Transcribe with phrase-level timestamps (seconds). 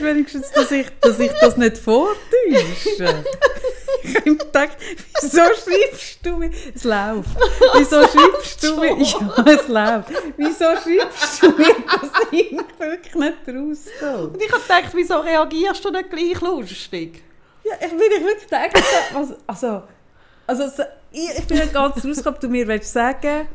[0.00, 3.24] weißt wenigstens, dass ich, dass ich das nicht vortäusche.
[4.02, 4.76] Ich habe gedacht,
[5.20, 6.50] wieso schreibst du mir?
[6.74, 7.28] Es läuft.
[7.76, 8.96] Wieso schreibst du mir?
[8.96, 10.08] Ja, es läuft.
[10.36, 14.18] Wieso schreibst du mir, dass ich wirklich nicht rausgehe?
[14.28, 17.22] Und ich habe gedacht, wieso reagierst du nicht gleich lustig?
[17.64, 18.72] Ja, ich bin ich wirklich gedacht,
[19.12, 19.82] was, also,
[20.46, 20.82] also so-
[21.12, 23.48] ich, ich bin nicht ganz rausgekommen, ob du mir willst sagen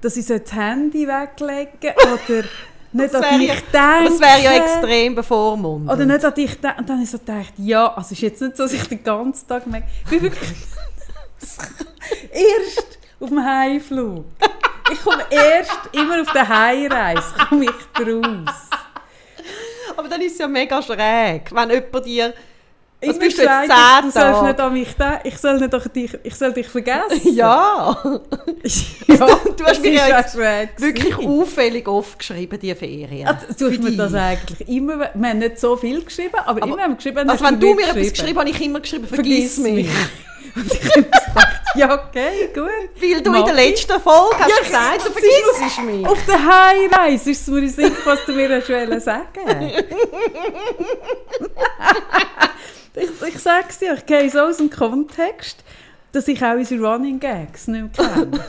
[0.00, 2.44] dass ich das Handy weglegen oder
[2.92, 4.04] nicht Das an dich ja, denken.
[4.12, 5.90] das wäre ja extrem bevormundend.
[5.90, 6.80] Oder nicht an dich denken.
[6.80, 9.02] Und dann ich so gedacht, ja, also es ist jetzt nicht so, dass ich den
[9.02, 9.86] ganzen Tag merke.
[10.04, 10.50] Ich bin wirklich
[12.32, 14.24] erst auf dem Heimflug.
[14.92, 18.54] Ich komme erst immer auf der Heimreise, komme ich raus.
[19.96, 22.34] Aber dann ist es ja mega schräg, wenn jemand dir...
[23.02, 25.18] Immer bist du jetzt, zehn Du sollst nicht an mich denken.
[25.24, 27.20] Ich soll, nicht an dich, ich soll dich vergessen.
[27.34, 27.96] Ja,
[29.08, 29.16] ja
[29.56, 33.26] du hast mir das ja wirklich auffällig oft geschrieben, die Ferien.
[33.28, 35.10] Ah, Du hast Für mir das eigentlich immer...
[35.14, 37.28] Wir haben nicht so viel geschrieben, aber, Aber- immer haben wir geschrieben...
[37.28, 39.88] Also wenn du mir etwas geschrieben hast, habe ich immer geschrieben, vergiss, mich.
[40.54, 42.68] Und ich habe gedacht, ja okay, gut.
[43.00, 43.70] Weil du in Mach der ich.
[43.70, 46.06] letzten Folge hast Ja, gesagt, du das vergisst mich.
[46.06, 49.72] Auf der Heimreise ist es mir in Sinn, was du mir hast wollen sagen
[52.94, 55.64] ich, ich sage es dir, ich gehe so aus dem Kontext,
[56.12, 58.40] dass ich auch unsere Running Gags nicht mehr kenne.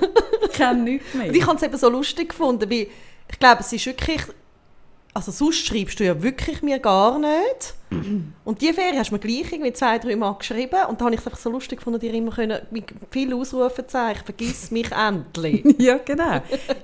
[0.44, 1.27] Ich kenne nichts mehr.
[1.27, 2.88] Und ich habe es eben so lustig gefunden, weil
[3.30, 4.22] ich glaube, es ist wirklich...
[5.16, 7.75] Also sonst schreibst du ja wirklich mir gar nicht.
[8.45, 10.80] Und die Ferien hast du mir gleich irgendwie zwei, drei Mal geschrieben.
[10.89, 14.25] Und da habe ich es einfach so lustig gefunden, dir immer können, mit viel Ausrufezeichen,
[14.25, 15.64] vergiss mich endlich.
[15.78, 16.41] Ja, genau.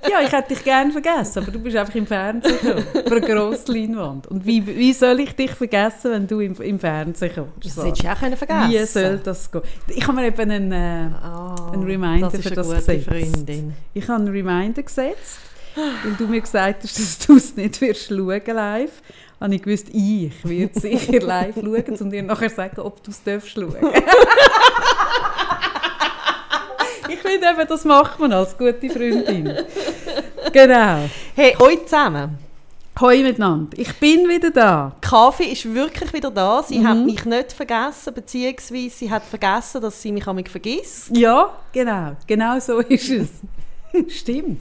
[0.08, 3.20] Ja, ich hätte dich gerne vergessen, aber du bist einfach im Fernsehen gekommen, vor einer
[3.26, 4.26] grossen Leinwand.
[4.28, 7.64] Und wie, wie soll ich dich vergessen, wenn du im, im Fernsehen kommst?
[7.64, 7.82] Das So.
[7.84, 9.62] hättest du auch können vergessen Wie soll das gehen?
[9.88, 13.06] Ich habe mir eben einen, äh, Ah, Ein Reminder das für das gute gesetzt.
[13.08, 13.74] Freundin.
[13.92, 15.40] ich habe einen Reminder gesetzt,
[15.76, 19.02] weil du mir gesagt hast, dass du es nicht wirst schauen live.
[19.40, 23.22] Habe ich gewusst, ich werde sicher live schauen und dir nachher sagen, ob du es
[23.22, 23.74] darfst schauen.
[27.08, 29.52] ich finde eben, das macht man als gute Freundin.
[30.52, 31.08] Genau.
[31.34, 32.38] Hey, heute zusammen.
[33.00, 33.78] Hoi miteinander.
[33.78, 34.92] Ich bin wieder da.
[35.00, 36.62] Kaffee ist wirklich wieder da.
[36.62, 36.88] Sie Mhm.
[36.88, 41.16] hat mich nicht vergessen, beziehungsweise sie hat vergessen, dass sie mich amig vergisst.
[41.16, 42.14] Ja, genau.
[42.26, 43.28] Genau so ist es.
[44.18, 44.60] Stimmt.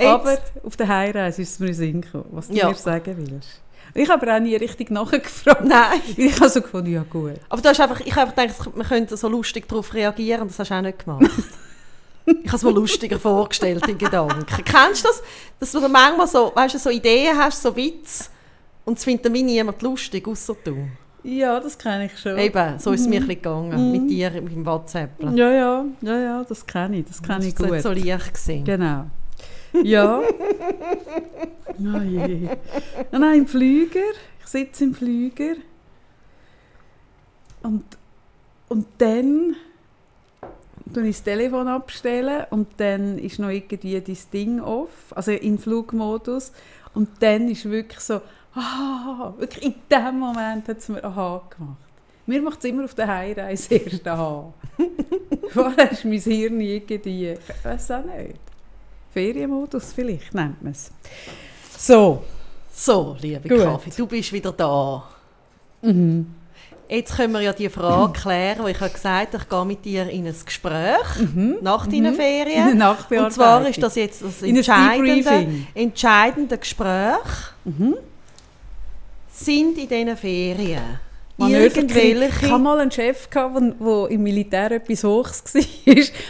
[0.00, 2.68] Jetzt- Aber auf der Heimreise ist es mir Sinn gekommen, was du Ja.
[2.68, 3.60] mir sagen willst.
[3.92, 5.64] Ich habe aber auch nie richtig nachgefragt.
[5.64, 6.00] Nein.
[6.16, 7.34] Ich habe so gefunden, ja gut.
[7.48, 10.58] Aber du hast einfach, ich habe einfach gedacht, man könnte so lustig darauf reagieren, das
[10.60, 11.22] hast du auch nicht gemacht.
[12.26, 14.46] ich habe es mir lustiger vorgestellt in Gedanken.
[14.64, 15.22] Kennst du das?
[15.58, 18.30] Dass du manchmal so, weißt du, so Ideen hast, so Witz,
[18.84, 20.86] und es findet mir niemand lustig, außer du.
[21.22, 22.38] Ja, das kenne ich schon.
[22.38, 25.10] Eben, so ist es mir ein bisschen gegangen, mit dir im WhatsApp.
[25.34, 27.82] Ja, ja, ja, ja, das kenne ich, das kenne ich Das war gut.
[27.82, 28.32] so leicht.
[28.34, 28.64] Gewesen.
[28.64, 29.06] Genau.
[29.84, 30.20] Ja.
[31.78, 32.48] Oh je.
[33.10, 34.00] Nein, nein, im Flüger.
[34.40, 35.54] Ich sitze im Flüger.
[37.62, 37.84] Und,
[38.68, 39.56] und dann
[40.92, 45.58] tue ich das Telefon abstellen und dann ist noch irgendwie dein Ding off, also in
[45.58, 46.52] Flugmodus.
[46.94, 48.20] Und dann ist wirklich so,
[48.54, 51.78] ah, wirklich in dem Moment hat es mir aha gemacht.
[52.26, 54.52] Mir macht es immer auf der Heimreise erst aha.
[55.50, 58.49] Vorher ist mein Hirn irgendwie, ich weiß auch nicht.
[59.12, 60.90] Ferienmodus vielleicht nennt man es.
[61.76, 62.22] So.
[62.72, 63.62] So, liebe Gut.
[63.62, 65.02] Kaffee, du bist wieder da.
[65.82, 66.34] Mhm.
[66.88, 69.84] Jetzt können wir ja die Frage klären, wo ich habe gesagt habe, ich gehe mit
[69.84, 71.06] dir in ein Gespräch
[71.60, 72.64] nach deinen Ferien.
[72.64, 72.70] Mhm.
[72.70, 73.24] In eine Nachbearbeitung.
[73.26, 77.52] Und zwar ist das jetzt das entscheidende, entscheidende Gespräch.
[77.64, 77.96] Mhm.
[79.32, 81.00] Sind in diesen Ferien
[81.48, 82.46] Irgendwelche...
[82.46, 83.50] Ich hatte mal einen Chef, der
[84.10, 85.62] im Militär etwas Hochs war.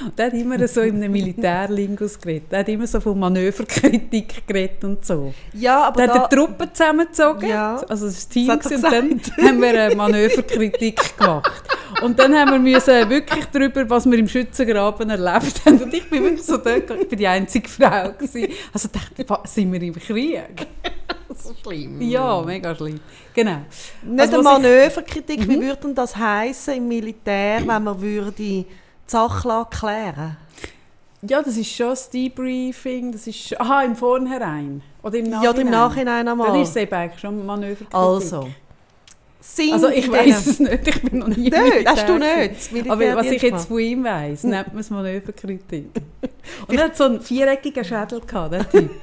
[0.07, 2.51] Und der hat immer so in einem Militärlingus geredet.
[2.53, 5.33] Der hat immer so von Manöverkritik geredet und so.
[5.53, 7.77] Ja, aber Der da, hat die Truppe zusammengezogen, Ja.
[7.89, 11.63] also das Team, Das und dann haben wir eine Manöverkritik gemacht.
[12.03, 15.83] Und dann haben wir müssen wirklich darüber, was wir im Schützengraben erlebt haben.
[15.83, 18.53] Und ich bin wirklich so dort, ich bin die einzige Frau gewesen.
[18.73, 20.67] Also dachte, sind wir im Krieg?
[21.37, 22.01] So schlimm.
[22.03, 23.01] Ja, mega schlimm.
[23.35, 23.59] Genau.
[24.03, 28.33] Nicht Also, eine ich- Manöverkritik, wie würde denn das heißen im Militär, wenn man würde
[28.33, 28.67] die
[29.07, 30.37] Sache klären
[31.23, 34.83] Ja, das ist schon das Debriefing, das ist, aha, im Vornherein.
[35.03, 35.55] Oder im Nachhinein.
[35.57, 36.61] Ja, im Nachhinein Dann einmal.
[36.63, 37.95] ist es eben eigentlich schon Manöverkritik.
[37.95, 38.49] Also,
[39.43, 42.49] sind Also ich weiß es nicht, ich bin noch nie im Nicht, hast du Militär
[42.49, 42.73] nicht.
[42.73, 45.87] Militär Aber was ich jetzt von ihm weiss, nennt man es Manöverkritik.
[46.69, 48.91] Und er hat so einen viereckigen Schädel gehabt, der Typ.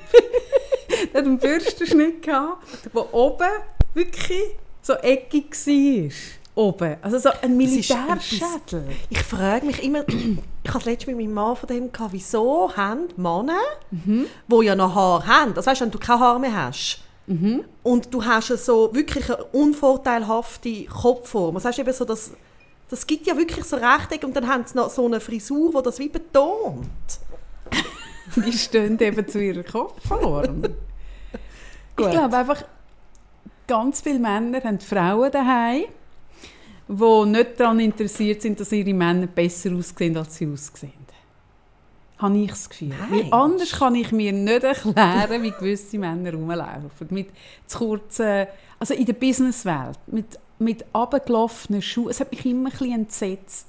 [1.13, 3.47] er hat einen Bürstenschnitt gehabt, der oben
[3.93, 6.11] wirklich so eckig war.
[6.55, 6.95] Oben.
[7.03, 8.83] Also so ein Militärschädel.
[9.09, 10.03] Ich frage mich immer,
[10.63, 13.59] ich hatte letztens mit meinem Mann von dem gehabt, wieso haben Männer,
[13.91, 14.25] Mhm.
[14.47, 16.99] die ja noch Haar haben, das weißt du, wenn du kein Haar mehr hast,
[17.29, 17.65] Mhm.
[17.83, 21.55] Und du hast so wirklich eine unvorteilhafte Kopfform.
[21.55, 22.31] Das heißt eben so, dass
[22.89, 25.83] das gibt ja wirklich so Rechteck und dann haben sie noch so eine Frisur, die
[25.83, 26.87] das wie betont.
[28.45, 30.63] Die stehen eben zu ihrer Kopfform.
[30.63, 32.63] ich glaube einfach,
[33.67, 35.85] ganz viele Männer haben Frauen daheim,
[36.87, 41.07] die nicht daran interessiert sind, dass ihre Männer besser aussehen, als sie aussehen.
[42.17, 42.93] Habe ich das Gefühl.
[43.09, 47.07] Weil anders kann ich mir nicht erklären, wie gewisse Männer rumlaufen.
[47.11, 47.29] Mit
[47.67, 48.47] zu kurzen,
[48.79, 52.09] also in der Businesswelt, mit, mit abgelaufenen Schuhen.
[52.09, 53.67] Es hat mich immer ein bisschen entsetzt,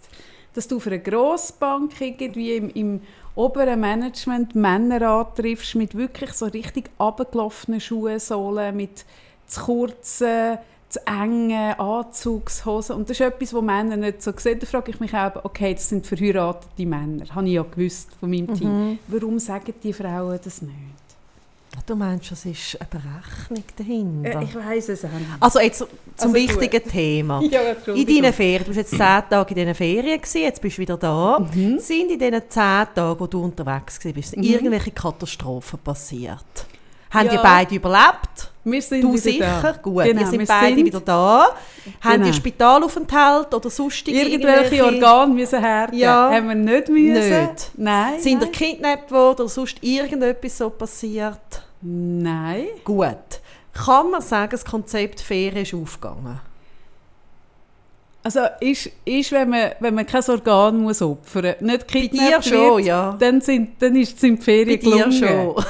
[0.55, 3.01] dass du auf einer Grossbank irgendwie im, im
[3.39, 9.05] oberen Management Männer antriffst mit wirklich so richtig abgelaufenen Schuhsohlen, mit
[9.47, 10.59] zu kurzen,
[10.89, 12.97] zu engen Anzugshosen.
[12.97, 14.59] Und das ist etwas, was Männer nicht so sehen.
[14.59, 17.27] Da frage ich mich auch, okay, das sind verheiratete Männer.
[17.33, 18.99] Habe ich ja gewusst von meinem Team.
[19.07, 20.75] Warum sagen die Frauen das nicht?
[21.87, 24.43] Du meinst, es ist eine Berechnung dahinter?
[24.43, 25.27] Äh, weiß es auch nicht.
[25.41, 25.89] also jetzt zum
[26.19, 27.41] Also wichtigen Thema.
[27.51, 27.61] Ja,
[27.95, 28.99] In deinen Ferien, du warst jetzt zehn
[29.31, 31.39] Tage in diesen Ferien, gewesen, jetzt bist du wieder da.
[31.55, 31.79] Mhm.
[31.79, 32.51] Sind in diesen zehn
[32.95, 36.45] Tagen, wo du unterwegs warst, irgendwelche Katastrophen passiert?
[37.11, 37.33] Haben Ja.
[37.33, 38.51] die beide überlebt?
[38.65, 39.61] Wir sind Du sicher?
[39.63, 39.73] da.
[39.73, 41.47] Gut, Genau, ihr sind wir beide sind- wieder da.
[42.03, 42.27] Haben Genau.
[42.27, 45.99] die Spitalaufenthalt oder sonstige Irgendwelche Organe müssen hergeben.
[46.01, 46.31] Ja.
[46.31, 47.41] Haben wir nicht müssen.
[47.47, 47.71] Nicht.
[47.79, 48.21] Nein.
[48.21, 48.53] Sind ihr nein.
[48.53, 51.63] gekidnappt worden oder sonst irgendetwas so passiert?
[51.81, 52.67] Nein.
[52.85, 53.41] Gut.
[53.73, 56.41] Kann man sagen, das Konzept Ferien ist aufgegangen?
[58.23, 62.09] Also ist, ist wenn, man, wenn man kein Organ muss opfern muss, nicht Bei dir
[62.09, 63.17] kidnappt schon, wird, ja.
[63.19, 65.13] dann sind, dann ist, sind die Bei Ferien dir gelungen.
[65.13, 65.65] schon.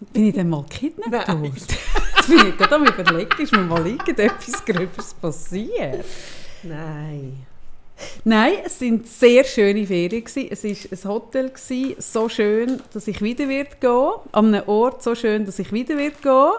[0.12, 1.52] Bin ich dann mal kidnappt worden?
[1.54, 6.04] Jetzt bin ich gerade am überlegen, ist mir mal irgendetwas Gröbes passiert?
[6.62, 7.46] Nein.
[8.24, 10.24] Nein, es sind sehr schöne Ferien.
[10.24, 10.48] gewesen.
[10.50, 10.70] Es war
[11.10, 15.44] ein Hotel, gewesen, so schön, dass ich wieder wird gehen An einem Ort so schön,
[15.46, 16.52] dass ich wieder wird gehen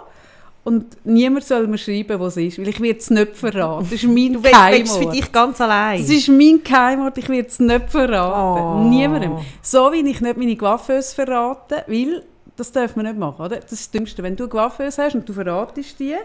[0.63, 3.87] Und niemand soll mir schreiben, wo es ist, weil ich werde es nicht verraten.
[3.89, 4.55] Das ist mein Du willst
[4.93, 5.15] für Geheimort.
[5.15, 6.01] dich ganz allein.
[6.01, 8.85] Das ist mein Geheimort, ich werde es nicht verraten.
[8.85, 8.89] Oh.
[8.89, 9.37] Niemandem.
[9.61, 12.23] So wie ich nicht meine Coiffeuse verrate, weil
[12.55, 13.55] das darf man nicht machen, oder?
[13.55, 14.21] Das ist das Dümmste.
[14.21, 16.15] Wenn du eine Coiffeuse hast und du verratest die,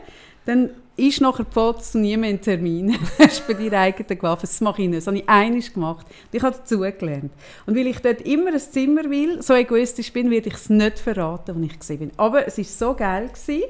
[0.47, 4.19] dann ist nachher die Folge, dass du nie mehr einen Termin hast bei deiner eigenen
[4.19, 4.53] Coiffeuse.
[4.53, 4.99] Das mache ich nicht.
[4.99, 6.07] Das habe ich einmal gemacht.
[6.07, 7.33] Und Ich habe dazugelernt.
[7.67, 10.99] Und weil ich dort immer ein Zimmer will, so egoistisch bin, werde ich es nicht
[10.99, 12.11] verraten, wo ich gesehen bin.
[12.17, 13.29] Aber es war so geil.
[13.29, 13.63] Gewesen.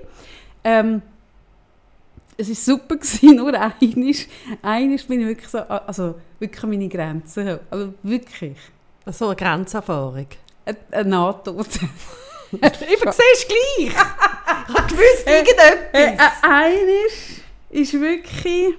[0.64, 1.02] Ähm,
[2.36, 4.26] es war super, gewesen, nur einisch.
[4.60, 7.58] Einisch bin ich wirklich so, also wirklich an meine Grenzen.
[7.70, 8.56] Also wirklich.
[9.06, 10.26] So eine Grenzerfahrung.
[10.66, 11.68] Ein, ein Nahtod.
[12.62, 13.88] Ich siehst gleich.
[13.88, 15.74] ich habe gewusst, Äh, irgendetwas.
[15.92, 18.74] Äh, äh, einisch ist wirklich...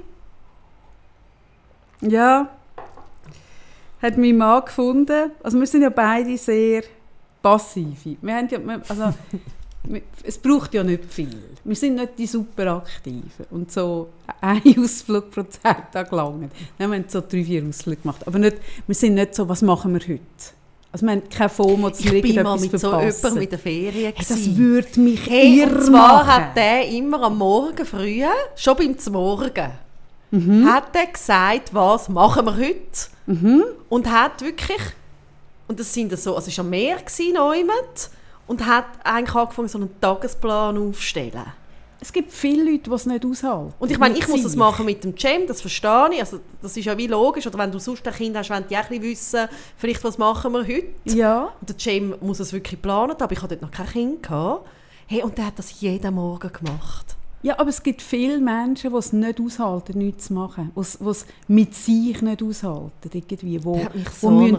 [2.01, 2.49] Ja,
[4.01, 5.31] hat mein Mann gefunden.
[5.41, 6.83] Also wir sind ja beide sehr
[7.41, 8.17] passive.
[8.21, 9.13] Wir haben ja, also,
[10.23, 11.57] es braucht ja nicht viel.
[11.63, 13.45] Wir sind nicht die Superaktiven.
[13.51, 14.09] Und so
[14.41, 16.49] ein Ausflug pro Tag lang.
[16.77, 18.27] Wir haben so drei, vier Ausflüge gemacht.
[18.27, 20.21] Aber nicht, wir sind nicht so, was machen wir heute?
[20.95, 23.17] Also wir haben keine FOMO, dass wir ich bin mal irgendetwas mit so verpassen.
[23.17, 24.13] jemandem in der Ferien.
[24.15, 26.27] Hey, das würde mich Hey, irre und zwar machen.
[26.27, 28.23] hat der immer am Morgen früh,
[28.55, 29.71] schon beim Zmorgen,
[30.31, 30.65] Mhm.
[30.73, 32.77] hat er gesagt, was machen wir heute?
[33.25, 33.63] Mhm.
[33.89, 34.81] Und hat wirklich,
[35.67, 37.35] und das sind so, also es war am Meer gewesen,
[38.47, 41.43] und hat eigentlich angefangen, so einen Tagesplan aufzustellen.
[42.05, 43.73] Es gibt viele Leute, die es nicht aushalten.
[43.79, 46.19] Und ich meine, ich muss das machen mit dem Cem, das verstehe ich.
[46.19, 47.47] Also, das ist ja wie logisch.
[47.47, 50.51] Oder wenn du sonst ein Kind hast, wollen die auch ein wissen, vielleicht, was machen
[50.53, 50.85] wir heute.
[51.05, 51.49] Ja.
[51.59, 54.21] Und der Cem muss es wirklich planen, aber ich hatte dort noch kein Kind.
[54.23, 54.67] Gehabt.
[55.07, 57.15] Hey, und der hat das jeden Morgen gemacht.
[57.41, 60.71] ja, aber es gibt viele Menschen, die es nicht aushalten, nichts zu machen.
[60.75, 63.09] Die es- mit sich nicht aushalten.
[63.13, 63.87] Irgendwie, wo, mich
[64.21, 64.57] wo so müssen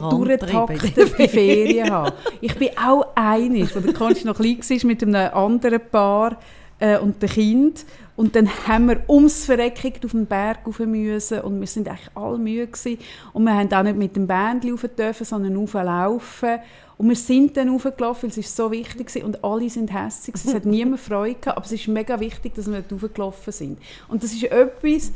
[1.19, 2.13] die Ferien haben.
[2.41, 6.39] Ich bin auch einig, der Konsti noch klein war, mit einem anderen Paar
[6.79, 7.85] äh, und dem Kind.
[8.17, 12.09] Und dann haben wir ums Verrecken auf den Berg rauf müssen und wir sind eigentlich
[12.15, 12.99] alle müde gewesen.
[13.35, 16.59] Und wir haben auch nicht mit dem Bändchen rauf dürfen, sondern rauflaufen.
[16.97, 20.35] Und wir sind dann raufgelaufen, weil es so wichtig war und alle sind hässlich.
[20.35, 23.79] Es hat niemand Freude gehabt, aber es ist mega wichtig, dass wir nicht raufgelaufen sind.
[24.09, 25.13] Und das ist etwas,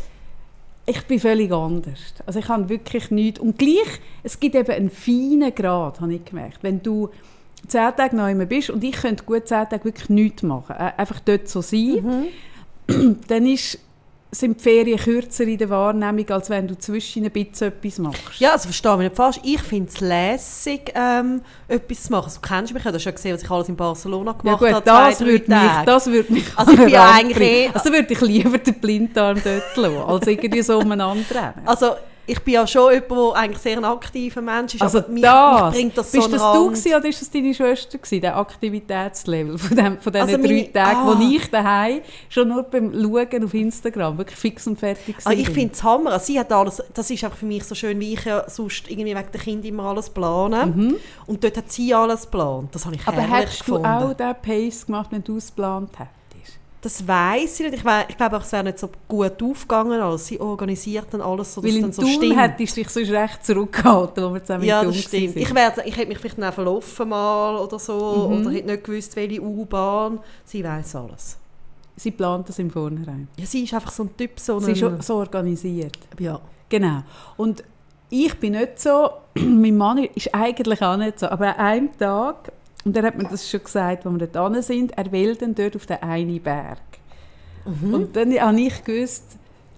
[0.84, 2.00] ich bin völlig anders.
[2.26, 3.40] Also ich habe wirklich nichts.
[3.40, 6.58] Und gleich, es gibt eben einen feinen Grad, habe ich gemerkt.
[6.62, 7.08] Wenn du
[7.66, 11.48] zehn Tage neu bist und ich könnte gut zehn Tage wirklich nichts machen, einfach dort
[11.48, 12.28] so sein,
[13.28, 13.78] dann ist,
[14.32, 18.38] sind die Ferien kürzer in der Wahrnehmung, als wenn du zwischen ein bisschen etwas machst.
[18.38, 19.40] Ja, also verstehe mich nicht falsch.
[19.42, 22.26] Ich finde es lässig, ähm, etwas zu machen.
[22.26, 24.38] Also, du kennst mich, ja, du hast ja gesehen, was ich alles in Barcelona Ja
[24.38, 24.84] gemacht gut, habe.
[24.84, 28.20] das zwei, würde mich, das würde mich Also ich bin ja eigentlich Also würde ich
[28.20, 31.66] lieber den Blinddarm dort lassen, als irgendwie so umeinander rennen.
[31.66, 31.94] Also,
[32.30, 35.22] ich bin ja schon jemand, der eigentlich sehr ein aktiver Mensch ist, Also aber mich,
[35.22, 36.76] das, mich bringt das so bist an das den du Rand.
[36.76, 40.48] gewesen, oder ist das deine Schwester gewesen, der Aktivitätslevel von, dem, von diesen Also drei
[40.48, 41.14] meine- Tagen, ah.
[41.18, 45.48] wo ich daheim schon nur beim Schauen auf Instagram wirklich fix und fertig Ah, ich
[45.50, 46.18] finde es Hammer.
[46.18, 49.16] Sie hat alles, das ist einfach für mich so schön, wie ich ja sonst irgendwie
[49.16, 50.96] wegen der Kinder immer alles plane.
[51.26, 52.74] Und dort hat sie alles geplant.
[52.74, 53.08] Das habe ich Mhm.
[53.08, 53.86] Aber herrlich hättest du gefunden.
[53.86, 56.19] auch den Pace gemacht, wenn du es geplant hättest?
[56.82, 57.84] Das weiß ich nicht.
[57.84, 60.00] Ich, ich glaube auch, es wäre nicht so gut aufgegangen.
[60.00, 62.36] Also sie organisiert dann alles so, dass Weil es dann so Thun stimmt.
[62.38, 65.36] hättest du dich sonst recht zurückgehalten, wo wir zusammen ja, in Thun das stimmt.
[65.36, 65.42] waren.
[65.42, 68.28] Ich, wär, ich hätte mich vielleicht dann verlaufen mal oder so.
[68.30, 68.40] Mhm.
[68.46, 70.20] Oder hätte nicht gewusst, welche U-Bahn.
[70.44, 71.36] Sie weiß alles.
[71.96, 73.28] Sie plant das im Vornherein.
[73.36, 75.98] Ja, sie ist einfach so ein Typ, so Sie ist so organisiert.
[76.18, 76.40] Ja.
[76.70, 77.02] Genau.
[77.36, 77.62] Und
[78.08, 82.52] ich bin nicht so, mein Mann ist eigentlich auch nicht so, aber an einem Tag,
[82.84, 85.76] und er hat mir das schon gesagt, als wir dort sind, er will dann dort
[85.76, 86.78] auf den einen Berg.
[87.64, 87.94] Mhm.
[87.94, 89.24] Und dann habe ich gewusst,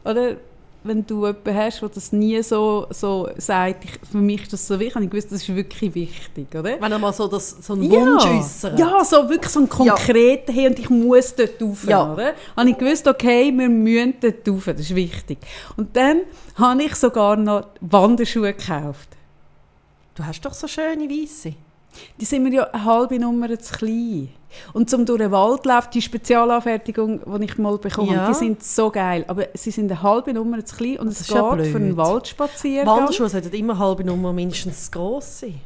[0.04, 0.36] oder,
[0.84, 4.66] wenn du jemanden hast, der das nie so, so sagt, ich, für mich ist das
[4.66, 6.80] so wichtig, habe ich gewusst, das ist wirklich wichtig, oder?
[6.80, 8.78] Wenn er mal so, das, so einen Wunsch äußert.
[8.78, 12.12] Ja, so wirklich so einen konkreten, hey, und ich muss dort rauf, Ja.
[12.12, 12.34] oder?
[12.56, 15.38] Habe ich gewusst, okay, wir müssen dort rauf, das ist wichtig.
[15.76, 16.22] Und dann
[16.56, 19.08] habe ich sogar noch Wanderschuhe gekauft.
[20.14, 21.54] Du hast doch so schöne Weisse.
[22.20, 24.28] Die sind mir ja eine halbe Nummer zu klein.
[24.74, 28.28] Und zum durch den Wald laufen, die Spezialanfertigung, die ich mal bekommen Ja.
[28.28, 29.24] die sind so geil.
[29.28, 31.76] Aber sie sind eine halbe Nummer zu klein und Das es ist ja geht für
[31.78, 31.96] einen.
[31.96, 32.96] Waldspaziergang.
[32.98, 35.60] Wanderschuhe sollten immer halbe Nummer mindestens groß sein.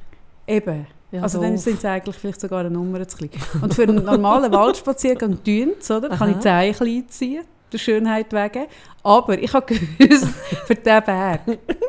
[0.47, 0.87] Eben.
[1.11, 1.63] Ja, also dann doof.
[1.63, 3.31] sind sie eigentlich vielleicht sogar eine Nummer zu klein.
[3.63, 6.09] Und für einen normalen Waldspaziergang tun sie, oder?
[6.11, 6.41] Kann ich.
[6.41, 8.67] Zehen klein ziehen, der Schönheit wegen.
[9.03, 10.27] Aber ich habe gewusst,
[10.67, 11.41] für diesen Berg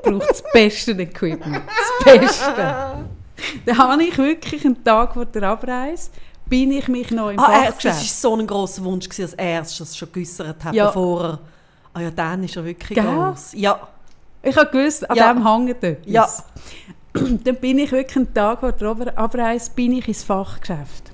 [0.03, 1.61] braucht es das beste Equipment.
[2.05, 3.05] Das Beste.
[3.65, 6.09] Dann habe ich wirklich einen Tag vor der Abreise,
[6.47, 7.85] bin ich mich noch im Ah, er, Fachgeschäft.
[7.85, 10.87] das war so ein grosser Wunsch, gewesen, als er es schon geäussert hat, Ja.
[10.87, 11.39] bevor er...
[11.93, 13.03] Ah ja, dann ist er wirklich Gell?
[13.05, 13.51] gross.
[13.53, 13.79] Ja.
[14.43, 15.33] Ich habe gewusst, an Ja.
[15.33, 16.05] dem hängt etwas.
[16.05, 16.27] Ja.
[17.43, 21.11] Dann bin ich wirklich einen Tag vor der Ab- Abreise bin ich ins Fachgeschäft.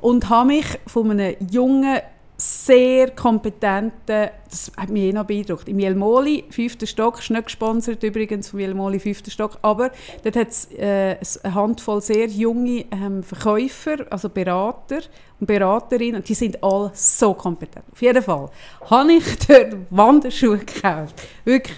[0.00, 2.00] Und habe mich von einem jungen,
[2.40, 8.02] sehr kompetenten, das hat mich eh noch beeindruckt, im Jelmoli, fünfter Stock, ist nicht gesponsert
[8.02, 9.90] übrigens vom Jelmoli, fünfter Stock, aber
[10.24, 15.00] dort hat es äh, eine Handvoll sehr junge ähm, Verkäufer, also Berater
[15.38, 17.84] und Beraterinnen, und die sind alle so kompetent.
[17.92, 18.48] Auf jeden Fall
[18.88, 21.20] habe ich dort Wanderschuhe gekauft.
[21.44, 21.76] Wirklich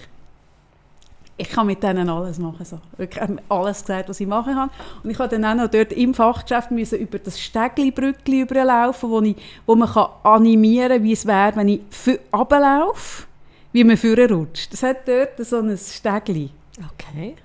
[1.36, 2.64] ich kann mit denen alles machen.
[2.64, 2.78] So.
[2.96, 4.70] Wirklich, mir alles gesagt, was ich machen kann.
[5.02, 9.20] Und ich musste dann auch noch dort im Fachgeschäft müssen über das Stegli-Brückli überlaufen, wo,
[9.22, 9.36] ich,
[9.66, 13.24] wo man kann animieren kann, wie es wäre, wenn ich für runterlaufe,
[13.72, 14.72] wie man vorher rutscht.
[14.72, 16.50] Das hat dort so ein Stegli.
[16.94, 17.36] Okay.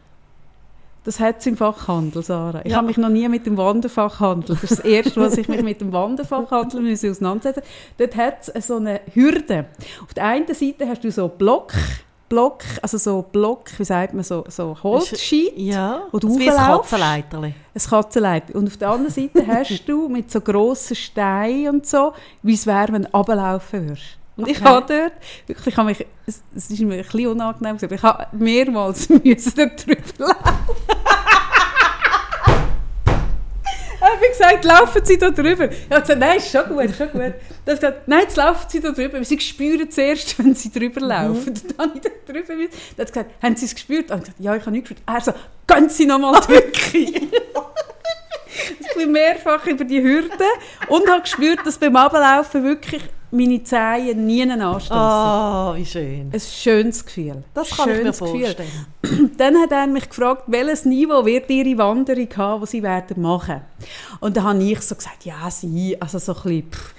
[1.03, 2.59] Das hat es im Fachhandel, Sarah.
[2.65, 2.77] Ich Ja.
[2.79, 4.57] habe mich noch nie mit dem Wanderfachhandel.
[4.59, 7.63] Das ist das Erste, was ich mich mit dem Wanderfachhandel musste auseinandersetzen
[7.97, 9.67] Dort hat es so eine Hürde.
[10.03, 11.71] Auf der einen Seite hast du so Block,
[12.29, 16.01] Block, also so Block, wie sagt man, so, so Holzscheit, Ja.
[16.11, 16.91] Wo du wie ein rauflaufst.
[16.91, 17.53] Katzenleiterli.
[17.73, 18.55] ein Katzenleiter.
[18.55, 22.65] Und auf der anderen Seite hast du mit so grossen Steinen und so, wie es
[22.67, 24.03] wäre, wenn du runterlaufen würdest.
[24.35, 24.65] Und ich Okay.
[24.69, 25.13] habe dort,
[25.47, 29.09] wirklich, ich habe mich, es, es ist mir ein bisschen unangenehm, aber ich habe mehrmals
[29.23, 30.57] müssen dort drüber laufen.
[34.07, 35.69] Ich habe gesagt, laufen Sie da drüber.
[35.71, 37.21] Ich habe gesagt, nein, ist schon gut, ist schon gut.
[37.21, 39.23] Dann hat gesagt, nein, jetzt laufen Sie da drüber.
[39.23, 41.53] Sie spüren es erst, wenn Sie drüber laufen.
[41.53, 42.53] Dann habe ich da drüber.
[42.53, 44.09] Dann hat gesagt, haben Sie es gespürt?
[44.09, 45.01] Dann habe ich gesagt, ja, ich habe nicht gespürt.
[45.05, 45.33] Er so,
[45.67, 46.61] gehen Sie nochmal drüber.
[48.69, 50.45] ein bisschen mehrfach über die Hürde
[50.87, 54.95] und habe gespürt, dass beim Ablaufen wirklich meine Zehen nie anstoßen.
[54.95, 56.29] Ah, wie schön.
[56.33, 57.43] Ein schönes Gefühl.
[57.53, 58.41] Das kann ich mir Schönes Gefühl.
[58.41, 59.31] vorstellen.
[59.37, 63.61] Dann hat er mich gefragt, welches Niveau wird Ihre Wanderung haben, die Sie werden machen.
[64.19, 66.93] Und dann habe ich so gesagt, ja, Sie, also so ein bisschen, pff,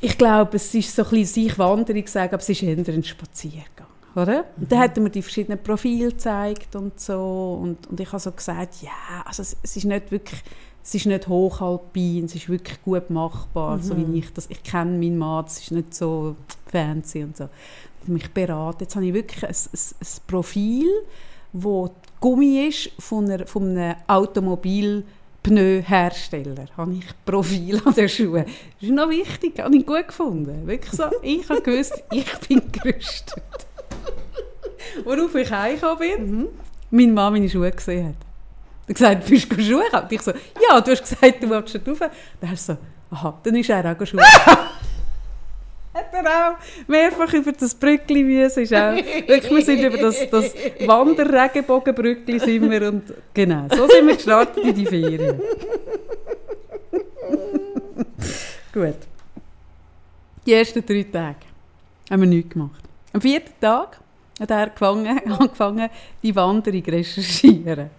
[0.00, 3.04] ich glaube, es ist so ein bisschen, ich Wanderung sagen, aber es ist eher ein
[3.04, 3.86] Spaziergang.
[4.14, 4.44] Oder?
[4.56, 7.58] Und dann hat er mir die verschiedenen Profile gezeigt und so.
[7.62, 8.90] Und, und ich habe so gesagt, ja,
[9.24, 10.40] also es, es ist nicht wirklich,
[10.84, 14.98] es ist nicht hochalpin, es ist wirklich gut machbar, so wie ich das, ich kenne
[14.98, 16.34] meinen Mann, es ist nicht so
[16.66, 17.44] fancy und so.
[17.44, 18.82] Hat mich beraten.
[18.82, 20.88] Jetzt habe ich wirklich ein, ein, ein Profil,
[21.52, 26.64] wo Gummi ist von, einer, von einem Automobilpneuhersteller.
[26.76, 28.44] Habe ich Profil an den Schuhen.
[28.44, 30.66] Das ist noch wichtig, habe ich gut gefunden.
[30.66, 33.44] Wirklich so, ich habe gewusst, ich bin gerüstet.
[35.04, 36.48] Worauf ich heimgekommen bin,
[36.90, 38.16] mein Mann meine Schuhe gesehen hat.
[38.86, 40.10] Er hat gesagt, bist du Schuhe gekauft?
[40.10, 41.98] Ich so, ja, du hast gesagt, du willst nicht rauf.
[42.40, 42.78] Dann hast du so,
[43.10, 44.22] aha, dann ist er auch Schuhe.
[45.94, 46.56] Hat er auch
[46.88, 48.62] mehrfach über das Brückli müssen.
[48.62, 50.54] Ist auch, wirklich, wir sind über das, das
[50.86, 55.38] Wanderregenbogenbrückli sind wir und genau, so sind wir gestartet in die Ferien.
[58.72, 58.96] Gut.
[60.46, 61.36] Die ersten drei Tage
[62.10, 62.82] haben wir nichts gemacht.
[63.12, 64.00] Am vierten Tag
[64.40, 65.90] hat er gefangen, angefangen,
[66.22, 67.90] die Wanderung zu recherchieren.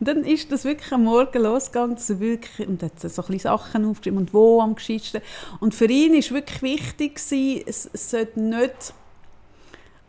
[0.00, 3.38] Und dann ist das wirklich am Morgen losgegangen, dass er wirklich, und hat so ein
[3.38, 5.20] Sachen aufgeschrieben und wo am gescheitsten.
[5.60, 8.92] Und für ihn war wirklich wichtig, gewesen, es, es sollte nicht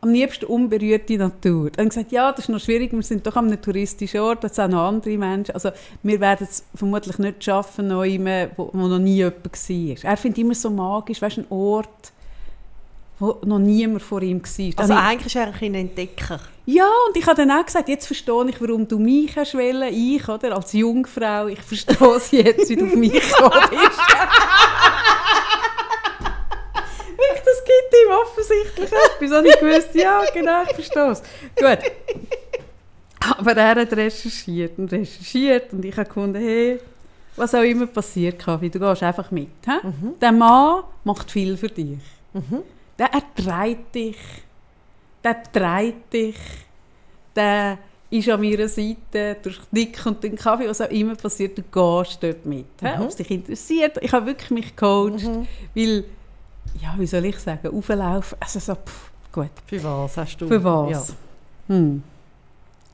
[0.01, 1.71] am liebsten unberührte Natur.
[1.77, 4.49] Hat gesagt, ja, das ist noch schwierig, wir sind doch an einem touristischen Ort, da
[4.49, 5.55] sind noch andere Menschen.
[5.55, 5.71] Also
[6.03, 10.11] wir werden es vermutlich nicht schaffen, noch immer, wo, wo noch nie jemand war.
[10.11, 12.13] Er findet immer so magisch, weißt ein Ort,
[13.19, 14.79] wo noch niemand vor ihm war.
[14.83, 16.39] Also eigentlich ist er ein Entdecker.
[16.65, 19.93] ja, und ich habe dann auch gesagt, jetzt verstehe ich, warum du mich hast wollen,
[19.93, 23.99] ich, oder, als Jungfrau, ich verstehe es jetzt, wie du auf mich gekommen bist.
[27.45, 29.39] Das gibt ihm offensichtlich etwas.
[29.39, 31.21] Und ich gewusst, ja, genau, ich verstehe es.
[31.55, 31.79] Gut.
[33.37, 36.79] Aber er hat recherchiert und recherchiert und ich habe gefunden, hey,
[37.35, 39.49] was auch immer passiert, Kaffee, du gehst einfach mit.
[39.65, 39.87] He?
[40.21, 41.97] Der Mann macht viel für dich.
[42.97, 44.17] Der erträgt dich.
[45.23, 46.37] Der trägt dich.
[47.35, 47.77] Der
[48.09, 52.23] ist an meiner Seite durch dick und den Kaffee, was auch immer passiert, du gehst
[52.23, 52.65] dort mit.
[52.79, 52.87] he?
[52.99, 53.97] Ob es dich interessiert.
[54.01, 55.25] Ich habe wirklich mich gecoacht,
[55.73, 56.05] weil,
[56.81, 59.49] ja, wie soll ich sagen, auflaufen, also so, pff, gut.
[59.65, 60.47] Für was hast du?
[60.47, 61.09] Für was?
[61.09, 61.75] Ja.
[61.75, 62.03] Hm.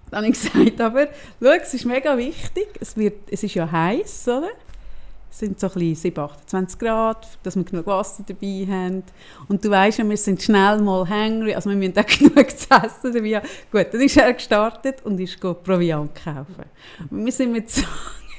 [0.09, 1.07] Dann habe ich gesagt, aber
[1.41, 4.49] schau, es ist mega wichtig, es, wird, es ist ja heiß, oder?
[5.31, 9.03] Es sind so ein bisschen 7, 28 Grad, dass wir genug Wasser dabei haben.
[9.47, 12.67] Und du weißt ja, wir sind schnell mal hungry, also wir müssen auch genug zu
[12.69, 13.47] essen dabei haben.
[13.71, 16.65] Gut, dann ist er gestartet und ist Proviant kaufen.
[17.09, 17.87] Wir sind mit Sage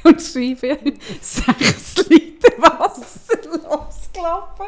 [0.04, 0.78] und Schreibe
[1.20, 4.66] 6 Liter Wasser losgelaufen.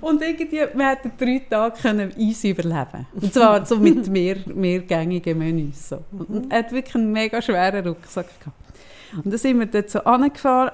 [0.00, 5.38] Und irgendwie, wir hätten drei Tage können easy überleben Und zwar so mit mehr, mehrgängigen
[5.38, 5.90] Menüs.
[5.90, 6.02] So.
[6.10, 8.56] Und er hat wirklich einen mega schweren Rucksack gehabt.
[9.24, 10.72] Und dann sind wir dort so angefahren.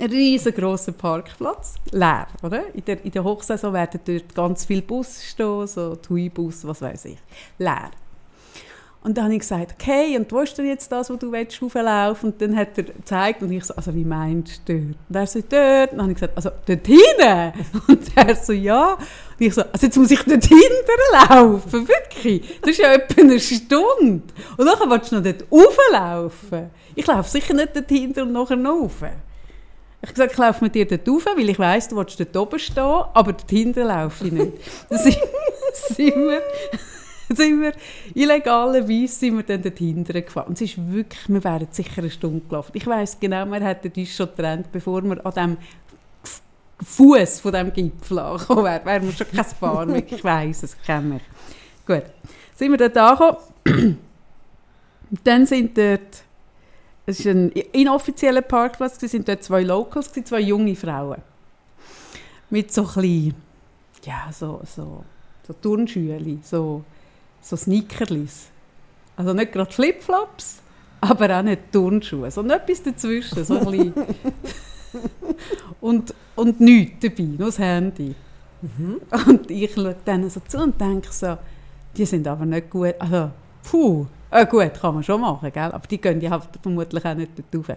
[0.00, 2.74] Riesengroßer Parkplatz, leer, oder?
[2.74, 7.04] In der, in der Hochsaison werden dort ganz viele Busse stehen, so TUI-Bus, was weiß
[7.06, 7.18] ich,
[7.58, 7.90] leer.
[9.04, 11.60] Und dann habe ich gesagt, okay, und wo ist denn jetzt das, wo du willst,
[11.60, 12.32] hochlaufen?
[12.32, 14.96] Und dann hat er gezeigt und ich so, also wie meinst du dort?
[15.10, 15.92] Und er so, dort.
[15.92, 17.82] Und dann habe ich gesagt, also dort hinten?
[17.88, 18.94] Und er so, ja.
[18.94, 19.00] Und
[19.38, 22.60] ich so, also jetzt muss ich dort hinten laufen, wirklich?
[22.62, 24.22] Das ist ja etwa eine Stunde.
[24.56, 26.70] Und dann willst du noch dort hochlaufen?
[26.94, 29.02] Ich laufe sicher nicht dort hinten und nachher noch rauf.
[30.04, 32.36] Ich habe gesagt, ich laufe mit dir dort rauf, weil ich weiss, du willst dort
[32.36, 32.82] oben stehen,
[33.14, 34.52] aber dort hinten laufe ich nicht.
[34.90, 35.16] Dann sind,
[35.72, 36.42] sind wir
[37.30, 37.72] sind wir
[38.14, 40.48] illegalerweise sind wir dann dort hinten gefahren.
[40.48, 42.72] Und es ist wirklich, wir wären sicher eine Stunde gelaufen.
[42.74, 45.56] Ich weiss genau, wir hätten uns schon getrennt, bevor wir an dem
[46.84, 48.84] Fuß von dem Gipfel angekommen wären.
[48.84, 50.02] Wären wir schon kein Paar mehr.
[50.06, 51.22] Ich weiss es, ich kenne mich.
[51.86, 52.04] Gut,
[52.54, 53.98] sind wir dort angekommen.
[55.10, 56.23] Und dann sind dort,
[57.06, 61.20] es war ein inoffizieller Parkplatz, es sind dort zwei Locals, zwei junge Frauen.
[62.50, 63.34] Mit so klein,
[64.04, 65.04] ja, so, so,
[65.46, 66.84] so Turnschuhe, so,
[67.40, 68.48] so Sneakerlis.
[69.16, 70.60] Also nicht gerade Flipflops,
[71.00, 73.92] aber auch nicht Turnschuhe, sondern etwas dazwischen, so ein
[75.80, 78.14] und, und nichts dabei, nur das Handy.
[79.26, 81.36] Und ich schaue denen so zu und denke so,
[81.96, 83.30] die sind aber nicht gut, also,
[83.62, 85.70] puh, äh, gut, kann man schon machen, gell?
[85.70, 87.76] aber die gehen ja halt vermutlich auch nicht dort rauf.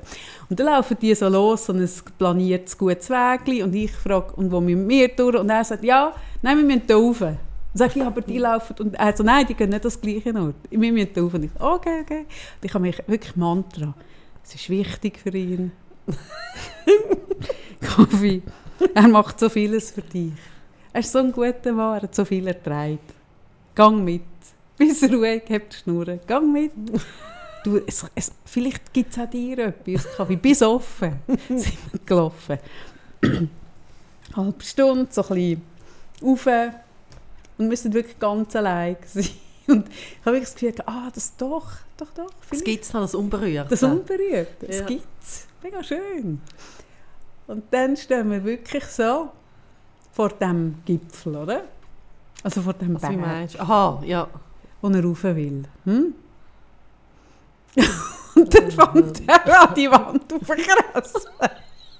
[0.49, 4.51] Und dann laufen die so los, so ein planiertes gutes Wägli und ich frage, und
[4.51, 5.37] wo müssen wir durch?
[5.37, 7.19] Und er sagt, ja, nein, wir müssen da rauf.
[7.19, 7.37] Dann
[7.73, 10.55] sage ich, aber die laufen, und er so, nein, die gehen nicht das gleiche Ort,
[10.69, 11.33] wir müssen da rauf.
[11.35, 12.21] Und ich okay, okay.
[12.21, 13.93] Und ich habe mich wirklich Mantra,
[14.43, 15.71] es ist wichtig für ihn.
[17.81, 18.41] Kaffee,
[18.95, 20.31] er macht so vieles für dich.
[20.91, 23.13] Er ist so ein guter Mann, er hat so viel erträgt.
[23.75, 24.23] Gang mit.
[24.77, 26.05] Bis ruhig, habt die Schnur.
[26.27, 26.71] Gang mit.
[27.63, 30.07] Du, es, es, vielleicht gibt es auch dir etwas.
[30.15, 30.35] Kaffee.
[30.35, 32.59] Bis offen sind wir gelaufen.
[34.35, 35.61] Halbe Stunde, so ein bisschen
[36.21, 36.47] rauf.
[37.57, 38.95] Und wir sind wirklich ganz allein.
[38.95, 39.31] gewesen.
[39.67, 42.29] Und ich habe wirklich das Gefühl, ah, das doch, doch, doch.
[42.49, 43.69] Das gibt es noch, das Unberührte.
[43.69, 44.85] das Unberührte, das Ja.
[44.85, 45.47] gibt es.
[45.61, 46.41] Mega schön.
[47.47, 49.29] Und dann stehen wir wirklich so
[50.13, 51.63] vor dem Gipfel, oder?
[52.43, 53.59] Also vor dem wie Berg?
[53.59, 54.27] Aha, ja.
[54.87, 55.63] Wo er rauf will.
[55.85, 56.13] Hm?
[58.35, 61.21] Und dann fängt er an die Wand aufzukrassen.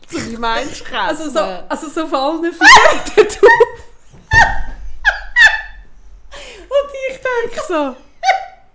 [0.10, 3.44] So, wie meinst du Also so, also so auf allen Vieren dort auf.
[6.70, 7.96] Und ich denke so,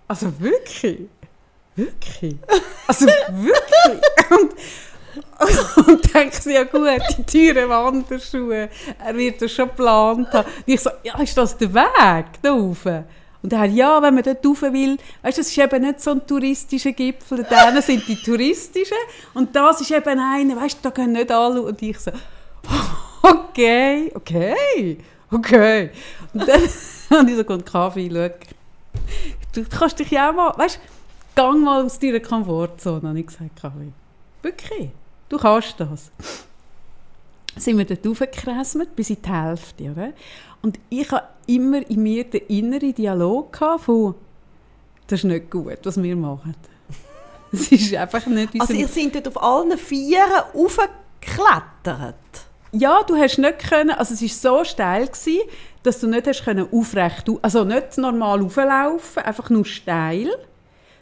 [0.07, 1.09] also wirklich?
[1.75, 2.35] Wirklich?
[2.87, 4.01] Also wirklich?
[4.29, 8.69] Und, und denke so, ja gut, die teuren Wanderschuhe,
[9.03, 10.47] er wird das schon geplant haben.
[10.47, 12.85] Und ich so, ja, ist das der Weg da rauf?
[13.43, 16.11] Und er ja, wenn man dort rauf will, weißt du, das ist eben nicht so
[16.11, 18.97] ein touristischer Gipfel, da sind die touristischen
[19.33, 21.61] und das ist eben einer, weißt du, da gehen nicht alle.
[21.61, 22.11] Und ich so,
[23.21, 24.97] okay, okay,
[25.29, 25.91] okay.
[26.33, 26.61] Und dann
[27.09, 28.29] habe ich so einen Kaffee, schau,
[29.51, 30.81] du kannst dich ja auch mal, weißt du,
[31.35, 33.91] gang mal aus deiner Komfortzone, habe ich gesagt, Kaffee.
[34.41, 34.89] Wirklich,
[35.27, 36.11] du kannst das.
[37.57, 40.13] Sind wir dort hochgekrasselt, bis in die Hälfte, oder?
[40.61, 44.15] Und ich habe immer in mir den inneren Dialog von,
[45.07, 46.55] das ist nicht gut, was wir machen.
[47.51, 52.15] Es ist einfach nicht Also ihr seid dort auf allen Vieren aufgeklettert?
[52.71, 55.41] Ja, du hast nicht können, also es war so steil, gewesen,
[55.83, 60.31] dass du nicht hast können aufrecht, also nicht normal auflaufen, einfach nur steil,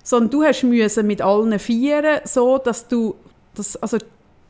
[0.04, 3.16] sondern du hast müssen mit allen Vieren so, dass du,
[3.56, 3.98] das, also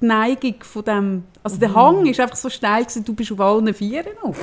[0.01, 3.39] die Neigung von dem, also der Hang ist einfach so steil gewesen, du bist auf
[3.39, 4.37] allen Vieren rauf.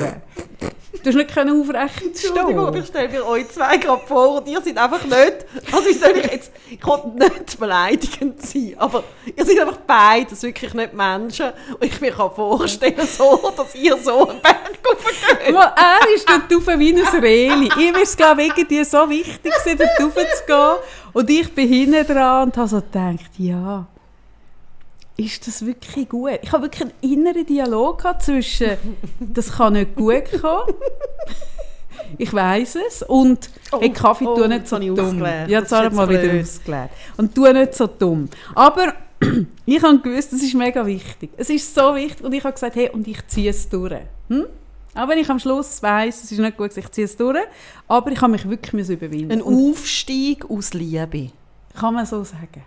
[1.03, 2.83] Du hast nicht können aufrecht Entschuldigung, stehen.
[2.83, 6.17] ich stelle mir euch zwei gerade vor und ihr seid einfach nicht, also wie soll
[6.17, 9.05] ich jetzt, ich will nicht beleidigend sein, aber
[9.37, 13.97] ihr seid einfach beides wirklich nicht Menschen und ich mir kann vorstellen, so, dass ihr
[13.99, 15.55] so einen Berg hochgeht.
[15.55, 17.71] Er ist dort rauf wie ein Reli.
[17.79, 20.77] Ihm ist es, glaube ich, irgendwie so wichtig, dort rauf zu gehen.
[21.13, 23.87] Und ich bin hinten dran und habe so gedacht, ja,
[25.19, 26.39] ist das wirklich gut?
[26.43, 28.79] Ich habe wirklich einen inneren Dialog gehabt zwischen,
[29.19, 30.75] das kann nicht gut kommen,
[32.17, 35.21] ich weiß es, und Oh, hey, Kaffee, oh, tu nicht so dumm.
[35.21, 36.91] Ja, jetzt habe jetzt mal wieder ausgelernt.
[37.17, 38.29] Und tu nicht so dumm.
[38.55, 38.95] Aber
[39.67, 41.31] ich habe gewusst, das ist mega wichtig.
[41.37, 43.93] Es ist so wichtig und ich habe gesagt, hey, und ich ziehe es durch.
[44.29, 44.47] Hm?
[44.95, 47.39] Auch wenn ich am Schluss weiss, es ist nicht gut, ich ziehe es durch,
[47.89, 49.33] aber ich habe mich wirklich müssen überwinden.
[49.33, 51.31] Ein Aufstieg aus Liebe.
[51.79, 52.63] kann man so sagen.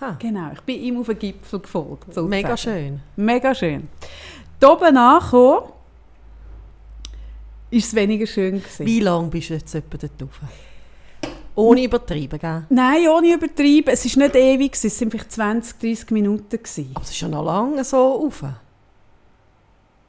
[0.00, 0.16] Ha.
[0.18, 2.06] Genau, ich bin ihm auf den Gipfel gefolgt.
[2.06, 2.28] sozusagen.
[2.28, 3.00] Mega schön.
[3.16, 3.88] Mega schön.
[4.58, 5.72] Da oben angekommen,
[7.70, 8.86] ist es weniger schön gewesen.
[8.86, 10.40] Wie lange bist du jetzt etwa dort rauf?
[11.54, 12.64] Ohne übertrieben, gell?
[12.70, 13.92] Nein, ohne übertreiben.
[13.92, 16.56] Es ist nicht ewig, es waren vielleicht 20, 30 Minuten.
[16.56, 16.90] Gewesen.
[16.94, 18.44] Aber es ist ja noch lange so rauf.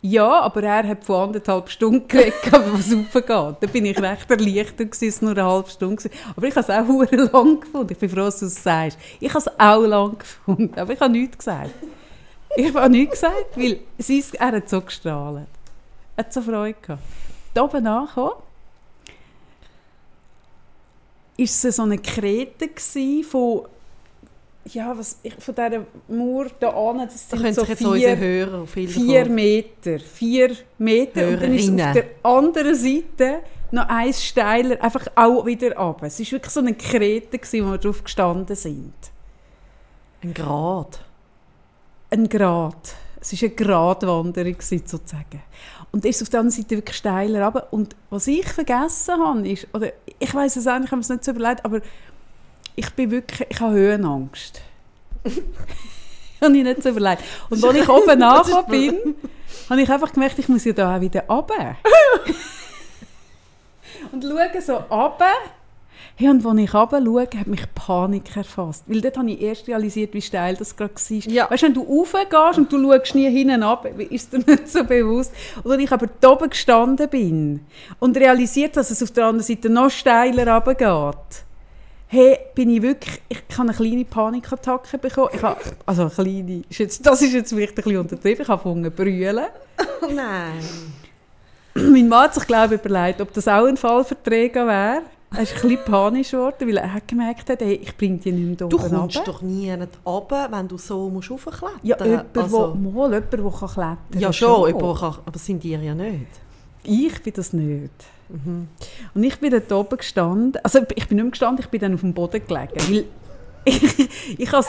[0.03, 3.57] Ja, aber er hat von anderthalb Stunden geredet, was raufgeht.
[3.61, 5.95] Da bin ich recht erleichtert, gewesen, es war nur eine halbe Stunde.
[5.97, 6.17] Gewesen.
[6.35, 7.91] Aber ich habe es auch lang gefunden.
[7.91, 8.97] Ich bin froh, dass du es sagst.
[9.19, 11.71] Ich habe es auch lang gefunden, aber ich habe nichts gesagt.
[12.55, 15.47] Ich habe nichts gesagt, weil sie, er hat so gestrahlt.
[16.15, 17.03] Er hat so Freude gehabt.
[17.53, 18.31] Da oben angekommen,
[21.37, 22.69] war es so eine Krete
[23.23, 23.67] von,
[24.65, 27.83] ja, was, ich, von dieser Mauer da an, das Da sind können so sich jetzt
[27.83, 29.99] vier, Hörer vier Meter.
[29.99, 31.27] Vier Meter.
[31.27, 31.93] Und dann ist auf Hörerinnen.
[31.93, 33.39] der anderen Seite
[33.71, 36.05] noch eins steiler, einfach auch wieder runter.
[36.05, 38.93] Es war wirklich so eine Krete, wo wir drauf gestanden sind.
[40.23, 41.03] Ein Grad.
[42.09, 42.95] Ein Grat.
[43.19, 45.41] Es war eine Gratwanderung, sozusagen.
[45.91, 47.67] Und ist auf der anderen Seite wirklich steiler runter.
[47.71, 51.23] Und was ich vergessen habe, ist, oder ich weiß es eigentlich, ich habe es nicht
[51.23, 51.81] so überlegt, aber
[52.81, 54.59] ich bin wirklich, ich habe Höhenangst.
[56.41, 57.21] habe ich nicht so überlegt.
[57.49, 59.15] Und als ich oben nachgekommen bin,
[59.69, 61.77] habe ich einfach gemerkt, ich muss ja da auch wieder runter.
[64.11, 65.31] und schaue so runter.
[66.15, 68.85] Hey, und als ich runter schaue, hat mich Panik erfasst.
[68.87, 71.31] Weil dort habe ich erst realisiert, wie steil das gerade war.
[71.31, 71.51] Ja.
[71.51, 74.83] Weißt du, wenn du raufgehst und du schaust nie hinten ab, ist dir nicht so
[74.83, 75.31] bewusst.
[75.63, 77.59] Und als ich aber da oben gestanden bin
[77.99, 81.45] und realisiert, dass es auf der anderen Seite noch steiler runtergeht,
[82.11, 85.29] hey, bin ich wirklich, ich habe eine kleine Panikattacke bekommen.
[85.33, 88.47] Ich habe, also eine kleine, ist jetzt, das ist jetzt vielleicht ein bisschen untertrieben, ich
[88.49, 89.45] habe angefangen zu brüllen.
[90.01, 90.59] Oh nein.
[91.73, 95.03] mein Mann hat sich, glaube ich, überlegt, ob das auch ein Fall für Träger wäre.
[95.33, 98.59] Er ist ein bisschen panisch geworden, weil er gemerkt hat, hey, ich bringe die nicht
[98.59, 99.23] mehr Du kommst runter.
[99.25, 99.71] doch nie
[100.05, 103.97] runter, wenn du so musst raufklettern Ja, jemand, also, wo, mal jemand, der kann klettern
[104.19, 106.27] Ja, schon, jemand kann, aber sind die ja nicht.
[106.83, 107.93] Ich bin das nicht.
[108.31, 108.67] Mhm.
[109.13, 111.93] Und ich bin dort oben gestanden, also ich bin nicht mehr gestanden, ich bin dann
[111.93, 113.05] auf dem Boden gelegen, weil
[113.65, 114.65] ich, ich habe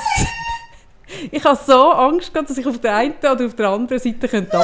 [1.30, 4.28] ich habe so Angst gehabt, dass ich auf der einen oder auf der anderen Seite
[4.28, 4.58] könnte.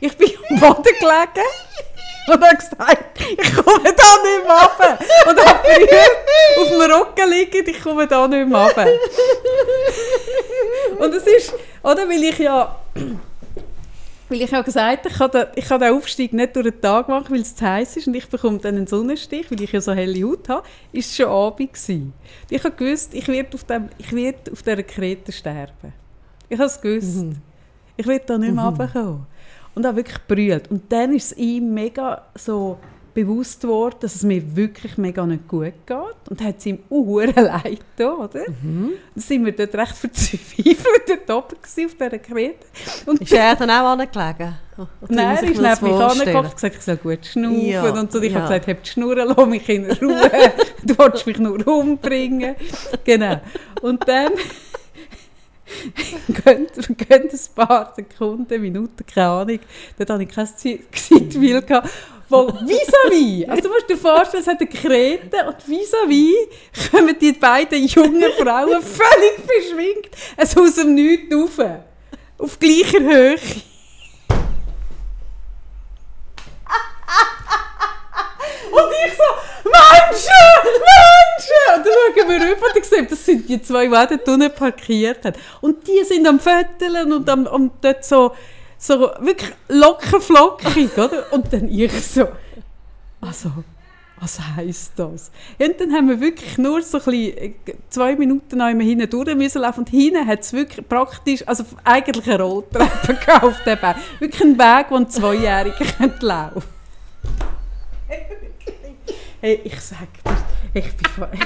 [0.00, 1.48] Ich bin am Boden gelegen
[2.28, 3.90] und habe gesagt, ich komme da
[4.22, 4.98] nicht mehr runter.
[5.28, 6.18] Und habe berührt,
[6.60, 8.86] auf dem Rücken liegend, ich komme da nicht mehr runter.
[10.98, 12.76] Und es ist, oder, weil ich ja...
[14.28, 16.80] Weil ich ja gesagt habe, ich kann, den, ich kann den Aufstieg nicht durch den
[16.80, 19.72] Tag machen, weil es zu heiß ist und ich bekomme dann einen Sonnenstich, weil ich
[19.72, 22.12] ja so helle Haut habe, ist schon Abend gewesen.
[22.42, 25.94] Und Ich habe gewusst, ich werde auf, dem, ich werde auf dieser Krete sterben.
[26.48, 27.26] Ich habe es gewusst.
[27.96, 29.26] Ich werde da nicht mehr runterkommen.
[29.74, 30.70] Und habe wirklich gebrüllt.
[30.70, 32.78] Und dann ist es ihm mega so
[33.18, 36.30] bewusst worden, dass es mir wirklich mega nicht gut geht.
[36.30, 38.44] Und hat es ihm auch leid getan, oder?
[38.44, 40.78] Dann sind wir dort recht verzweifelt
[41.26, 42.66] dort oben auf dieser Krete.
[43.06, 44.54] Und Ist er dann auch angelegen?
[45.08, 48.12] Nein, er ich ist neben mich angeguckt und gesagt, ich soll gut schnaufen Ja, und
[48.12, 48.22] so.
[48.22, 48.38] Ich ja.
[48.38, 50.30] habe gesagt, hab die Schnur, lass mich in Ruhe,
[50.84, 52.54] du willst mich nur umbringen.
[53.02, 53.40] Genau.
[53.82, 54.30] Und dann
[56.28, 59.58] gehen, gehen ein paar Sekunden, Minuten, keine Ahnung.
[59.98, 61.90] Dort hatte ich kein Zeitwill gehabt.
[62.30, 67.32] Wo vis-à-vis, also du musst dir vorstellen, es hat eine Krete und vis-à-vis kommen die
[67.32, 71.58] beiden jungen Frauen völlig verschwingt es aus dem Nichts rauf.
[72.36, 73.38] Auf gleicher Höhe.
[78.70, 79.24] Und ich so,
[79.64, 80.30] Menschen,
[80.84, 81.76] Menschen!
[81.76, 85.36] Und dann schauen wir rüber und sehen, das sind die zwei, die dort parkiert haben.
[85.62, 88.32] Und die sind am Fötteln und, am, und dort so,
[88.78, 91.32] so wirklich locker flockig, oder?
[91.32, 92.28] Und dann ich so,
[93.20, 93.52] also,
[94.20, 95.30] was heisst das?
[95.58, 97.54] Und dann haben wir wirklich nur so ein bisschen,
[97.88, 102.28] zwei Minuten einmal hinten durch müssen laufen und hinten hat es wirklich praktisch, also eigentlich
[102.28, 103.96] eine Rolltreppe auf dem Berg.
[104.18, 106.62] Wirklich ein Weg, wo ein Zweijähriger laufen
[109.40, 110.36] Hey, ich sag dir,
[110.74, 111.28] ich bin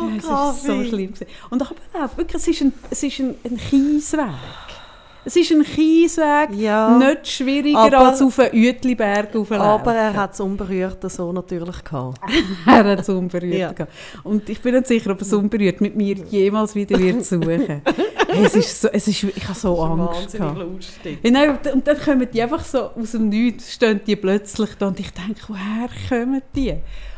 [0.00, 1.12] Oh, es war so schlimm.
[1.12, 1.26] Gewesen.
[1.50, 4.26] Und aber wirklich, es ist ein, es ist ein, ein Kiesweg.
[5.24, 10.32] Es ist ein Kiesweg, Ja, nicht schwieriger aber- als auf einen Uetliberg aber er hat
[10.34, 12.18] es unberührt so natürlich gehabt.
[12.66, 13.70] er hat es unberührt Ja.
[13.72, 13.92] gehabt.
[14.24, 17.82] Und ich bin nicht sicher, ob es unberührt mit mir jemals wieder wird suchen.
[18.26, 20.58] hey, es ist so, es ist, ich habe so Angst gehabt.
[20.58, 21.18] lustig.
[21.22, 24.70] Ja, nein, und- und dann kommen die einfach so aus dem Nichts, stehen die plötzlich
[24.76, 26.74] da und ich denke, woher kommen die?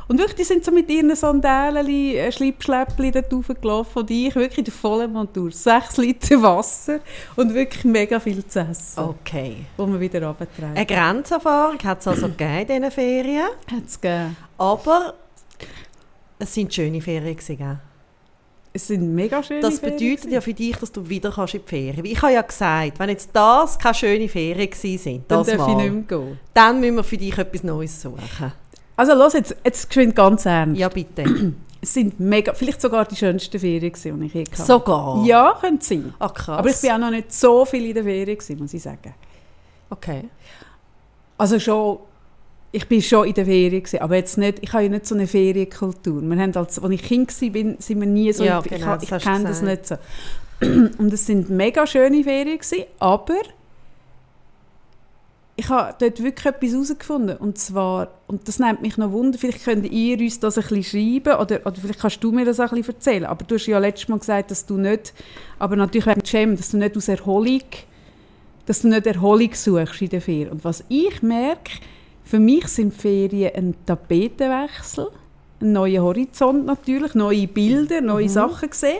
[0.06, 4.58] Und wirklich, die sind so mit ihren Sandalen, äh, Schlippschläppchen dort raufgelaufen und ich wirklich
[4.58, 5.50] in der vollen Montur.
[5.50, 7.00] Sechs Liter Wasser
[7.36, 9.56] und wirklich mega viel zu essen, Okay.
[9.76, 10.76] wo man wieder runterträgt.
[10.76, 14.36] Eine Grenzerfahrung hat es also gegeben in diesen Ferien, Hat es gegeben.
[14.58, 15.14] aber
[16.38, 17.78] es sind schöne Ferien gewesen, gell?
[18.76, 20.32] Es sind mega schöne Das Ferien bedeutet gewesen.
[20.34, 22.04] ja für dich, dass du wieder kannst in die Ferien.
[22.04, 25.68] Ich habe ja gesagt, wenn jetzt das keine schöne Ferien gewesen sind, Dann das darf
[25.68, 26.38] ich Mal, nicht mehr gehen.
[26.52, 28.52] dann müssen wir für dich etwas Neues suchen.
[28.96, 30.80] Also los, jetzt, jetzt geschwind ganz ernst.
[30.80, 31.24] Ja, bitte.
[31.84, 34.62] Es sind mega, vielleicht sogar die schönsten Ferien gewesen, die ich je hatte.
[34.62, 35.22] Sogar?
[35.26, 36.14] Ja, könnte sein.
[36.18, 36.60] Ah, krass.
[36.60, 39.12] Aber ich bin auch noch nicht so viel in der Ferien gewesen, muss ich sagen.
[39.90, 40.22] Okay.
[41.36, 41.98] Also schon,
[42.72, 45.14] ich bin schon in der Ferien gewesen, aber jetzt nicht, ich habe ja nicht so
[45.14, 46.22] eine Ferienkultur.
[46.22, 49.08] Wir haben als, als ich Kind war, sind wir nie so, Ja, ich, genau, ich
[49.10, 49.96] du kenne das nicht so.
[50.62, 53.42] Und es sind mega schöne Ferien gewesen, aber
[55.56, 57.36] ich habe dort wirklich etwas herausgefunden.
[57.36, 60.82] Und zwar, und das nimmt mich noch Wunder, vielleicht könnt ihr uns das ein bisschen
[61.22, 63.24] schreiben oder, oder vielleicht kannst du mir das auch ein bisschen erzählen.
[63.26, 65.14] Aber du hast ja letztes Mal gesagt, dass du nicht,
[65.58, 67.62] aber natürlich wegen Jam, dass du nicht aus Erholung,
[68.66, 70.50] dass du nicht Erholung suchst in der Ferien.
[70.50, 71.72] Und was ich merke,
[72.24, 75.08] für mich sind Ferien ein Tapetenwechsel,
[75.60, 78.98] ein neuer Horizont natürlich, neue Bilder, neue Sachen sehen.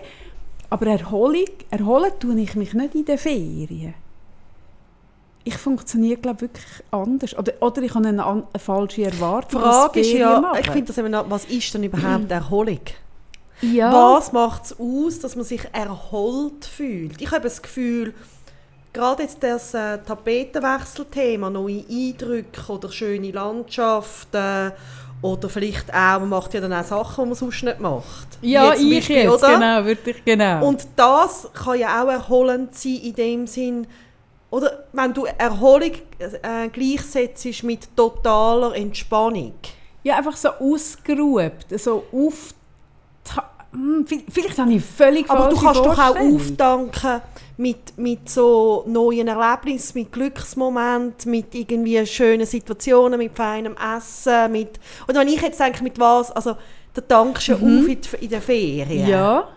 [0.71, 3.95] Aber Erholung, erholen tue ich mich nicht in den Ferien.
[5.44, 7.37] Ich funktioniere, glaube wirklich anders.
[7.37, 9.61] Oder, oder ich habe eine, eine falsche Die Erwartung.
[9.61, 10.59] Frage was ist ja, machen.
[10.61, 12.80] ich finde das noch, was ist denn überhaupt Erholung?
[13.61, 13.92] ja.
[13.92, 17.20] Was macht es aus, dass man sich erholt fühlt?
[17.20, 18.14] Ich habe das Gefühl,
[18.92, 24.72] gerade jetzt das äh, Tapetenwechselthema, neue Eindrücke oder schöne Landschaften
[25.20, 28.28] oder vielleicht auch, man macht ja dann auch Sachen, die man sonst nicht macht.
[28.42, 29.54] Ja, zum ich Beispiel, jetzt, oder?
[29.54, 30.66] genau, wirklich genau.
[30.66, 33.87] Und das kann ja auch erholend sein in dem Sinn,
[34.55, 39.55] oder wenn du Erholung äh, gleichsetzt mit totaler Entspannung.
[40.03, 42.55] ja, einfach so ausgeruht, so auf...
[43.73, 47.21] Hm, vi- Vielleicht habe ich völlig Aber du kannst doch auch auftanken
[47.57, 54.79] mit, mit so neuen Erlebnissen, mit Glücksmomenten, mit irgendwie schönen Situationen, mit feinem Essen, mit...
[55.09, 56.57] Oder wenn ich jetzt denke, mit was, also
[56.95, 59.05] da tankst du ja auf in, die- in den Ferien.
[59.05, 59.09] Mhm.
[59.11, 59.49] Ja.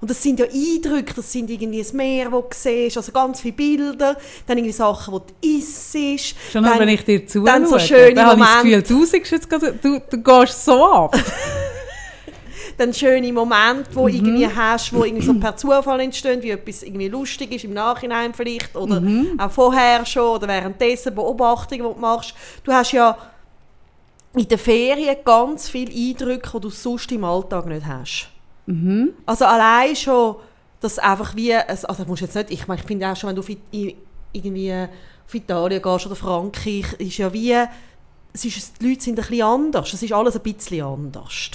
[0.00, 3.40] Und das sind ja Eindrücke, das sind irgendwie das Meer, das du siehst, also ganz
[3.42, 6.34] viele Bilder, dann irgendwie Sachen, die du isst.
[6.50, 8.62] Schon dann- wenn ich dir zuschaue, dann so schöne dann habe ich das.
[8.62, 11.14] Gefühl, du, jetzt gerade, du, du gehst so ab.
[12.78, 13.94] dann schöne Momente, Mhm.
[13.94, 17.74] wo irgendwie hast, wo irgendwie so per Zufall entstehen, wie etwas irgendwie lustig ist im
[17.74, 19.38] Nachhinein vielleicht oder Mhm.
[19.38, 22.32] auch vorher schon oder währenddessen Beobachtungen, die du machst.
[22.64, 23.18] Du hast ja
[24.34, 28.29] in den Ferien ganz viele Eindrücke, die du sonst im Alltag nicht hast.
[28.66, 29.10] Mhm.
[29.26, 30.36] Also allein schon,
[30.80, 33.36] dass einfach wie, es- also musst jetzt nicht, ich meine, ich finde auch schon, wenn
[33.36, 33.48] du auf,
[34.32, 34.72] irgendwie
[35.26, 37.54] auf Italien gehst oder Frankreich, ist ja wie,
[38.32, 41.50] es ist, die Leute sind ein bisschen anders, es ist alles ein bisschen anders.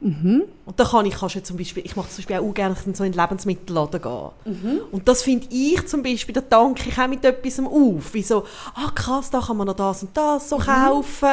[0.00, 0.44] Und
[0.76, 3.12] da kann ich, kannst du zum Beispiel, ich mache zum Beispiel auch gerne so in
[3.12, 4.80] den Lebensmittelladen gehen.
[4.92, 8.12] Und das finde ich zum Beispiel, da danke ich auch mit etwas auf.
[8.12, 8.44] Wie so,
[8.74, 11.28] ah krass, da kann man noch das und das so kaufen.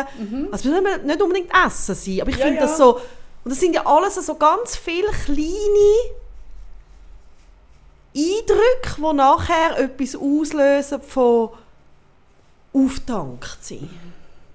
[0.52, 2.66] Also es muss nicht- nicht unbedingt Essen sein, aber ich Ja, finde ja.
[2.68, 3.00] das so,
[3.44, 6.12] und das sind ja alles so ganz viele kleine
[8.16, 11.50] Eindrücke, die nachher etwas auslösen von
[12.74, 13.90] auftankt sein.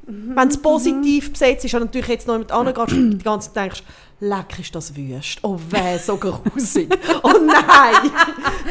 [0.08, 3.64] Wenn es positiv besetzt ist, natürlich jetzt noch mit anderen gehst und die ganze Zeit
[3.64, 3.82] denkst,
[4.20, 5.38] leck ist das wüst.
[5.42, 6.88] Oh weh, so grusig.
[7.22, 8.10] oh nein.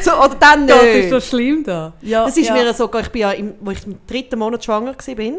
[0.02, 0.76] so, oder dann nicht.
[0.76, 1.92] Das ist so schlimm da.
[2.02, 2.54] Ja, Es ist ja.
[2.54, 5.32] mir sogar, ich bin ja, im, wo ich im dritten Monat schwanger war,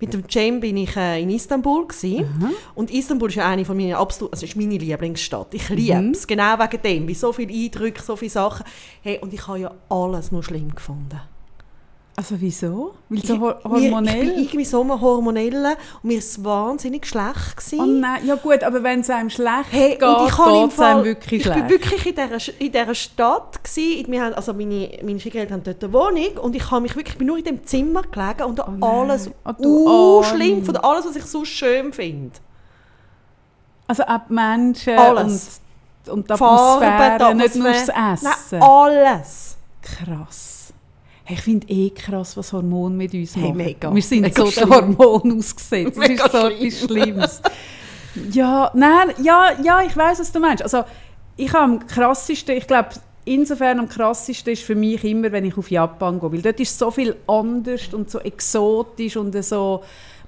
[0.00, 2.54] mit dem Cem bin ich äh, in Istanbul gewesen.
[2.74, 5.54] Und Istanbul ist ja eine von meinen absolut, also ist meine Lieblingsstadt.
[5.54, 6.10] Ich liebe Mhm.
[6.10, 8.64] es, genau wegen dem, wie so viele Eindrücke, so viele Sachen.
[9.02, 11.20] Hey, und ich habe ja alles nur schlimm gefunden.
[12.16, 12.94] Also wieso?
[13.08, 14.28] Weil so Ich- hor mir- Ich bin hormonell?
[14.38, 17.56] irgendwie so eine hormonelle und mir war es wahnsinnig schlecht.
[17.56, 17.80] Gewesen.
[17.80, 21.04] Oh nein, ja gut, aber wenn es einem schlecht Hey, geht, ich geht es einem
[21.04, 21.66] wirklich ich schlecht.
[21.66, 24.12] bin wirklich in dieser, in dieser Stadt gewesen.
[24.12, 27.14] Wir haben, also meine, meine Schwiegereltern haben dort eine Wohnung und ich habe mich wirklich,
[27.14, 30.36] ich bin nur in dem Zimmer gelegen und Oh alles Oh, Arme.
[30.36, 32.30] schlimm von alles, was ich so schön finde.
[33.88, 35.60] Also auch die Menschen Alles.
[36.06, 38.32] und, und die Farben, Atmosphäre, die nicht nur das Atmosphäre.
[38.32, 38.58] Essen.
[38.60, 39.56] Nein, alles.
[39.82, 40.53] Krass.
[41.26, 43.56] Hey, ich finde eh krass, was Hormone mit uns Hey, machen.
[43.56, 43.94] mega.
[43.94, 44.70] Wir sind Mega so den schlimm.
[44.98, 45.96] Hormonen ausgesetzt.
[45.96, 46.52] Das ist so schlimm.
[46.66, 47.42] etwas Schlimmes.
[48.32, 50.62] ja, nein, ja, ja, ich weiß, was du meinst.
[50.62, 50.84] Also,
[51.36, 52.90] ich habe am krassesten, ich glaube,
[53.24, 56.78] insofern am krassesten ist für mich immer, wenn ich auf Japan gehe, weil dort ist
[56.78, 59.82] so viel anders und so exotisch und so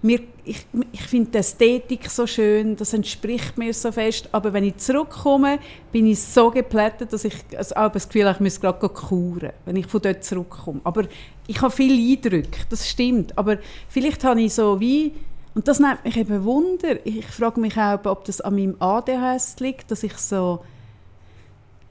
[0.07, 4.64] mir, ich, ich finde die Ästhetik so schön, das entspricht mir so fest, aber wenn
[4.64, 5.59] ich zurückkomme,
[5.92, 9.51] bin ich so geplättet, dass ich also auch das Gefühl habe, ich müsste gerade kuren,
[9.64, 10.81] wenn ich von dort zurückkomme.
[10.85, 11.05] Aber
[11.47, 15.12] ich habe viele Eindrücke, das stimmt, aber vielleicht habe ich so wie,
[15.55, 19.57] und das nimmt mich eben Wunder, ich frage mich auch, ob das an meinem ADHS
[19.61, 20.61] liegt, dass ich so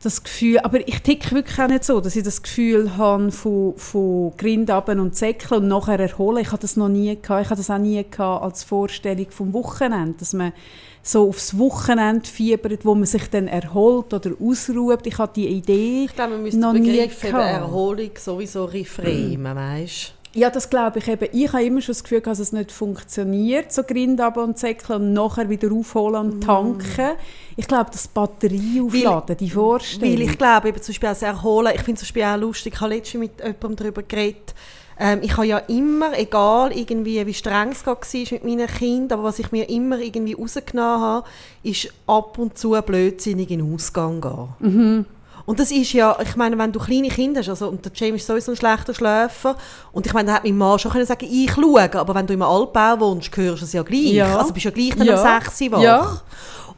[0.05, 3.75] das Gefühl, aber ich ticke wirklich auch nicht so, dass ich das Gefühl habe von,
[3.75, 6.41] von Grind runter und Säckeln und nachher erholen.
[6.41, 7.45] Ich habe das noch nie gehabt.
[7.45, 10.53] Ich habe das auch nie gehabt als Vorstellung vom Wochenende, dass man
[11.01, 15.05] so aufs Wochenende fiebert, wo man sich dann erholt oder ausruht.
[15.05, 17.43] Ich habe die Idee Ich glaube, man müsste noch den nie Begriff gehabt.
[17.43, 21.29] Erholung sowieso reframen, weißt Ja, das glaube ich eben.
[21.31, 25.01] Ich habe immer schon das Gefühl, dass es nicht funktioniert, so Grind runter und Säckeln
[25.01, 27.11] und nachher wieder aufholen und tanken.
[27.55, 30.13] Ich glaube, das Batterie aufladen, die Vorstellung.
[30.13, 32.73] Weil ich glaube, eben zum Beispiel auch das Erholen, ich finde zum Beispiel auch lustig,
[32.73, 34.53] ich habe letztens mit jemandem darüber geredet,
[34.99, 39.29] ähm, ich habe ja immer, egal irgendwie, wie streng es war mit meinen Kindern, aber
[39.29, 41.27] was ich mir immer irgendwie rausgenommen habe,
[41.63, 44.49] ist ab und zu blödsinnig in den Ausgang gehen.
[44.59, 45.05] Mhm.
[45.45, 48.21] Und das ist ja, ich meine, wenn du kleine Kinder hast, also, und der James
[48.21, 49.55] ist sowieso ein schlechter Schläfer,
[49.91, 52.33] und ich meine, da hat mein Mann schon können sagen, ich schaue, aber wenn du
[52.33, 54.11] im Altbau wohnst, hörst du es ja gleich.
[54.13, 54.37] Ja.
[54.39, 55.21] Also bist du ja gleich dann Ja.
[55.37, 55.81] um 6 Uhr wach.
[55.81, 56.21] Ja.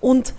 [0.01, 0.34] Und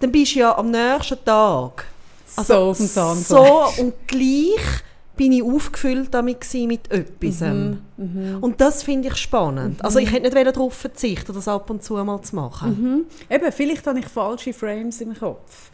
[0.00, 1.86] dann bist du ja am nächsten Tag
[2.26, 3.26] so dem Zahnfleisch.
[3.26, 4.82] so und gleich
[5.16, 7.40] bin ich aufgefüllt damit mit etwas.
[7.40, 9.82] Mhm, Und das finde ich spannend.
[9.84, 13.06] Also ich hätte nicht darauf verzichten, das ab und zu mal zu machen.
[13.30, 15.70] Eben, vielleicht habe ich falsche Frames im Kopf.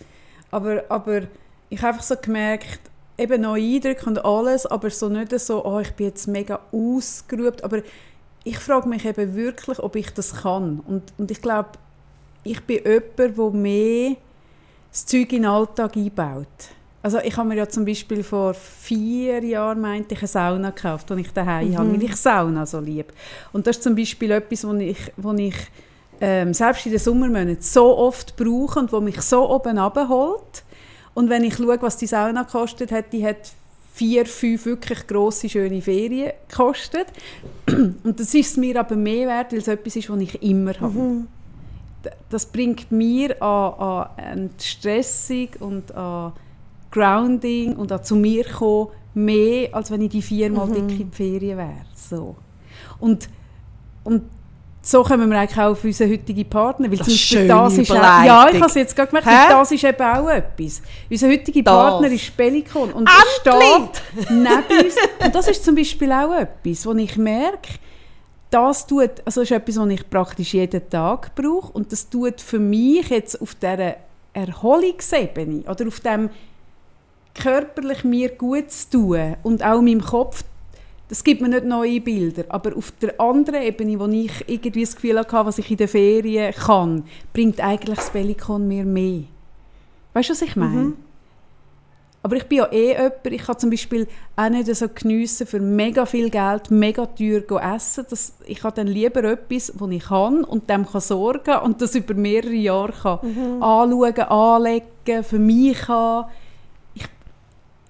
[0.51, 1.23] Aber, aber
[1.69, 2.81] ich habe einfach so gemerkt,
[3.19, 7.63] eben neue Eindrücke und alles, aber so nicht so, oh, ich bin jetzt mega ausgeruht.
[7.63, 7.83] Aber
[8.45, 10.81] ich frage mich eben wirklich, ob ich das kann.
[10.81, 11.71] Und, und ich glaube,
[12.43, 14.17] ich bin jemand, der mehr
[14.91, 16.47] das Zeug in den Alltag einbaut.
[17.03, 21.09] Also ich habe mir ja zum Beispiel vor vier Jahren meinte ich eine Sauna gekauft,
[21.11, 23.13] die ich daheim habe, weil ich Sauna so liebe.
[23.53, 25.55] Und das ist zum Beispiel etwas, wo ich, wo ich
[26.21, 30.65] ähm, selbst in den Sommermonaten so oft brauche und wo mich so oben abholt.
[31.15, 33.53] Und wenn ich schaue, was die Sauna kostet, hat die hat
[33.93, 37.07] vier, fünf wirklich grosse, schöne Ferien gekostet.
[37.69, 41.25] Und das ist mir aber mehr wert, weil es etwas ist, was ich immer habe.
[42.05, 46.33] D- Das bringt mir an, an Entstressung und an
[46.91, 50.75] Grounding und an zu mir kommen mehr, als wenn ich die viermal Mhm.
[50.89, 51.85] dick in die Ferien wäre.
[51.95, 52.37] So.
[53.01, 53.29] Und,
[54.05, 54.23] und
[54.83, 56.91] so kommen wir eigentlich auch auf unseren heutigen Partner.
[56.91, 57.95] Weil Das zum ist Beispiel das ist auch.
[57.95, 60.83] Ja, ich habe es jetzt gerade gemerkt, das ist eben auch etwas.
[61.11, 61.75] Unser heutiger Das.
[61.75, 64.95] Partner ist Pelikon und er steht neben uns.
[65.25, 67.69] Und das ist zum Beispiel auch etwas, wo ich merke,
[68.51, 72.59] das tut, also ist etwas, was ich praktisch jeden Tag brauche und das tut für
[72.59, 73.97] mich jetzt auf dieser
[74.33, 76.31] Erholungsebene oder auf dem
[77.35, 80.43] körperlich mir gut zu tun und auch meinem Kopf,
[81.11, 84.95] das gibt mir nicht neue Bilder, aber auf der anderen Ebene, wo ich irgendwie das
[84.95, 89.25] Gefühl hatte, was ich in den Ferien kann, bringt eigentlich das Bellikon mir mehr.
[90.15, 90.93] Weißt du, was ich meine?
[92.23, 95.59] Aber ich bin ja eh jemand, ich kann zum Beispiel auch nicht so geniessen, für
[95.59, 98.07] mega viel Geld mega teuer go essen.
[98.09, 101.97] Das, ich habe dann lieber etwas, das ich kann und dem kann sorgen und das
[101.97, 106.27] über mehrere Jahre kann anschauen, anlegen, für mich kann.
[106.95, 107.07] Ich,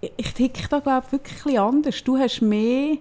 [0.01, 2.03] ich, ich ticke da glaube ich wirklich anders.
[2.03, 2.97] Du hast mehr,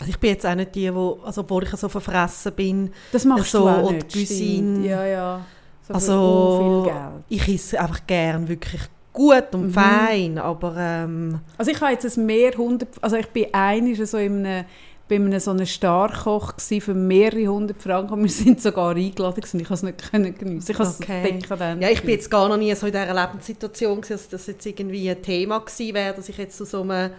[0.00, 3.24] Also ich bin jetzt auch nicht die, wo, also obwohl ich so verfressen bin, das
[3.26, 4.12] machst So, du auch und nicht.
[4.12, 4.86] Cuisine.
[4.86, 5.44] Ja, ja.
[5.86, 7.24] So also viel Geld.
[7.48, 8.80] ich esse einfach gern wirklich
[9.12, 9.70] gut und Mhm.
[9.70, 14.16] fein, aber ähm, Also ich habe jetzt ein mehr 100, also ich bin einig so
[14.18, 14.64] in einem
[15.08, 19.58] bei einem so einem Starkoch für mehrere hundert Franken und wir sind sogar eingeladen gewesen.
[19.58, 20.70] ich konnte es nicht können geniessen.
[20.70, 21.36] Ich habe Okay.
[21.42, 24.46] es Ja, ich bin jetzt gar noch nie so in dieser Lebenssituation, gewesen, dass das
[24.46, 27.10] jetzt irgendwie ein Thema gewesen wäre, dass ich jetzt zu so einem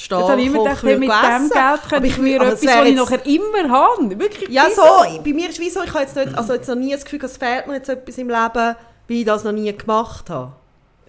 [0.00, 1.50] Jetzt Starkoch habe ich immer gedacht, hey, mit würde dem.
[1.50, 4.18] Geld könnte Aber ich mir etwas, was ich jetzt- nachher immer habe.
[4.18, 4.82] Wirklich Ja, so.
[5.22, 7.22] Bei mir ist es so, ich habe jetzt, nicht, also jetzt noch nie das Gefühl,
[7.24, 8.76] es fehlt mir jetzt etwas im Leben, weil
[9.08, 10.52] ich das noch nie gemacht habe.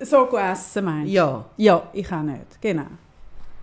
[0.02, 1.14] So essen, meinst du?
[1.14, 1.46] Ja.
[1.58, 2.60] Ja, ich auch nicht.
[2.60, 2.88] Genau.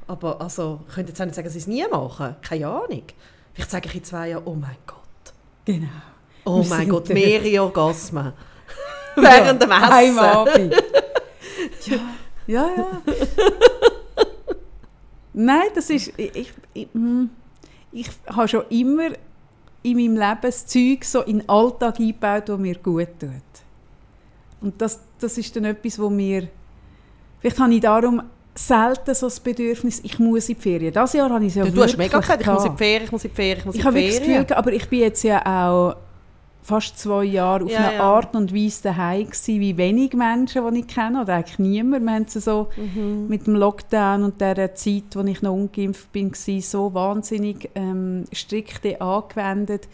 [0.07, 2.37] Aber also, ich könnte jetzt auch nicht sagen, dass ich es nie mache.
[2.41, 3.03] Keine Ahnung.
[3.53, 4.97] Vielleicht sage ich in zwei Jahren, oh mein Gott.
[5.67, 5.89] Genau.
[6.47, 8.33] Oh Wir mein Gott, mehrere Orgasmen.
[9.17, 10.19] Während dem Ja, Am Essen.
[10.19, 10.75] Abend.
[11.87, 11.97] ja,
[12.47, 12.87] ja, ja.
[15.41, 16.13] Nein, das ist...
[16.17, 17.31] Ich, ich, ich, hm,
[17.93, 19.11] ich habe schon immer
[19.83, 23.31] in meinem Leben das Zeug so in den Alltag eingebaut, das mir gut tut.
[24.61, 26.49] Und das, das ist dann etwas, wo mir...
[27.41, 28.23] Vielleicht habe ich darum
[28.53, 30.93] selten so das Bedürfnis, ich muss in die Ferien.
[30.93, 32.81] Dieses Jahr habe ich es ja du hast wirklich mega gesagt, ich muss in gehabt.
[32.81, 34.27] die Ferien, ich muss in die Ferien, ich muss Ich in habe die wirklich das
[34.27, 34.43] Ferien.
[34.43, 35.97] Gefühl, aber ich bin jetzt ja auch
[36.63, 38.03] fast zwei Jahre auf Ja, eine ja.
[38.03, 42.05] Art und Weise daheim gewesen, wie wenig Menschen, die ich kenne, oder eigentlich niemand.
[42.05, 43.27] Wir haben es so Mhm.
[43.29, 48.25] mit dem Lockdown und der Zeit, wo ich noch ungeimpft bin, war, so wahnsinnig ähm,
[48.35, 49.89] strikt angewendet,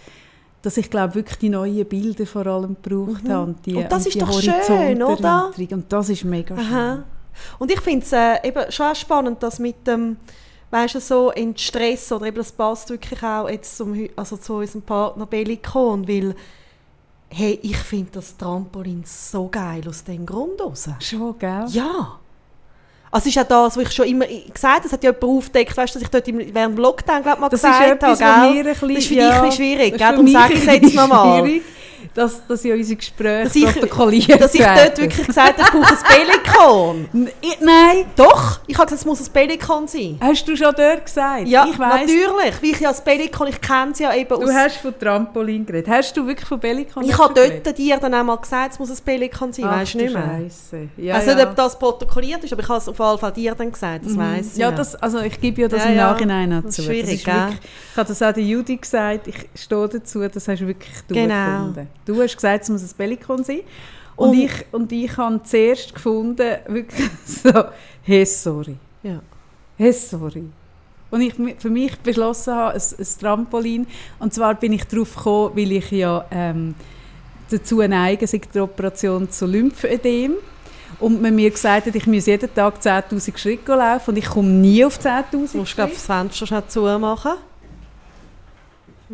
[0.62, 3.44] dass ich glaube wirklich die neuen Bilder vor allem gebraucht habe.
[3.50, 3.78] Und, die, Mhm.
[3.78, 5.50] Und das ist die doch schön, oder?
[5.70, 6.74] Und das ist mega schön.
[6.74, 7.04] Aha.
[7.58, 10.16] Und ich finde es äh, eben schon spannend, dass mit dem,
[10.70, 14.54] weißt du, so in Stress oder eben das passt wirklich auch jetzt zum, also zu
[14.54, 16.34] unserem Partner Bellikon, weil
[17.28, 20.88] hey, ich finde das Trampolin so geil aus dem Grund raus.
[21.00, 21.64] Schon, gell?
[21.68, 22.18] Ja.
[23.10, 25.24] Also es ist auch das, was ich schon immer gesagt habe, es hat ja jemand
[25.24, 28.02] aufgedeckt, weißt du, dass ich dort im, während dem Lockdown glaub, mal Das ist gesagt
[28.02, 28.64] etwas, habe, gell?
[28.64, 28.94] mir ein bisschen...
[28.94, 30.10] Das ist für dich ein bisschen schwierig, das ist gell?
[30.10, 31.60] Darum sage ich es jetzt nochmal.
[32.14, 35.82] Dass, dass ja unsere Gespräche Dass ich- protokolliert Dass ich dort wirklich gesagt habe, ich
[35.82, 37.08] brauche ein Bellikon.
[37.14, 40.18] N- ich- Nein, Doch, ich habe gesagt, es muss ein Bellikon sein.
[40.20, 41.48] hast du schon dort gesagt?
[41.48, 42.62] Ja, ich weiss, natürlich.
[42.62, 44.52] Wie ich ja das Bellikon, ich kenne es ja eben Du aus...
[44.54, 45.88] hast von Trampolin geredet.
[45.88, 48.90] Hast du wirklich von Bellikon ich habe dort dir dann auch mal gesagt, es muss
[48.90, 50.24] ein Bellikon sein, Ach, weißt du du nicht mehr?
[50.24, 50.88] Scheisse.
[50.96, 51.34] Ja, ich ja.
[51.34, 54.04] nicht, ob das protokolliert ist, aber ich habe es auf jeden Fall dir dann gesagt,
[54.06, 54.18] das Mhm.
[54.18, 54.76] weiss ich Ja, noch.
[54.78, 56.12] das, also ich gebe ja das Ja, im ja.
[56.12, 56.82] Nachhinein noch Das zu.
[56.82, 57.58] ist schwierig, das wirklich,
[57.90, 61.14] ich habe das auch der Judy gesagt, ich stehe dazu, das hast du wirklich du
[61.14, 61.34] Genau.
[61.58, 61.88] gefunden.
[62.06, 63.60] Du hast gesagt, es muss ein Bellikon sein.
[64.16, 67.50] Und, Und- ich, und ich habe zuerst gefunden, wirklich so,
[68.02, 68.76] hey, sorry.
[69.02, 69.20] Ja.
[69.76, 70.44] Hey, sorry.
[71.10, 73.86] Und ich für mich beschlossen habe, ein, ein Trampolin.
[74.18, 76.74] Und zwar bin ich darauf gekommen, weil ich ja ähm,
[77.50, 80.34] dazu neige, sei die Operation zu Lymphödem.
[81.00, 84.48] Und man mir gesagt hat, ich muss jeden Tag 10'000 Schritte laufen und ich komme
[84.48, 85.90] nie auf 10'000 Du musst, glaube Schritte.
[85.94, 87.32] das Fenster schnell zumachen.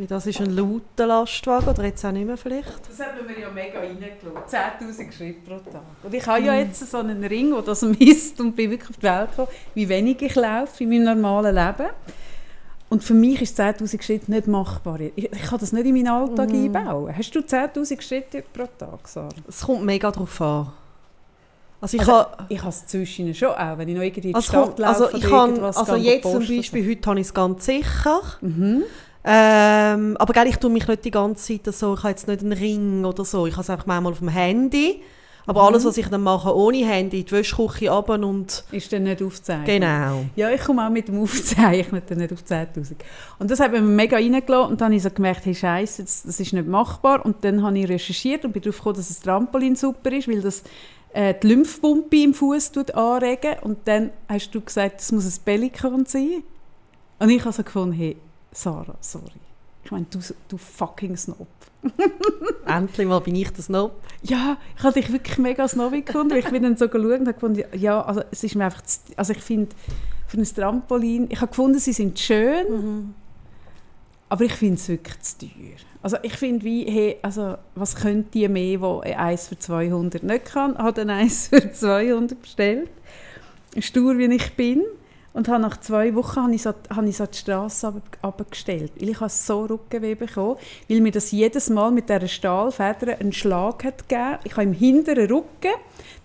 [0.00, 2.88] Weil das ist ein lauter Lastwagen, oder jetzt auch nicht mehr vielleicht.
[2.88, 4.48] Das hat mir ja mega reingelassen.
[4.48, 5.82] 10'000 Schritte pro Tag.
[6.02, 8.96] Und ich habe ja jetzt so einen Ring, der das misst und bin wirklich auf
[8.96, 11.90] die Welt gekommen, wie wenig ich laufe in meinem normalen Leben.
[12.88, 14.98] Und für mich ist 10'000 Schritte nicht machbar.
[15.00, 17.14] Ich, ich kann das nicht in meinen Alltag einbauen.
[17.14, 19.28] Hast du 10'000 Schritte pro Tag, Sarah?
[19.46, 20.72] Es kommt mega drauf an.
[21.78, 22.44] Also ich Also, habe...
[22.48, 24.78] Ich habe es zwischen schon auch, wenn ich noch irgendwie in die Also, Stadt kommt-
[24.78, 26.38] laufe also ich kann, also jetzt zum.
[26.40, 28.20] Beispiel, heute habe ich es ganz sicher.
[28.40, 28.82] Mhm.
[29.22, 32.40] Ähm, aber gell, ich tue mich nicht die ganze Zeit so, ich habe jetzt nicht
[32.40, 35.02] einen Ring oder so, ich habe es einfach manchmal auf dem Handy.
[35.46, 35.68] Aber Mhm.
[35.68, 38.64] alles, was ich dann mache ohne Handy, die Wäschküche runter und...
[38.70, 39.66] Ist dann nicht aufzeichnen.
[39.66, 40.24] Genau.
[40.36, 42.94] Ja, ich komme auch mit dem Aufzeichnen dann nicht auf 10'000.
[43.38, 46.22] Und das hat mir mega reingelassen und dann habe ich so gemerkt, hey Scheiße, das,
[46.22, 47.24] das ist nicht machbar.
[47.24, 50.42] Und dann habe ich recherchiert und bin darauf gekommen, dass das Trampolin super ist, weil
[50.42, 50.62] das
[51.14, 56.04] äh, die Lymphpumpe im Fuß anregen Und dann hast du gesagt, das muss ein Bellikon
[56.06, 56.42] sein.
[57.18, 58.16] Und ich habe so gefunden, hey,
[58.52, 59.30] Sarah, sorry.
[59.84, 61.46] Ich meine, du, du fucking Snob.
[62.66, 63.92] Endlich mal bin ich das noch.
[64.22, 66.32] Ja, ich habe dich wirklich mega snobby gefunden.
[66.32, 68.82] weil Ich bin dann so geschaut und habe gefunden, ja, also es ist mir einfach,
[68.82, 69.74] zu, also ich finde,
[70.26, 73.14] für ein Trampolin, ich habe gefunden, sie sind schön,
[74.28, 75.76] aber ich finde es wirklich zu teuer.
[76.02, 80.44] Also ich finde wie, hey, also was könnt ihr mehr, wo eins für 200 nicht
[80.44, 82.90] kann, hat dann eins für 200 bestellt.
[83.78, 84.82] Stur wie ich bin.
[85.32, 88.92] Und habe nach zwei Wochen habe ich so, habe ich so die Straße ab- abgestellt.
[88.98, 90.56] Weil ich habe so Rückenweh bekommen,
[90.88, 94.38] weil mir das jedes Mal mit dieser Stahlfeder einen Schlag hat gegeben.
[94.42, 95.74] Ich habe im hinteren Rücken,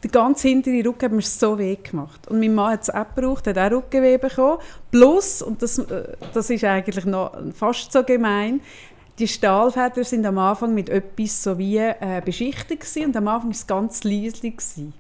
[0.02, 2.28] der ganz hintere Rücken hat mir so weh gemacht.
[2.28, 4.58] Und mein Mann hat es auch gebraucht, hat auch Rückenweh bekommen.
[4.90, 8.62] Plus, und das, äh, das ist eigentlich noch fast so gemein,
[9.20, 13.50] die Stahlfedern sind am Anfang mit etwas so wie äh, beschichtet gewesen, und am Anfang
[13.50, 14.58] war es ganz leislich.
[14.58, 14.94] Gewesen.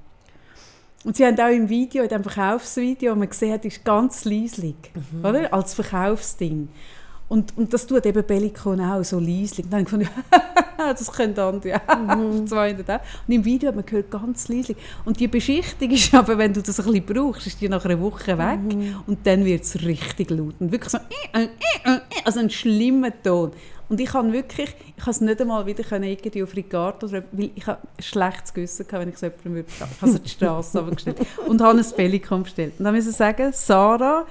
[1.06, 4.76] Und sie haben auch im Video, in dem Verkaufsvideo, man gesehen hat, ist ganz leislich,
[5.22, 5.54] oder?
[5.54, 6.68] Als Verkaufsding.
[7.30, 9.68] Und, und das tut eben Bellicon auch so leislich.
[9.70, 10.10] Dann habe ich gefunden,
[10.78, 12.18] das können andere auch.
[12.18, 12.48] Mhm.
[12.48, 13.00] 200 auch.
[13.28, 14.78] Und im Video hat man gehört ganz leislich.
[15.06, 18.00] Und die Beschichtung ist aber, wenn du das ein bisschen brauchst, ist die nach einer
[18.00, 18.60] Woche weg.
[18.62, 18.96] Mhm.
[19.06, 20.56] Und dann wird es richtig laut.
[20.60, 21.48] Und wirklich so, äh, äh,
[21.84, 23.52] äh, also ein schlimmer Ton.
[23.88, 27.26] Und ich kann wirklich, ich kann es nicht einmal wieder können, irgendwie auf Ricardo, weil
[27.56, 29.68] ich habe ein schlechtes Gewissen gehabt, wenn ich es jemandem würde.
[29.70, 32.74] Ich habe es die Straße runtergestellt und habe ein Bellicon bestellt.
[32.80, 34.26] Und dann muss ich sagen, Sarah,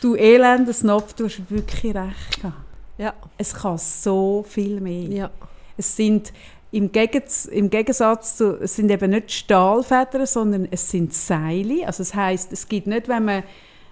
[0.00, 2.56] du elender Snob, du hast wirklich recht gehabt.
[2.98, 3.14] Ja.
[3.36, 5.08] Es kann so viel mehr.
[5.08, 5.30] Ja.
[5.76, 6.32] Es sind
[6.70, 11.86] im, Gegens im Gegensatz zu, es sind eben nicht Stahlfedern, sondern es sind Seile.
[11.86, 13.42] Also es heißt, es gibt nicht, wenn man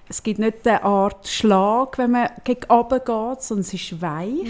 [0.08, 4.46] es gibt nicht eine Art Schlag, wenn man gegen runter geht, sondern es ist weich.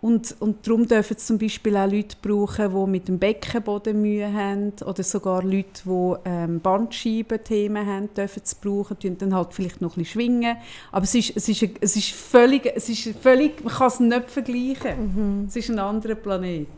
[0.00, 4.32] Und, und darum dürfen es zum Beispiel auch Leute brauchen, die mit dem Beckenboden Mühe
[4.32, 9.80] haben oder sogar Leute, die ähm, Bandscheiben-Themen haben, dürfen es brauchen, die dann halt vielleicht
[9.80, 10.56] noch ein bisschen schwingen.
[10.92, 14.30] Aber es ist, es ist, es ist völlig, es ist völlig, man kann es nicht
[14.30, 15.46] vergleichen.
[15.48, 16.68] Es ist ein anderer Planet.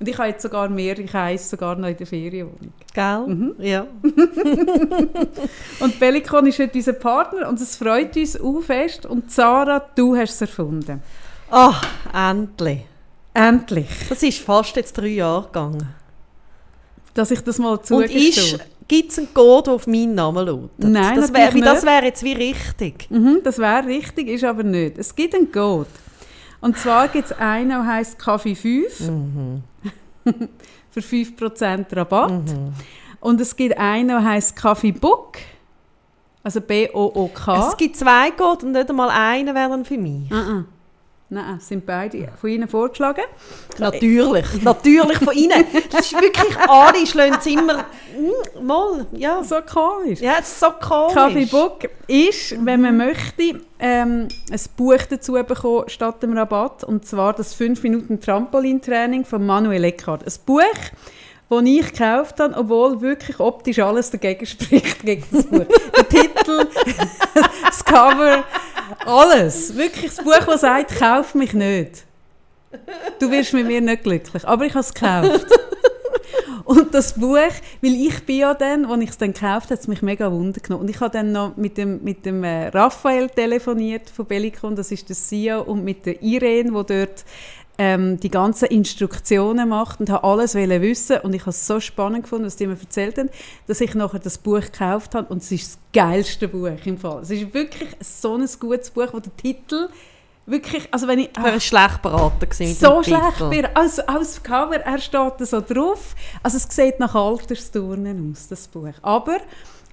[0.00, 2.72] Und ich habe jetzt sogar mehr, ich heiße sogar noch in der Ferienwohnung.
[2.92, 3.26] Gell?
[3.26, 3.54] Mhm.
[3.58, 3.86] Ja.
[5.80, 9.06] Und Bellicon ist heute unser Partner und es freut uns auch fest.
[9.06, 11.00] Und Sarah, du hast es erfunden.
[11.50, 11.74] Ah,
[12.30, 12.80] endlich.
[13.32, 15.88] Endlich, Das ist fast jetzt drei Jahre gegangen.
[17.14, 18.60] dass ich das mal Und zugestehe.
[18.88, 20.70] gibt es einen Code, der auf meinen Namen lautet?
[20.78, 23.08] Nein, das wäre wär jetzt wie richtig.
[23.10, 24.98] Mhm, das wäre richtig, ist aber nicht.
[24.98, 25.88] Es gibt einen Code.
[26.64, 29.62] Und zwar gibt es einen, der heisst Kaffee 5 Mhm.
[30.90, 32.32] für 5% Rabatt.
[33.20, 35.36] Und es gibt einen, der heisst Kaffee Book,
[36.42, 37.68] also B-O-O-K.
[37.68, 40.30] Es gibt zwei Code und nicht einmal einen wäre dann für mich.
[40.30, 40.64] Nein,
[41.34, 43.24] nein, es sind beide von Ihnen vorgeschlagen.
[43.78, 45.64] Natürlich, natürlich von Ihnen.
[45.90, 49.42] Das ist wirklich, alle schlagen es immer, mm, mal, ja.
[49.42, 50.20] So komisch.
[50.20, 51.14] Ja, es ist so komisch.
[51.14, 56.84] Kaffee Book ist, wenn man möchte, ähm, ein Buch dazu bekommen statt dem Rabatt.
[56.84, 60.24] Und zwar das 5 Minuten Trampolintraining von Manuel Eckhardt.
[60.24, 60.62] Ein Buch,
[61.50, 65.66] das ich gekauft habe, obwohl wirklich optisch alles dagegen spricht gegen das Buch.
[65.96, 66.66] Der Titel,
[67.64, 68.44] das Cover,
[69.06, 69.76] alles.
[69.76, 72.04] Wirklich das Buch, das sagt, kauf mich nicht.
[73.18, 74.46] Du wirst mit mir nicht glücklich.
[74.46, 75.46] Aber ich habe es gekauft.
[76.64, 79.80] Und das Buch, weil ich bin ja dann, als ich es dann gekauft habe, hat
[79.80, 80.82] es mich mega Wunder genommen.
[80.84, 84.90] Und ich habe dann noch mit dem, mit dem äh, Raphael telefoniert von Bellicon, das
[84.90, 87.24] ist der CEO, und mit der Irene, die dort
[87.78, 91.80] ähm, die ganzen Instruktionen macht und habe alles wollen wissen und ich habe es so
[91.80, 93.30] spannend gefunden, was die mir erzählt haben,
[93.66, 97.22] dass ich nachher das Buch gekauft habe und es ist das geilste Buch im Fall.
[97.22, 99.88] Es ist wirklich so ein gutes Buch, wo der Titel
[100.46, 101.30] wirklich, also wenn ich...
[101.36, 103.76] Ich wäre schlecht beraten gewesen So schlecht wird.
[103.76, 106.14] Also, als Cover, er steht da so drauf.
[106.42, 108.92] Also es sieht nach Altersturnen aus, das Buch.
[109.02, 109.38] Aber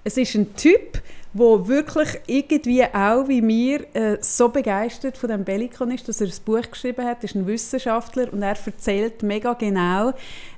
[0.04, 1.02] es ist ein Typ,
[1.34, 6.28] der wirklich irgendwie auch wie mir äh, so begeistert von dem Bellicon ist, dass er
[6.28, 7.20] ein Buch geschrieben hat.
[7.20, 10.14] Er ist ein Wissenschaftler und er erzählt mega genau,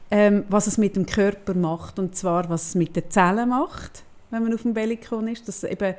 [0.09, 1.99] ähm, was es mit dem Körper macht.
[1.99, 5.47] Und zwar, was es mit den Zellen macht, wenn man auf dem Bellicon ist.
[5.47, 5.95] Dass eben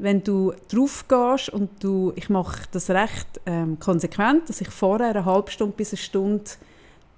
[0.00, 5.10] wenn du drauf gehst und du, ich mache das recht ähm, konsequent, dass ich vorher
[5.10, 6.50] eine halbe Stunde bis eine Stunde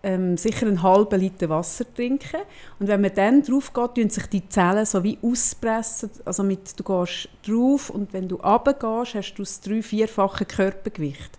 [0.02, 2.38] ähm, sicher einen halben Liter Wasser trinke.
[2.78, 6.10] Und wenn man dann drauf geht, tun sich die Zellen so wie auspressen.
[6.24, 11.38] Also mit, du gehst drauf und wenn du runtergehst, hast du das drei-, vierfache Körpergewicht.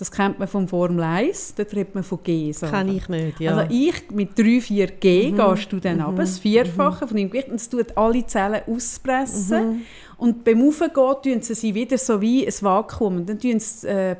[0.00, 2.52] Das kennt man vom Formel 1, dort redet man von G.
[2.52, 2.66] So.
[2.66, 3.54] Kenne ich nicht, ja.
[3.54, 7.50] Also ich mit 3, 4 G gehst du dann runter, das Vierfache von deinem Gewicht,
[7.50, 9.82] und es tut alle Zellen auspressen.
[10.16, 13.16] Und beim Aufgehen tun sie sie wieder so wie ein Vakuum.
[13.16, 14.16] Und dann tun sie äh,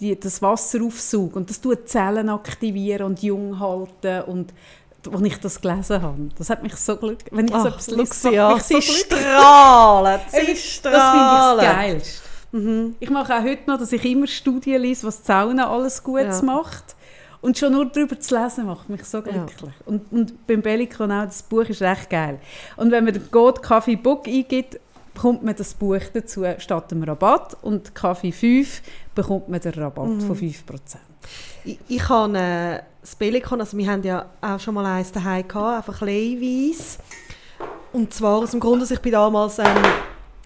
[0.00, 4.52] die, das Wasser aufsaugen und das tut Zellen aktivieren und jung halten und
[5.12, 7.86] als ich das gelesen habe, das hat mich so glücklich, wenn ich so Ach, etwas
[7.88, 8.84] lese, sie so glücklich.
[9.00, 11.58] strahlen, sie Das finde ich strahlen.
[11.58, 12.22] das Geilste.
[13.00, 16.38] Ich mache auch heute noch, dass ich immer Studien lese, was die Sauna alles Gutes
[16.40, 16.44] Ja.
[16.44, 16.94] macht.
[17.40, 19.72] Und schon nur darüber zu lesen, macht mich so glücklich.
[19.86, 22.38] Und, und beim Bellicon auch, das Buch ist recht geil.
[22.76, 24.78] Und wenn man den Code Kaffee Book eingibt,
[25.14, 27.56] bekommt man das Buch dazu statt dem Rabatt.
[27.62, 28.82] Und Kaffee 5
[29.14, 30.54] bekommt man den Rabatt von 5%.
[31.64, 35.46] Ich, ich habe äh, das Bellicon, also wir haben ja auch schon mal eins daheim
[35.46, 36.98] gehabt, einfach Leihweise.
[37.92, 39.66] Und zwar aus dem Grund, dass ich bin damals, ähm,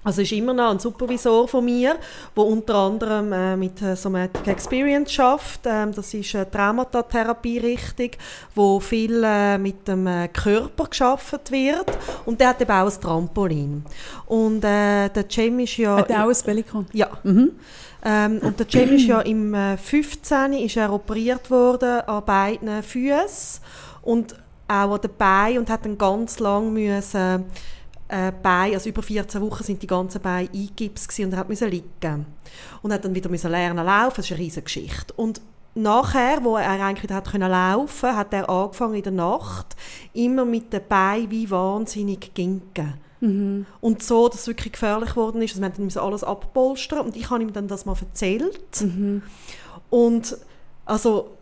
[0.02, 1.96] also ist immer noch ein Supervisor von mir,
[2.36, 5.60] der unter anderem äh, mit äh, Somatic Experience schafft.
[5.64, 8.10] Ähm, das ist eine Traumatherapie-Richtung,
[8.54, 11.86] wo viel äh, mit dem äh, Körper geschafft wird.
[12.24, 13.84] Und der hat eben auch ein Trampolin.
[14.26, 15.96] Und äh, der Cem ist ja...
[15.96, 16.86] Hat er auch ein Bellicon?
[16.92, 17.08] Ja.
[18.08, 20.52] Ähm, und der Cem ist ja im äh, 15.
[20.52, 23.60] ist er operiert worden an beiden Füßen
[24.02, 24.36] und
[24.68, 27.44] auch an den Beinen und hat dann ganz lang müssen
[28.06, 32.26] äh, Beine, also über 14 Wochen sind die ganzen Beine eingips und er musste liegen.
[32.80, 35.12] Und hat dann wieder müssen lernen laufen, das ist eine riesige Geschichte.
[35.16, 35.40] Und
[35.74, 39.74] nachher, wo er eigentlich hat können laufen, hat er angefangen in der Nacht
[40.12, 42.94] immer mit den Beinen wie wahnsinnig ginken.
[43.26, 43.66] Mhm.
[43.80, 45.60] Und so, dass es wirklich gefährlich geworden ist.
[45.60, 48.80] Also wir mussten alles abpolstern und ich habe ihm dann das mal erzählt.
[48.80, 49.22] Mhm.
[49.90, 50.36] Und
[50.84, 51.36] also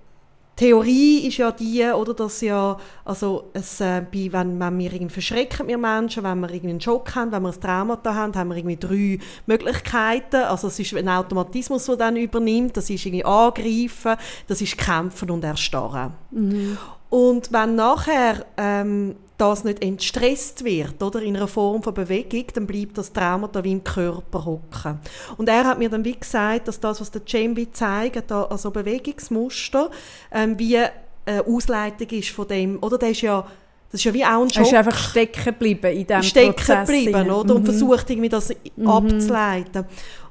[0.57, 5.12] Theorie ist ja die, oder, dass ja, also es, äh, bei, wenn, wenn wir irgendwie
[5.12, 8.35] verschrecken wir Menschen, wenn wir irgendwie einen Schock haben, wenn wir ein Trauma da haben,
[8.37, 10.37] haben wir irgendwie drei Möglichkeiten.
[10.37, 12.76] Also es ist ein Automatismus, der dann übernimmt.
[12.76, 14.16] Das ist irgendwie angreifen,
[14.47, 16.12] das ist kämpfen und erstarren.
[16.30, 16.78] Mhm.
[17.11, 22.66] Und wenn nachher ähm, das nicht entstresst wird, oder, in einer Form von Bewegung, dann
[22.66, 25.01] bleibt das Trauma da wie im Körper hocken.
[25.37, 28.70] Und er hat mir dann wie gesagt, dass das, was der Jambi zeigt, da, also
[28.70, 29.91] Bewegungsmuster,
[30.30, 33.45] ähm, wie eine Ausleitung ist von dem, oder, der ist ja
[33.91, 34.64] das ist ja wie auch ein Schock.
[34.64, 36.89] Er ist einfach stecken geblieben in diesem stecken Prozess.
[36.89, 37.55] Stecken geblieben, oder?
[37.55, 37.64] Und mhm.
[37.66, 38.89] versucht irgendwie das mhm.
[38.89, 39.85] abzuleiten.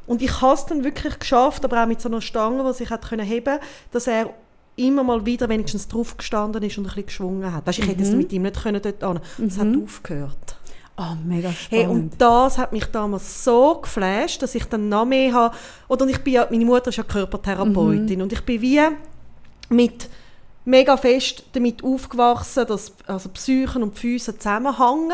[0.06, 2.90] Und ich habe es dann wirklich geschafft, aber auch mit so einer Stange, die sich
[2.90, 3.60] hat können heben,
[3.92, 4.34] dass er
[4.76, 7.68] immer mal wieder wenigstens drauf gestanden ist und ein bisschen geschwungen hat.
[7.68, 7.90] Weißt, ich mhm.
[7.90, 9.20] hätte es mit ihm nicht können dort an.
[9.46, 9.84] Es hat mhm.
[9.84, 10.58] aufgehört.
[10.96, 11.86] Oh, mega spannend.
[11.86, 15.56] Hey, und das hat mich damals so geflasht, dass ich dann noch mehr habe,
[15.88, 18.22] oder ich bin ja, meine Mutter ist ja Körpertherapeutin mhm.
[18.24, 18.82] und ich bin wie
[19.70, 20.08] mit
[20.66, 25.12] mega fest damit aufgewachsen, dass also Psychen und Füße zusammenhängen.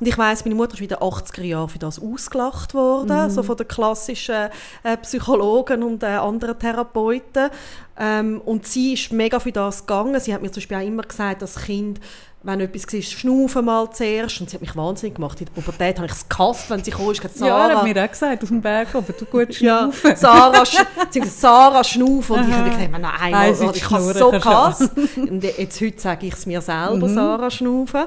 [0.00, 3.30] Und ich weiß, meine Mutter ist wieder 80er Jahre für das ausgelacht worden, mhm.
[3.30, 4.48] so von den klassischen
[4.82, 7.50] äh, Psychologen und äh, anderen Therapeuten.
[7.98, 10.18] Ähm, und sie ist mega für das gegangen.
[10.18, 12.00] Sie hat mir zum Beispiel auch immer gesagt, als Kind,
[12.44, 14.40] wenn etwas war, schnaufen mal zuerst.
[14.40, 15.40] Und sie hat mich wahnsinnig gemacht.
[15.40, 17.14] In der Pubertät habe ich es gehasst, wenn sie kam.
[17.14, 20.10] Sarah, ja, hat mir auch gesagt, auf dem Berg oben, du gut schnaufen.
[20.10, 20.76] ja, Sarah, sch
[21.24, 22.36] Sarah schnaufen.
[22.36, 24.90] Und ich habe gesagt, nein, nein, oh, ich habe es so gehasst.
[25.16, 27.14] Und jetzt heute sage ich es mir selber, mhm.
[27.14, 28.04] Sarah schnaufen.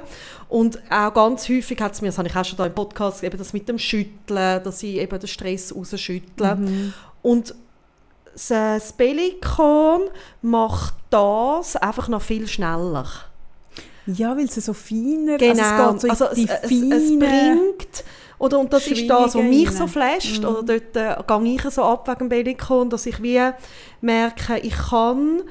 [0.50, 3.24] Und auch ganz häufig hat es mir, das habe ich auch schon da im Podcast,
[3.24, 6.56] eben das mit dem Schütteln, dass ich eben den Stress rausschüttle.
[6.56, 6.94] Mhm.
[7.22, 7.56] Und
[8.36, 10.02] das Pelikan
[10.42, 13.06] macht das einfach noch viel schneller.
[14.08, 15.92] Ja, weil es so feiner genau.
[15.92, 18.04] also es, so also es, es, es, bringt
[18.38, 20.42] oder, und das ist das, was mich so flasht.
[20.42, 20.48] Mhm.
[20.48, 23.42] Oder dort äh, gehe ich so ab wegen Bellikon, dass ich wie
[24.02, 25.42] merke, ich kann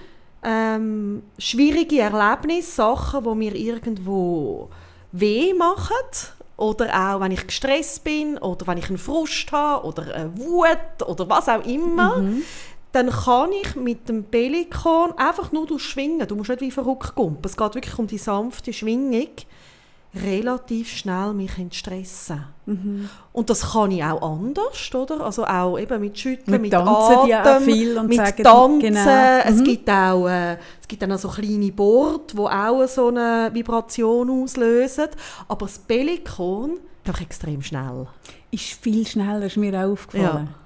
[0.43, 4.69] ähm, schwierige Erlebnisse, Sachen, die mir irgendwo
[5.13, 5.95] weh machen,
[6.57, 11.03] oder auch, wenn ich gestresst bin oder wenn ich einen Frust habe oder eine Wut
[11.05, 12.45] oder was auch immer, mhm
[12.95, 17.15] dann kann ich mit dem Pelikan einfach nur durch Schwingen, du musst nicht wie verrückt
[17.15, 19.29] kumpen, es geht wirklich um die sanfte Schwingung,
[20.15, 22.45] relativ schnell mich entstressen.
[22.67, 23.09] Mhm.
[23.33, 25.21] Und das kann ich auch anders, oder?
[25.23, 28.79] Also auch eben mit Schütteln, mit, mit Atem, ja viel und mit sagen, Tanzen.
[28.79, 29.41] Genau.
[29.45, 29.65] Es, mhm.
[29.65, 34.31] gibt auch, äh, es gibt dann auch so kleine Board, die auch so eine Vibration
[34.31, 35.09] auslösen.
[35.49, 38.07] Aber das Pelikan ist einfach extrem schnell.
[38.53, 40.49] Ist viel schneller, ist mir auch aufgefallen.
[40.49, 40.64] Ja.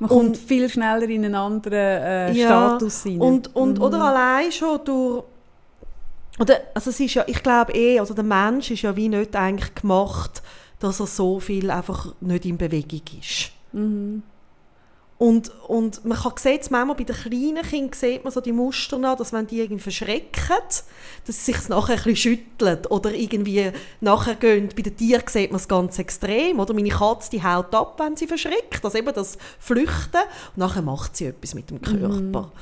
[0.00, 3.20] Man kommt und, viel schneller in einen anderen äh, ja, Status hinein.
[3.20, 3.84] Und, und, mhm.
[3.84, 5.24] Oder allein schon durch...
[6.38, 9.36] Oder, also es ist ja, ich glaube eh, also der Mensch ist ja wie nicht
[9.36, 10.42] eigentlich gemacht,
[10.78, 13.50] dass er so viel einfach nicht in Bewegung ist.
[13.72, 14.22] Mhm.
[15.20, 18.96] Und, und man kann sehen, manchmal bei den kleinen Kindern sieht man so die Muster
[18.96, 20.56] noch, dass wenn die irgendwie verschrecken,
[21.26, 24.70] dass sie sich nachher ein bisschen schütteln oder irgendwie nachher gehen.
[24.74, 26.58] Bei den Tieren sieht man es ganz extrem.
[26.58, 28.82] Oder meine Katze, die haut ab, wenn sie verschreckt.
[28.82, 30.22] Also eben das Flüchten.
[30.56, 32.08] Und nachher macht sie etwas mit dem Körper.
[32.08, 32.52] Mhm.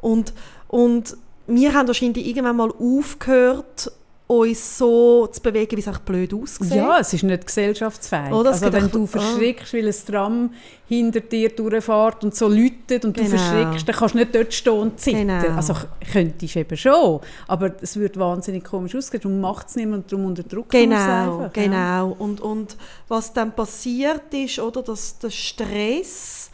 [0.00, 0.32] Und,
[0.68, 3.92] und wir haben wahrscheinlich irgendwann mal aufgehört,
[4.28, 6.74] uns so zu bewegen, wie es auch blöd aussieht.
[6.74, 8.32] Ja, es ist nicht gesellschaftsfähig.
[8.32, 10.50] Oh, also wenn du verschrickst, weil ein Tram
[10.88, 13.30] hinter dir durchfährt und so läutet und genau.
[13.30, 15.28] du verschrickst, dann kannst du nicht dort stehen und zittern.
[15.28, 15.56] Genau.
[15.56, 15.74] Also
[16.12, 19.20] könntest du eben schon, aber es wird wahnsinnig komisch aussehen.
[19.22, 21.52] Darum macht es niemand, darum unterdrückt genau, einfach.
[21.52, 22.02] Genau, ja.
[22.02, 26.50] und, und was dann passiert ist, oder, dass der Stress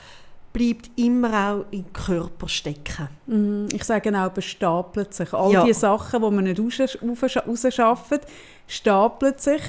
[0.52, 3.08] bleibt immer auch im Körper stecken.
[3.26, 3.68] Mhm.
[3.72, 5.32] Ich sage auch, es stapelt sich.
[5.32, 5.64] All ja.
[5.64, 8.20] die Sachen, die man nicht rausschaffen,
[8.66, 9.62] stapeln sich.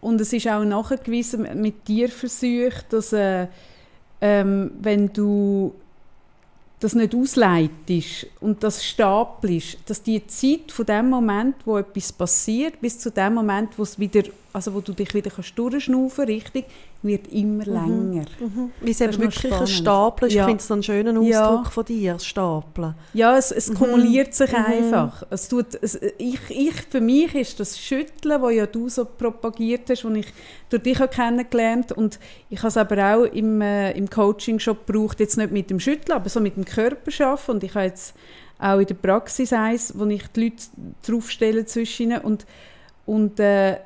[0.00, 3.46] Und es ist auch nachgewiesen mit Tierversuchen, dass äh,
[4.20, 5.74] ähm, wenn du
[6.80, 12.80] das nicht ausleitest und das stapelst, dass die Zeit von dem Moment, wo etwas passiert,
[12.80, 14.22] bis zu dem Moment, wo es wieder,
[14.56, 16.64] also wo du dich wieder kannst durchschnaufen, richtig,
[17.02, 17.72] wird immer mhm.
[18.12, 18.24] länger.
[18.40, 18.70] Mhm.
[18.80, 20.44] Wie es eben wirklich ein Stapeln ja.
[20.44, 21.70] Ich finde es einen schönen Ausdruck ja.
[21.70, 22.94] von dir, Stapeln.
[23.12, 23.74] Ja, es, es mhm.
[23.74, 24.64] kumuliert sich mhm.
[24.64, 25.24] einfach.
[25.28, 29.90] Es tut, es, ich, ich, für mich ist das Schütteln, das ja du so propagiert
[29.90, 30.32] hast, das ich
[30.70, 34.78] durch dich auch kennengelernt und ich habe es aber auch im, äh, im Coaching schon
[34.86, 37.84] gebraucht, jetzt nicht mit dem Schütteln, aber so mit dem Körper arbeiten und ich habe
[37.84, 38.14] jetzt
[38.58, 40.64] auch in der Praxis eins, wo ich die Leute
[41.06, 42.46] draufstelle zwischen ihnen und,
[43.04, 43.76] und äh,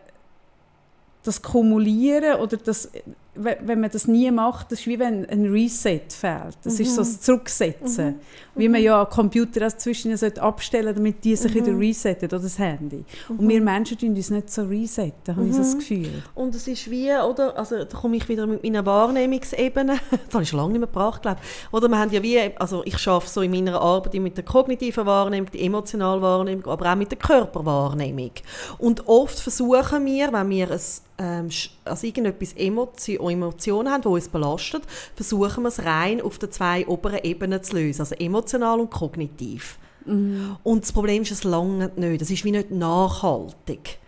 [1.23, 2.91] das Kumulieren oder das,
[3.35, 6.59] wenn man das nie macht, das ist wie wenn ein Reset fehlt.
[6.65, 6.85] Das mhm.
[6.85, 8.07] ist so das Zurücksetzen.
[8.07, 8.21] Mhm.
[8.57, 11.67] Wie man ja Computer als zwischen abstellen damit die sich mhm.
[11.67, 13.05] wieder resetten, oder das Handy.
[13.29, 16.23] Und wir Menschen tun uns nicht so resetten, habe ich so das Gefühl.
[16.35, 20.43] Und es ist wie, oder, also da komme ich wieder mit meiner Wahrnehmungsebene, das habe
[20.43, 21.41] ich schon lange nicht mehr gebracht, glaube
[21.71, 25.07] Oder wir haben ja wie, also ich arbeite so in meiner Arbeit mit der kognitiven
[25.07, 28.33] Wahrnehmung, der emotionalen Wahrnehmung, aber auch mit der Körperwahrnehmung.
[28.79, 30.81] Und oft versuchen wir, wenn wir ein
[31.21, 31.51] ähm,
[31.85, 34.83] also irgendetwas Emotion, Emotionen haben, die uns belastet,
[35.15, 39.79] versuchen wir es rein auf den zwei oberen Ebenen zu lösen, also emotional und kognitiv.
[40.07, 40.57] Mhm.
[40.63, 43.99] Und das Problem ist, es lange nicht, das ist wie nicht nachhaltig.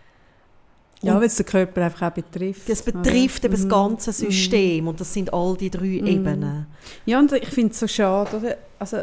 [1.03, 2.67] Ja, weil es den Körper einfach auch betrifft.
[2.67, 3.69] Das betrifft eben das mhm.
[3.69, 4.31] ganze mhm.
[4.31, 6.07] System und das sind all die drei mhm.
[6.07, 6.65] Ebenen.
[7.05, 8.57] Ja, und ich finde es so schade, oder?
[8.79, 8.99] Also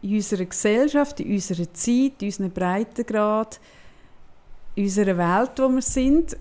[0.00, 3.60] in unserer Gesellschaft, in unserer Zeit, in unserem Breitengrad,
[4.76, 6.36] in unserer Welt, wo wir sind,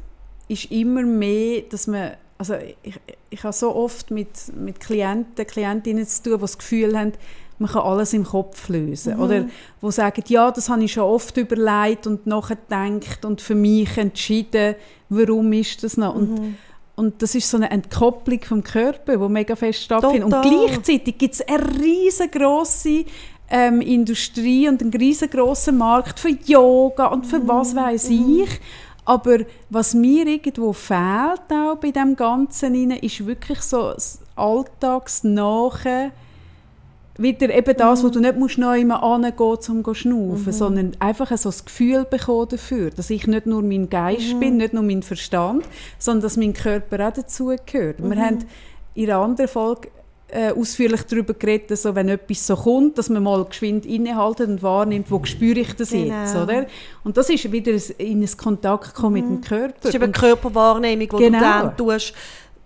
[0.48, 6.06] ist immer mehr, dass man, also ich, ich habe so oft mit, mit Klienten, Klientinnen
[6.06, 7.14] zu tun, die das Gefühl haben,
[7.60, 9.16] man kann alles im Kopf lösen.
[9.16, 9.22] Mhm.
[9.22, 9.46] Oder
[9.80, 14.76] wo sagen, ja, das habe ich schon oft überlegt und nachgedacht und für mich entschieden,
[15.10, 16.16] warum ist das noch.
[16.16, 16.22] Mhm.
[16.22, 16.56] Und,
[16.96, 20.24] und das ist so eine Entkopplung vom Körper, die mega fest stattfindet.
[20.24, 20.46] Total.
[20.46, 23.06] Und gleichzeitig gibt es eine riesengroße
[23.50, 27.48] ähm, Industrie und einen riesengroßen Markt für Yoga und für mhm.
[27.48, 28.44] was weiß mhm.
[28.44, 28.60] ich.
[29.06, 29.40] Aber
[29.70, 36.12] was mir irgendwo fehlt auch bei dem Ganzen ist wirklich so das Alltagsnache,
[37.18, 38.06] wieder eben das, mhm.
[38.06, 40.52] wo du nicht musst neu angehen musst, um zu schnaufen, mhm.
[40.52, 44.40] sondern einfach so das Gefühl bekommen dafür, dass ich nicht nur mein Geist mhm.
[44.40, 45.66] bin, nicht nur mein Verstand,
[46.00, 48.02] sondern dass mein Körper auch dazugehört.
[48.02, 48.20] Wir mhm.
[48.20, 48.40] haben
[48.96, 49.90] in einer anderen Folge
[50.34, 54.64] äh, ausführlich darüber geredet, so, wenn etwas so kommt, dass man mal geschwind innehaltet und
[54.64, 56.22] wahrnimmt, wo spüre ich das genau.
[56.22, 56.66] jetzt, oder?
[57.04, 59.32] Und das ist wieder in einen Kontakt kommen mhm.
[59.32, 59.76] mit dem Körper.
[59.82, 61.38] Das ist eben Körperwahrnehmung, die genau.
[61.38, 62.14] du dann tust,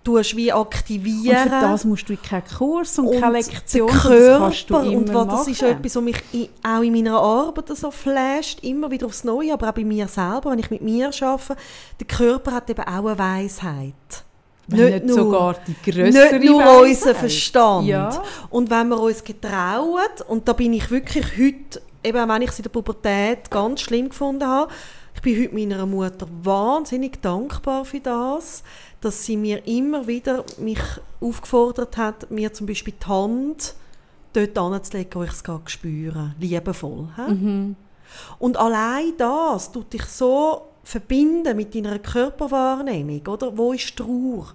[0.02, 1.36] tust wie aktivieren.
[1.36, 4.76] Und für das musst du keinen Kurs und, und keine Lektion, Körper, das kannst du
[4.76, 8.90] immer und was, das ist etwas, was mich auch in meiner Arbeit so flasht, immer
[8.90, 11.56] wieder aufs Neue, aber auch bei mir selber, wenn ich mit mir arbeite,
[12.00, 14.24] der Körper hat eben auch eine Weisheit.
[14.68, 17.86] Wenn nicht, nur, sogar die größere Nicht nur unser Verstand.
[17.88, 18.22] Ja.
[18.50, 22.58] Und wenn wir uns getrauen, und da bin ich wirklich heute, eben wenn ich es
[22.58, 24.70] in der Pubertät ganz schlimm gefunden habe,
[25.14, 28.62] ich bin heute meiner Mutter wahnsinnig dankbar für das,
[29.00, 30.80] dass sie mir immer wieder mich
[31.20, 33.74] aufgefordert hat, mir zum Beispiel die Hand
[34.32, 37.08] dort anzulegen, wo ich es gerade spüre, liebevoll.
[37.28, 37.74] Mhm.
[38.38, 43.56] Und allein das tut dich so verbinden mit deiner Körperwahrnehmung, oder?
[43.58, 44.54] Wo ist Trauer?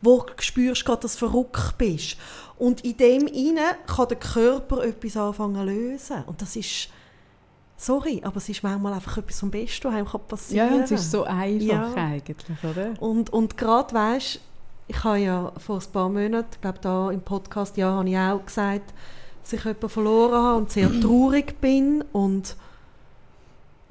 [0.00, 2.16] Wo spürst du gerade, dass du verrückt bist?
[2.56, 6.24] Und in dem inne kann der Körper etwas anfangen zu lösen.
[6.26, 6.88] Und das ist,
[7.76, 10.78] sorry, aber es ist manchmal einfach etwas vom Besten, was einem passieren kann.
[10.78, 11.94] Ja, es ist so einfach ja.
[11.94, 12.94] eigentlich, oder?
[13.00, 14.40] Und, und gerade, weißt
[14.86, 18.18] ich habe ja vor ein paar Monaten, ich glaube da im Podcast, ja, habe ich
[18.18, 18.92] auch gesagt,
[19.42, 22.56] dass ich jemanden verloren habe und sehr traurig bin und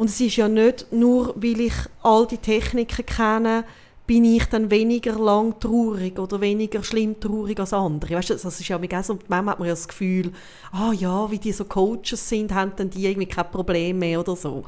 [0.02, 3.64] und es ist ja nicht nur, weil ich all die Techniken kenne,
[4.08, 8.16] bin ich dann weniger lang traurig oder weniger schlimm traurig als andere.
[8.16, 10.32] Weißt du, das ist ja auch so, manchmal hat man ja das Gefühl,
[10.72, 14.36] ah ja, wie die so Coaches sind, haben dann die irgendwie kein Problem mehr oder
[14.36, 14.64] so.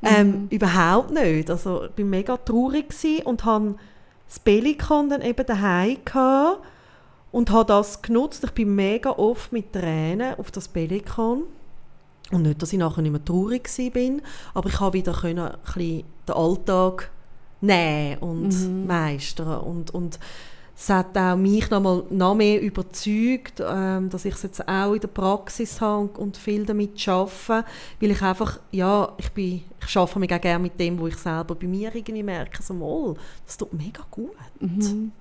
[0.00, 0.08] Mhm.
[0.08, 1.48] Ähm, überhaupt nicht.
[1.48, 2.92] Also ich war mega traurig
[3.24, 3.76] und hatte
[4.26, 6.58] das Bellikon dann eben daheim gehabt
[7.30, 8.42] und habe das genutzt.
[8.42, 11.44] Ich bin mega oft mit Tränen auf das Bellikon
[12.32, 14.22] und nicht, dass ich nachher nicht mehr traurig bin,
[14.54, 17.10] aber ich habe wieder können, ein bisschen den Alltag
[17.60, 18.86] nehmen und mhm.
[18.86, 19.60] meistern.
[19.60, 20.18] Und, und
[20.76, 24.94] es hat auch mich noch, mal, noch mehr überzeugt, ähm, dass ich es jetzt auch
[24.94, 27.64] in der Praxis habe und, und viel damit arbeite,
[28.00, 31.16] weil ich einfach, ja, ich, bin, ich arbeite mich auch gerne mit dem, wo ich
[31.16, 33.14] selber bei mir irgendwie merke, so mal,
[33.46, 34.32] das tut mega gut.
[34.60, 35.12] Mhm.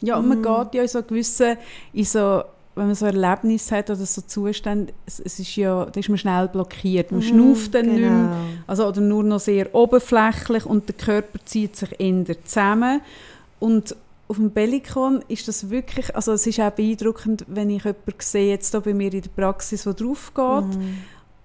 [0.00, 0.42] Ja, und man mhm.
[0.42, 1.56] geht ja in so gewisse,
[1.92, 2.42] in so
[2.78, 6.08] wenn man so ein Erlebnis hat oder so Zustände, es, es, ist ja, da ist
[6.08, 7.10] man schnell blockiert.
[7.10, 7.98] Man mhm, schnauft dann genau.
[7.98, 13.00] nicht mehr, also, oder nur noch sehr oberflächlich und der Körper zieht sich eher zusammen.
[13.58, 13.96] Und
[14.28, 18.50] auf dem Bellikon ist das wirklich, also es ist auch beeindruckend, wenn ich jemanden sehe,
[18.50, 20.98] jetzt hier bei mir in der Praxis, der drauf geht, mhm.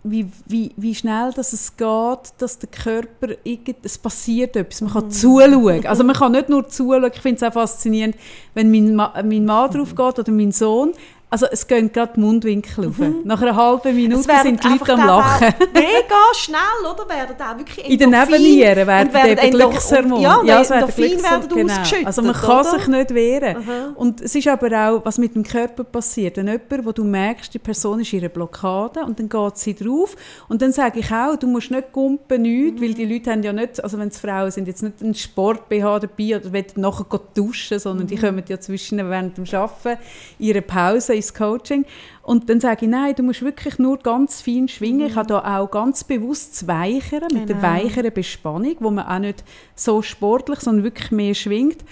[0.04, 4.92] wie, wie, wie schnell dass es geht, dass der Körper, irgend, es passiert etwas, man
[4.92, 5.12] kann mhm.
[5.12, 5.86] zuschauen.
[5.86, 8.16] Also man kann nicht nur zuschauen, ich finde es auch faszinierend,
[8.54, 10.92] wenn mein, Ma mein Mann drauf geht oder mein Sohn,
[11.34, 12.96] also es gehen gerade die Mundwinkel auf.
[13.24, 15.48] Nach einer halben Minute sind die Leute am Lachen.
[15.74, 17.10] Mega schnell, oder?
[17.10, 20.22] Werden auch wirklich In den Nebennieren werden werden eben Glückshormone.
[20.22, 21.74] Ja, ja, es werden Glückshormone, werden genau.
[21.74, 22.78] ausgeschüttet, Also man kann oder?
[22.78, 23.58] sich nicht wehren.
[23.58, 23.94] Aha.
[23.96, 26.38] Und es ist aber auch, was mit dem Körper passiert.
[26.38, 29.74] Wenn jemand, wo du merkst, die Person ist in einer Blockade und dann geht sie
[29.74, 30.16] drauf
[30.50, 33.54] und dann sage ich auch, du musst nicht gumpen, nichts, weil die Leute haben ja
[33.54, 37.80] nicht, also wenn es Frauen sind, jetzt nicht einen Sport-BH dabei oder wollen nachher duschen,
[37.80, 40.00] sondern die kommen ja zwischen während dem Arbeiten,
[40.38, 41.86] ihre Pause ins Coaching
[42.22, 45.08] und dann sage ich, nein, du musst wirklich nur ganz fein schwingen.
[45.08, 47.68] Ich habe da auch ganz bewusst das Weicheren, mit der Genau.
[47.68, 49.44] weicheren Bespannung, wo man auch nicht
[49.76, 51.84] so sportlich, sondern wirklich mehr schwingt.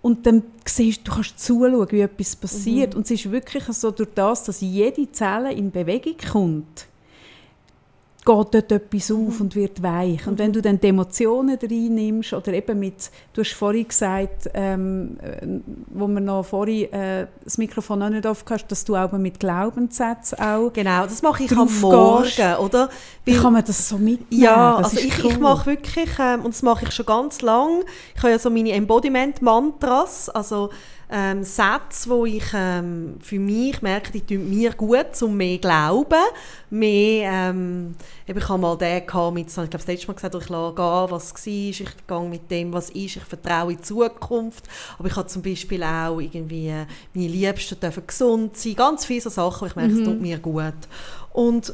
[0.00, 2.94] Und dann siehst du, du kannst zuschauen, wie etwas passiert.
[2.94, 6.86] Und es ist wirklich so, durch das, dass jede Zelle in Bewegung kommt,
[8.28, 10.26] geht dort etwas auf und wird weich.
[10.26, 15.16] Und wenn du dann die Emotionen reinnimmst oder eben mit, du hast vorhin gesagt, ähm,
[15.22, 15.46] äh,
[15.88, 20.38] wo wir noch vorhin äh, das Mikrofon noch nicht aufgehört dass du auch mit Glaubenssätzen
[20.40, 22.90] auch, Genau, das mache ich am Morgen, gehst, oder?
[23.24, 24.42] Weil- kann man das so mitnehmen.
[24.42, 25.30] Ja, das also ich, cool.
[25.30, 27.82] ich mache wirklich, ähm, und das mache ich schon ganz lang,
[28.14, 30.70] ich habe ja so meine Embodiment-Mantras, also
[31.10, 36.22] ähm, Sätze, wo ich ähm, für mich merke, die tun mir gut, um mehr glauben,
[36.68, 37.94] mehr, ähm,
[38.26, 41.10] ich habe mal den gehabt mit, ich glaube das letzte Mal gesagt, ich lasse gehen,
[41.10, 44.64] was war, ich gehe mit dem, was ist, ich vertraue in die Zukunft,
[44.98, 49.22] aber ich habe zum Beispiel auch irgendwie, äh, meine Liebsten dürfen gesund sein, ganz viele
[49.22, 50.74] so Sachen, wo ich merke, es tut mir gut.
[51.32, 51.72] Und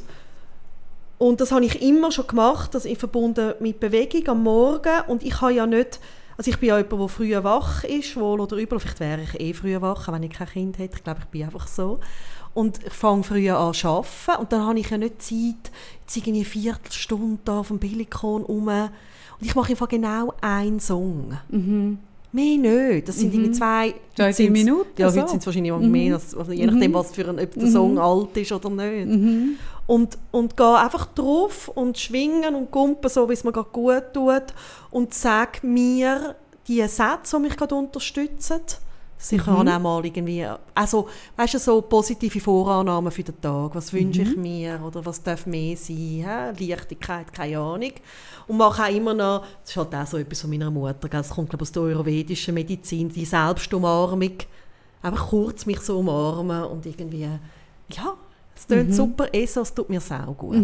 [1.16, 5.00] und das habe ich immer schon gemacht, das in verbunden mit Bewegung am Morgen.
[5.06, 6.00] Und ich habe ja nicht,
[6.36, 8.80] also ich bin ja jemand, der früh wach ist, wohl oder übel.
[8.80, 10.96] Vielleicht wäre ich eh früh wach, wenn ich kein Kind hätte.
[10.96, 12.00] Ich glaube, ich bin einfach so.
[12.54, 14.40] Und ich fange früh an zu arbeiten.
[14.40, 18.42] Und dann habe ich ja nicht Zeit, jetzt irgendwie eine Viertelstunde da auf dem Billikon
[18.42, 18.68] rum.
[18.68, 18.90] Und
[19.40, 21.38] ich mache einfach genau einen Song.
[22.34, 23.08] Mehr nicht.
[23.08, 23.90] Das sind irgendwie zwei...
[23.90, 23.94] Mhm.
[24.16, 25.20] Zwei, drei Minuten, Ja, so.
[25.20, 27.68] heute sind es wahrscheinlich auch mehr, als, also je nachdem, was für ein, ob der
[27.68, 29.06] Song alt ist oder nicht.
[29.06, 29.56] Mhm.
[29.86, 34.02] Und, und gehe einfach drauf und schwingen und gumpen, so wie es mir gerade gut
[34.12, 34.52] tut.
[34.90, 36.34] Und sag mir
[36.66, 38.60] die Sätze, die mich gerade unterstützen.
[39.26, 39.68] Sicher Mhm.
[39.68, 43.74] auch mal irgendwie, also, weißt du, so positive Vorannahmen für den Tag.
[43.74, 44.28] Was wünsche Mhm.
[44.30, 45.96] ich mir oder was darf mehr sein?
[46.56, 46.64] Hä?
[46.66, 47.92] Leichtigkeit, keine Ahnung.
[48.46, 51.30] Und mache auch immer noch, das ist halt auch so etwas von meiner Mutter, das
[51.30, 54.32] kommt glaube ich, aus der ayurvedischen Medizin, die Selbstumarmung.
[55.02, 57.38] Einfach kurz mich so umarmen und irgendwie, ja,
[58.54, 58.72] es Mhm.
[58.74, 60.56] klingt super, ESO, es tut mir sau gut.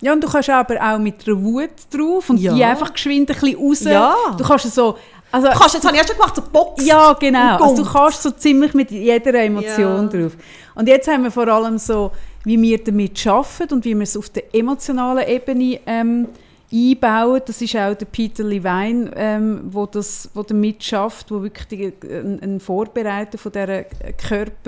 [0.00, 2.52] Ja, und du kannst aber auch mit der Wut drauf und Ja.
[2.54, 3.80] die einfach geschwind ein bisschen raus.
[3.84, 4.14] Ja.
[4.36, 4.96] Du kannst so...
[5.34, 6.86] Also, Du kannst jetzt, habe ich erst schon gemacht, so Box.
[6.86, 7.56] Ja, genau.
[7.56, 10.06] Also du kannst so ziemlich mit jeder Emotion Ja.
[10.06, 10.32] drauf.
[10.76, 12.12] Und jetzt haben wir vor allem so,
[12.44, 16.28] wie wir damit arbeiten und wie wir es auf der emotionalen Ebene ähm,
[16.72, 17.42] einbauen.
[17.46, 21.92] Das ist auch der Peter Levine, ähm, wo das, wo damit schafft, wo wirklich die,
[22.08, 23.84] ein, ein Vorbereiter von dieser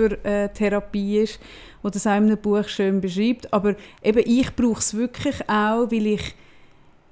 [0.05, 1.39] Körpertherapie ist,
[1.81, 3.53] wo das auch in einem Buch schön beschreibt.
[3.53, 6.35] Aber eben ich brauche es wirklich auch, weil ich,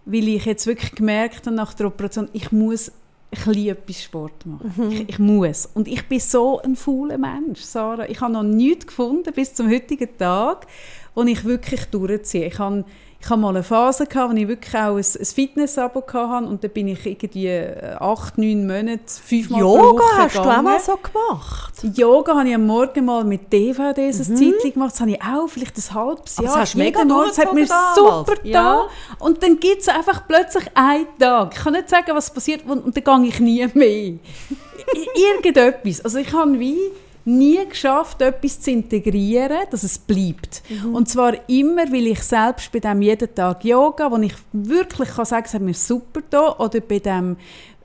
[0.05, 2.91] weil ich jetzt wirklich gemerkt habe nach der Operation, ich muss
[3.39, 4.91] ein bisschen etwas Sport machen.
[4.91, 5.65] Ich, ich muss.
[5.73, 8.07] Und ich bin so ein fauler Mensch, Sarah.
[8.07, 10.67] Ich habe noch nichts gefunden bis zum heutigen Tag,
[11.13, 12.47] wo ich wirklich durchziehe.
[12.47, 12.85] Ich habe,
[13.19, 16.63] ich habe mal eine Phase gehabt, wo ich wirklich auch ein, ein Fitness-Abo hatte und
[16.63, 20.61] dann bin ich irgendwie äh, acht, neun Monate, fünfmal pro Yoga Woche hast du auch
[20.61, 21.73] mal so gemacht?
[21.95, 24.91] Yoga habe ich am Morgen mal mit DVDs eine Zeit gemacht.
[24.93, 26.53] Das habe ich auch vielleicht ein halbes Aber Jahr.
[26.55, 27.27] das hast mega Morgen.
[27.29, 27.95] Das hat mir damals.
[27.95, 28.73] super Ja.
[28.73, 28.87] getan.
[29.19, 31.53] Und dann gibt es einfach plötzlich einen Tag.
[31.55, 34.13] Ich kann nicht sagen, was passiert und, und dann gehe ich nie mehr.
[35.15, 36.01] Irgendetwas.
[36.01, 36.77] Also ich habe wie
[37.25, 40.61] nie geschafft, etwas zu integrieren, dass es bleibt.
[40.93, 45.25] Und zwar immer, weil ich selbst bei dem jeden Tag Yoga, wo ich wirklich kann
[45.25, 47.37] sagen, es hat mir super getan, oder bei dem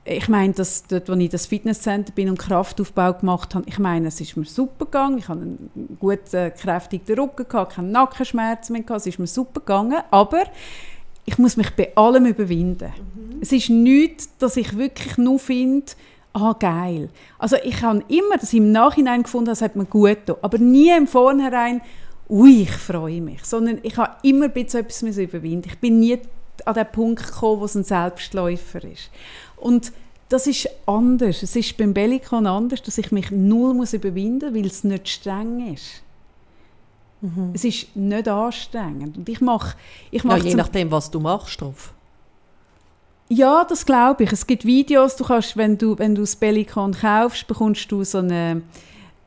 [0.03, 4.07] ich meine, dass dort, wo ich das Fitnesscenter bin und Kraftaufbau gemacht habe, ich meine,
[4.07, 5.19] es ist mir super gegangen.
[5.19, 9.27] Ich hatte einen gut äh, kräftigen Rücken, gehabt, keine Nackenschmerzen mehr, gehabt, es ist mir
[9.27, 9.99] super gegangen.
[10.09, 10.43] Aber
[11.25, 12.91] ich muss mich bei allem überwinden.
[13.41, 15.91] Es ist nichts, dass ich wirklich nur finde,
[16.33, 17.09] ah geil.
[17.39, 20.35] Also ich habe immer das im Nachhinein gefunden, das hat mir gut getan.
[20.41, 21.81] Aber nie im Vornherein,
[22.29, 23.43] ui, ich freue mich.
[23.45, 25.67] Sondern ich habe immer ein bisschen etwas müssen überwinden.
[25.67, 26.17] Ich bin nie
[26.65, 29.09] an den Punkt gekommen, wo es ein Selbstläufer ist.
[29.57, 29.91] Und
[30.29, 31.43] das ist anders.
[31.43, 35.09] Es ist beim Bellikon anders, dass ich mich null muss überwinden muss, weil es nicht
[35.09, 36.01] streng ist.
[37.53, 39.15] Es ist nicht anstrengend.
[39.17, 39.75] Und ich mache,
[40.09, 41.93] ich Ja, mache je zum- nachdem, was du machst drauf.
[43.31, 44.31] Ja, das glaube ich.
[44.33, 48.17] Es gibt Videos, du kannst, wenn du, wenn du das Bellicon kaufst, bekommst du so
[48.17, 48.61] eine,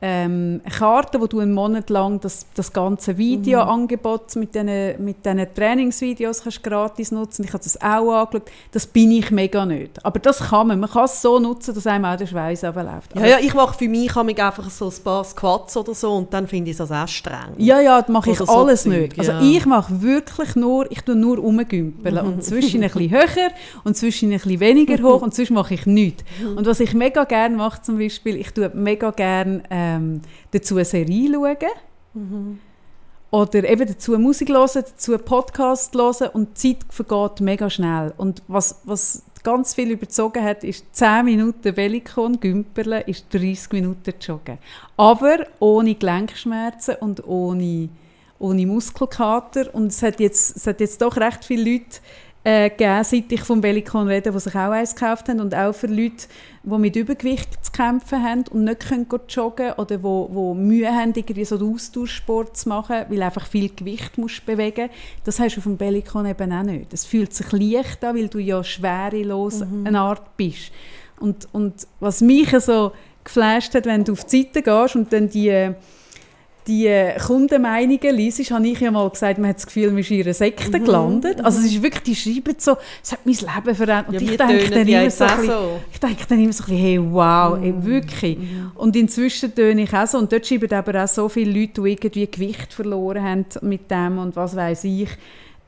[0.01, 5.53] ähm, Karte, wo du einen Monat lang das, das ganze Videoangebot mit diesen mit diesen
[5.53, 7.45] Trainingsvideos kannst gratis nutzen.
[7.45, 8.51] Ich habe das auch angeschaut.
[8.71, 10.05] Das bin ich mega nicht.
[10.05, 10.79] Aber das kann man.
[10.79, 13.15] Man kann es so nutzen, dass einem auch der Schweiß runterläuft.
[13.15, 16.33] Ja, ja, ich mache für mich mich einfach so ein paar Squats oder so und
[16.33, 17.53] dann finde ich das auch streng.
[17.57, 19.19] Ja, ja, das mache ich Oder so alles Zeug, nicht.
[19.19, 19.41] Also ja.
[19.41, 23.51] ich mache wirklich nur, ich tue nur rumgümpeln und zwischen ein bisschen höher
[23.83, 26.23] und zwischen ein bisschen weniger hoch und sonst mache ich nichts.
[26.55, 29.63] Und was ich mega gerne mache zum Beispiel, ich tue mega gerne
[29.95, 30.21] ähm,
[30.51, 31.57] dazu eine Serie schauen.
[33.31, 38.13] Oder eben dazu Musik hören, dazu Podcast hören und die Zeit vergeht mega schnell.
[38.17, 44.13] Und was, was ganz viel überzogen hat, ist 10 Minuten Bellikon gümperle, ist 30 Minuten
[44.19, 44.57] joggen.
[44.97, 47.89] Aber ohne Gelenkschmerzen und ohne,
[48.39, 49.73] ohne Muskelkater.
[49.73, 51.99] Und es hat, jetzt, es hat jetzt doch recht viele Leute
[52.45, 55.39] äh, gegeben, seit ich vom Bellikon rede, die sich auch eins gekauft haben.
[55.39, 56.27] Und auch für Leute,
[56.63, 60.93] die mit Übergewicht zu kämpfen haben und nicht können gehen joggen oder wo, wo Mühe
[60.93, 64.89] haben, irgendwie so den Austauschsport zu machen, weil einfach viel Gewicht musst bewegen
[65.23, 65.77] Das hast du auf dem
[66.27, 66.93] eben auch nicht.
[66.93, 70.71] Es fühlt sich leicht an, weil du ja schwerelos eine Art bist.
[71.19, 72.91] Und, und was mich so
[73.23, 75.73] geflasht hat, wenn du auf die Seite gehst und dann die
[76.67, 76.91] die
[77.25, 80.33] Kundenmeinungen liest, habe ich ja mal gesagt, man hat das Gefühl, man ist in einer
[80.33, 81.43] Sekte gelandet.
[81.43, 84.07] Also es ist wirklich, die schreiben so, es hat mein Leben verändert.
[84.07, 85.79] Und Ja, ich denke dann immer so, bisschen, so.
[85.91, 88.37] ich denke dann immer so ein bisschen, hey, wow, ey, wirklich.
[88.75, 90.17] Und inzwischen töne ich auch so.
[90.17, 94.17] Und dort schreiben aber auch so viele Leute, die irgendwie Gewicht verloren haben mit dem
[94.17, 95.09] und was weiß ich.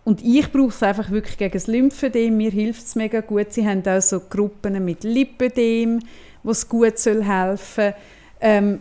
[0.03, 2.37] Und ich brauche es einfach wirklich gegen das Lymphödem.
[2.37, 3.51] Mir hilft es mega gut.
[3.51, 5.99] Sie haben auch so Gruppen mit Lipödem,
[6.43, 7.93] wo es gut soll helfen
[8.39, 8.79] ähm,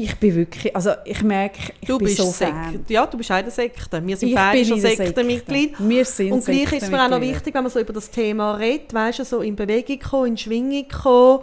[0.00, 2.54] Ich bin wirklich, also ich merke, ich Du bin bist so Sekte.
[2.54, 2.84] Fan.
[2.88, 4.06] Ja, du bist eine Sekte.
[4.06, 4.80] Wir sind beide schon.
[4.80, 5.74] Sektenmitglied.
[5.78, 8.08] Wir sind Und gleich ist es mir auch noch wichtig, wenn man so über das
[8.08, 11.40] Thema redet, weißt du, so in Bewegung kommen, in Schwingung kommen.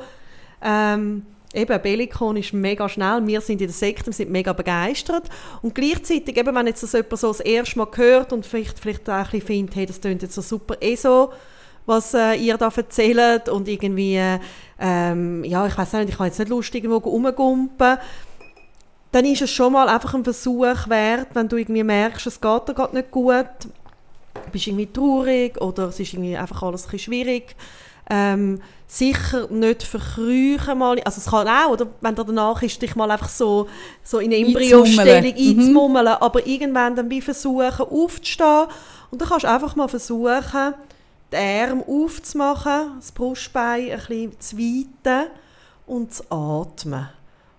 [0.61, 3.27] Ähm, eben, Bellikon ist mega schnell.
[3.27, 5.23] Wir sind in der Sekte, wir sind mega begeistert.
[5.61, 9.09] Und gleichzeitig, eben, wenn jetzt das jemand so das erste Mal hört und vielleicht, vielleicht
[9.09, 11.33] auch ein bisschen findet, hey, das klingt jetzt so super eh so,
[11.85, 14.39] was äh, ihr da erzählt und irgendwie, äh,
[14.79, 17.97] ähm, ja, ich weiß nicht, ich kann jetzt nicht lustig irgendwo rumgumpen,
[19.15, 22.67] dann ist es schon mal einfach ein Versuch wert, wenn du irgendwie merkst, es geht
[22.67, 23.45] dir gerade nicht gut,
[24.51, 27.55] bist irgendwie traurig oder es ist irgendwie einfach alles ein bisschen schwierig.
[28.09, 32.93] Ähm, sicher nicht verkrüchen mal, also es kann auch, oder wenn du danach ist, dich
[32.97, 33.69] mal einfach so,
[34.03, 36.05] so in eine Embryostellung Einzumummeln.
[36.07, 36.17] Mhm.
[36.19, 38.67] aber irgendwann dann wie versuchen aufzustehen
[39.11, 40.73] und dann kannst du einfach mal versuchen,
[41.31, 45.29] die Arme aufzumachen, das Brustbein ein bisschen zu weiten
[45.87, 47.07] und zu atmen.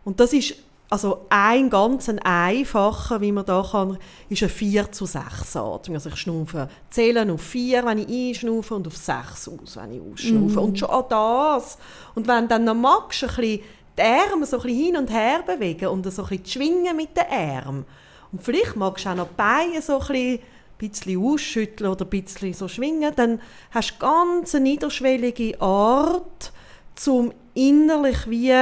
[0.04, 4.92] Und das ist also ein ganz ein einfacher, wie man da kann, ist ein 4
[4.92, 5.96] zu 6 Atmung.
[5.96, 10.00] Also ich schnaufe, zähle auf 4, wenn ich einschnaufe und auf 6 aus, wenn ich
[10.00, 10.60] ausschnaufe.
[10.60, 11.78] Und schon an das.
[12.14, 13.60] Und wenn dann noch magst, ein bisschen
[13.98, 17.16] die Arme so ein bisschen hin und her bewegen und so ein bisschen schwingen mit
[17.16, 17.84] den Armen.
[18.30, 20.40] Und vielleicht magst du auch noch die Beine so ein bisschen, ein
[20.76, 26.52] bisschen ausschütteln oder ein bisschen so schwingen, dann hast du ganz eine niederschwellige Art,
[26.94, 28.52] zum innerlich wie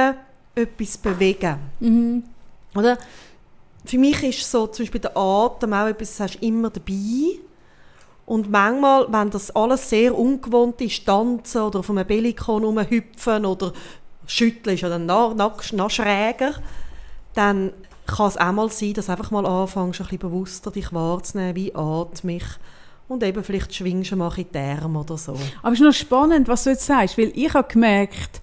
[0.55, 2.23] etwas bewegen.
[2.75, 2.97] Oder?
[3.85, 7.39] Für mich ist so zum Beispiel der Atem auch etwas, das hast du immer dabei.
[8.25, 13.71] Und manchmal, wenn das alles sehr ungewohnt ist, tanzen oder auf einem Bellikon rumhüpfen oder
[14.25, 16.55] schütteln ist ja dann noch, noch, noch schräger,
[17.35, 17.71] dann
[18.07, 21.55] kann es auch mal sein, dass du einfach mal anfängst, ein bisschen bewusster dich wahrzunehmen,
[21.55, 22.45] wie atme ich.
[23.07, 25.37] Und eben vielleicht schwingst du mal in die Arme oder so.
[25.61, 28.41] Aber es ist noch spannend, was du jetzt sagst, weil ich habe gemerkt,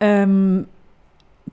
[0.00, 0.66] ähm,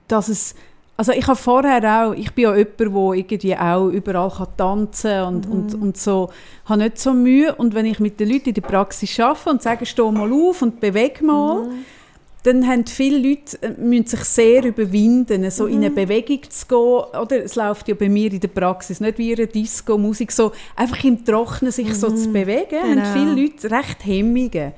[0.08, 0.54] dass es,
[0.96, 5.22] also ich habe vorher auch, ich bin ja jemand, der irgendwie auch überall kann tanzen
[5.22, 6.30] und, und, und so,
[6.64, 9.62] habe nicht so Mühe und wenn ich mit den Leuten in der Praxis arbeite und
[9.62, 11.68] sage, steh mal auf und bewege mal,
[12.44, 17.20] dann haben viele Leute, äh, müssen sich sehr überwinden, so in eine Bewegung zu gehen.
[17.20, 20.52] Oder es läuft ja bei mir in der Praxis nicht wie eine Disco, Musik, so
[20.76, 23.12] einfach im Trocknen sich so zu bewegen, haben Genau.
[23.12, 24.72] viele Leute recht Hemmungen.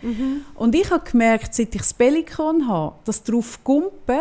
[0.55, 4.19] Und ich habe gemerkt, seit ich das Bellikon habe, dass drauf Gumpen,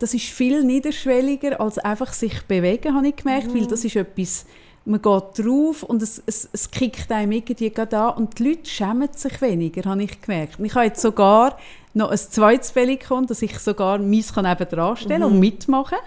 [0.00, 4.46] das ist viel niederschwelliger als einfach sich bewegen, habe ich gemerkt, weil das ist etwas,
[4.86, 8.64] man geht drauf und es, es, es kickt einem irgendwie gerade an und die Leute
[8.68, 10.58] schämen sich weniger, habe ich gemerkt.
[10.58, 11.58] Und ich habe jetzt sogar
[11.92, 15.98] noch ein zweites Bellikon, dass ich sogar meins kann eben dran stellen und mitmachen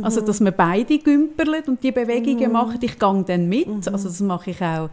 [0.00, 2.78] Also, dass wir beide gümperlen und die Bewegungen machen.
[2.80, 3.68] Ich gehe dann mit.
[3.68, 4.88] Also, das mache ich auch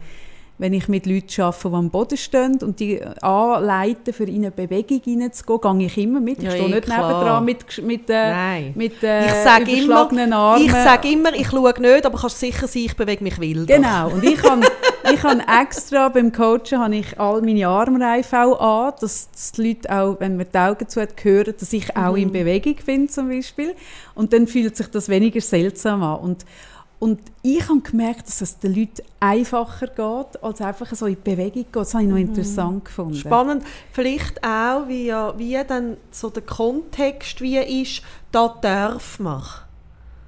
[0.60, 4.50] wenn ich mit Leuten arbeite, die am Boden stehen und die anleiten, für in eine
[4.50, 6.38] Bewegung hineinzugehen, gehe ich immer mit.
[6.38, 7.08] Ich Ja, stehe eh, nicht klar.
[7.08, 10.64] nebendran mit, mit, äh, mit äh, Ich sage immer, überschlagenen Armen.
[10.66, 13.68] ich sage immer, ich schaue nicht, aber kannst sicher sein, ich bewege mich wild.
[13.68, 14.60] Genau, und ich habe
[15.12, 19.68] ich han extra beim Coachen habe ich all meine Armreife auch an, dass, dass die
[19.68, 22.16] Leute auch, wenn man die Augen zu hat, hören, dass ich auch Mhm.
[22.22, 23.74] in Bewegung bin zum Beispiel.
[24.14, 26.20] Und dann fühlt sich das weniger seltsam an.
[26.20, 26.44] Und,
[27.00, 31.30] und ich habe gemerkt, dass es den Leuten einfacher geht, als einfach so in die
[31.30, 31.74] Bewegung geht.
[31.74, 33.14] Das habe ich noch interessant gefunden.
[33.14, 39.42] Spannend, vielleicht auch, wie, ja, wie dann so der Kontext wie ist, da darf man.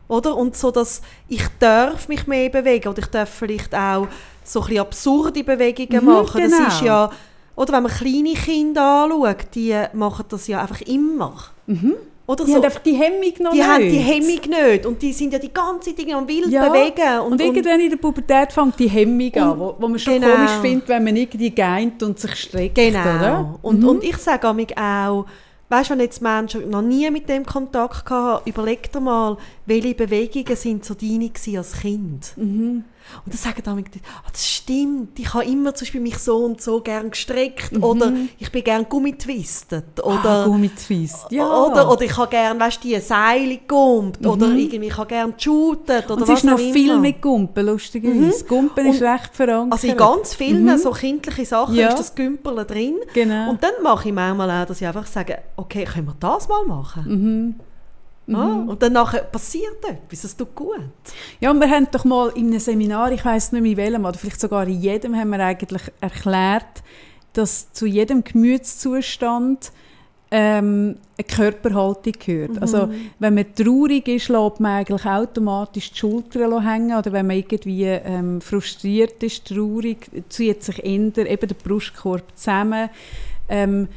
[0.08, 0.34] Oder?
[0.34, 4.08] Und so, dass ich darf mich mehr bewegen oder ich darf vielleicht auch
[4.42, 6.40] so ein bisschen absurde Bewegungen Mhm, machen.
[6.40, 6.68] Das genau.
[6.68, 7.10] ist ja,
[7.54, 11.36] oder wenn man kleine Kinder anschaut, die machen das ja einfach immer.
[12.26, 13.66] Oder Die so, haben einfach die Hemmung noch die nicht.
[13.68, 17.20] haben die Hemmung nicht und die sind ja die ganze Zeit am wild Ja, bewegen.
[17.26, 20.28] Und, irgendwann in der Pubertät fängt die Hemmung an, wo, wo man schon Genau.
[20.34, 22.76] komisch findet, wenn man irgendwie geint und sich streckt.
[22.76, 23.00] Genau.
[23.00, 23.58] Oder?
[23.62, 23.88] Und, Mhm.
[23.88, 25.26] und ich sage auch,
[25.68, 29.94] weißt du, wenn jetzt Menschen noch nie mit dem Kontakt hatten, überleg dir mal, welche
[29.94, 32.32] Bewegungen sind so deine als Kind.
[32.36, 32.84] Mhm.
[33.24, 36.60] Und dann sagen amig, ah, das stimmt, ich habe immer zum Beispiel mich so und
[36.60, 41.26] so gern gestreckt oder ich bin gern gummitwistet ah, oder Gummitwist.
[41.30, 41.44] Ja.
[41.66, 45.34] oder, oder ich habe gern, weißt du, die Seile gumpt oder irgendwie ich habe gern
[45.36, 47.00] geshootet oder und es ist noch auch viel immer.
[47.00, 48.44] mit Gumpen, lustigerweise.
[48.44, 49.72] Gumpen ist Und- recht verankert.
[49.72, 51.80] Also in ganz vielen so kindlichen Sachen Mhm.
[51.80, 51.88] Ja.
[51.88, 52.96] ist das Gümpeln drin.
[53.14, 53.50] Genau.
[53.50, 56.64] Und dann mache ich manchmal auch, dass ich einfach sage, okay, können wir das mal
[56.66, 57.60] machen?
[58.32, 58.38] Mhm.
[58.38, 60.80] Ah, und dann nachher passiert etwas, es tut gut.
[61.40, 64.04] Ja, und wir haben doch mal in einem Seminar, ich weiß nicht mehr in welchem,
[64.04, 66.82] oder vielleicht sogar in jedem, haben wir eigentlich erklärt,
[67.32, 69.72] dass zu jedem Gemütszustand
[70.34, 72.60] ähm, eine Körperhaltung gehört.
[72.60, 77.36] Also wenn man traurig ist, lässt man eigentlich automatisch die Schultern hängen oder wenn man
[77.36, 82.88] irgendwie ähm, frustriert ist, traurig, zieht sich eher eben der Brustkorb zusammen.
[83.48, 83.88] Ähm,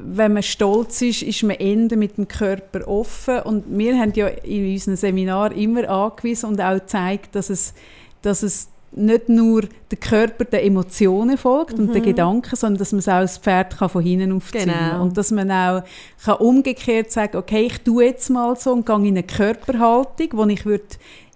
[0.00, 3.40] wenn man stolz ist, ist man eher mit dem Körper offen.
[3.40, 7.74] Und wir haben ja in unserem Seminar immer angewiesen und auch gezeigt, dass es,
[8.22, 13.00] dass es nicht nur der Körper den Emotionen folgt und den Gedanken, sondern dass man
[13.00, 14.90] es auch das Pferd kann von hinten aufziehen kann.
[14.90, 15.02] Genau.
[15.02, 15.82] Und dass man auch
[16.24, 20.46] kann umgekehrt sagen okay, ich tue jetzt mal so und gehe in eine Körperhaltung, wo
[20.46, 20.86] ich würde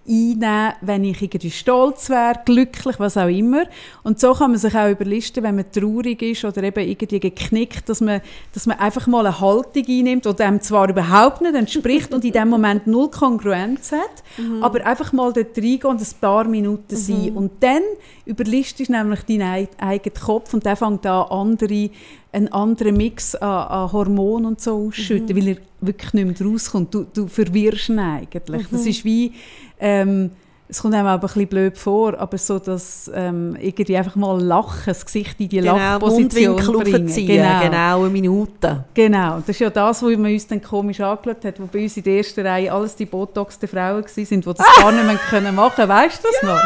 [0.07, 3.62] einnehmen, wenn ich irgendwie stolz wäre, glücklich, was auch immer.
[4.03, 7.88] Und so kann man sich auch überlisten, wenn man traurig ist oder eben irgendwie geknickt,
[7.88, 8.20] dass man,
[8.53, 12.32] dass man einfach mal eine Haltung einnimmt, die dem zwar überhaupt nicht entspricht und in
[12.32, 14.22] dem Moment null Kongruenz hat,
[14.61, 17.30] aber einfach mal dort reingehen und ein paar Minuten sein.
[17.36, 17.82] Und dann
[18.26, 21.90] überlistest du nämlich deinen ei- eigenen Kopf und der fängt an, andere,
[22.32, 26.94] einen anderen Mix an, an Hormonen und so ausschütten, weil er wirklich nicht mehr rauskommt.
[26.94, 28.66] Du, du verwirrst ihn eigentlich.
[28.70, 29.32] Das ist wie,
[29.78, 30.30] ähm,
[30.72, 34.40] es kommt einem auch ein bisschen blöd vor, aber so, dass ähm, irgendwie einfach mal
[34.40, 37.06] lachen, das Gesicht in die Genau, Lachposition bringen.
[37.06, 38.00] aufziehen, genau.
[38.00, 38.84] eine Minute.
[38.94, 41.98] Genau, das ist ja das, wo man uns dann komisch angeschaut hat, wo bei uns
[41.98, 45.54] in der ersten Reihe alles die botoxten Frauen waren, die das gar nicht mehr können
[45.54, 46.60] machen Weißt du das noch?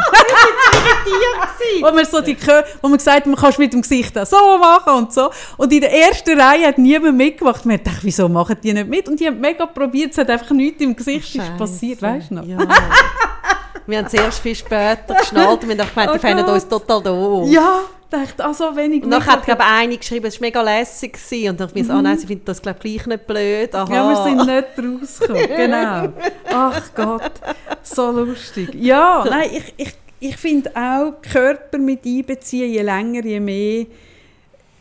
[1.81, 4.57] Wo man so die Kö wo man gesagt hat, man kannst mit dem Gesicht so
[4.57, 5.29] machen und so.
[5.57, 7.65] Und in der ersten Reihe hat niemand mitgemacht.
[7.65, 9.07] Man dachte, wieso machen die nicht mit?
[9.07, 12.35] Und die haben mega probiert, es hat einfach nichts im Gesicht ist passiert, weißt du
[12.35, 12.45] noch?
[12.45, 12.57] Ja.
[13.85, 16.53] wir haben erst viel später geschnallt und wir haben gemeint, die Oh finden Gott.
[16.55, 17.49] uns total doof.
[17.49, 21.13] Ja, dachte, ah, so wenig Und nachher hat glaube eine geschrieben, es war mega lässig
[21.13, 21.49] gewesen.
[21.49, 23.75] und dann dachte ich, ah nein, sie findet das glaube ich gleich nicht blöd.
[23.75, 23.85] Aha.
[23.85, 23.93] Mhm.
[23.93, 26.13] Ja, wir sind nicht rausgekommen, genau.
[26.53, 27.31] Ach Gott,
[27.83, 28.69] so lustig.
[28.75, 33.85] Ja, nein, ich, ich, ich finde auch, Körper mit einbeziehen, je länger, je mehr,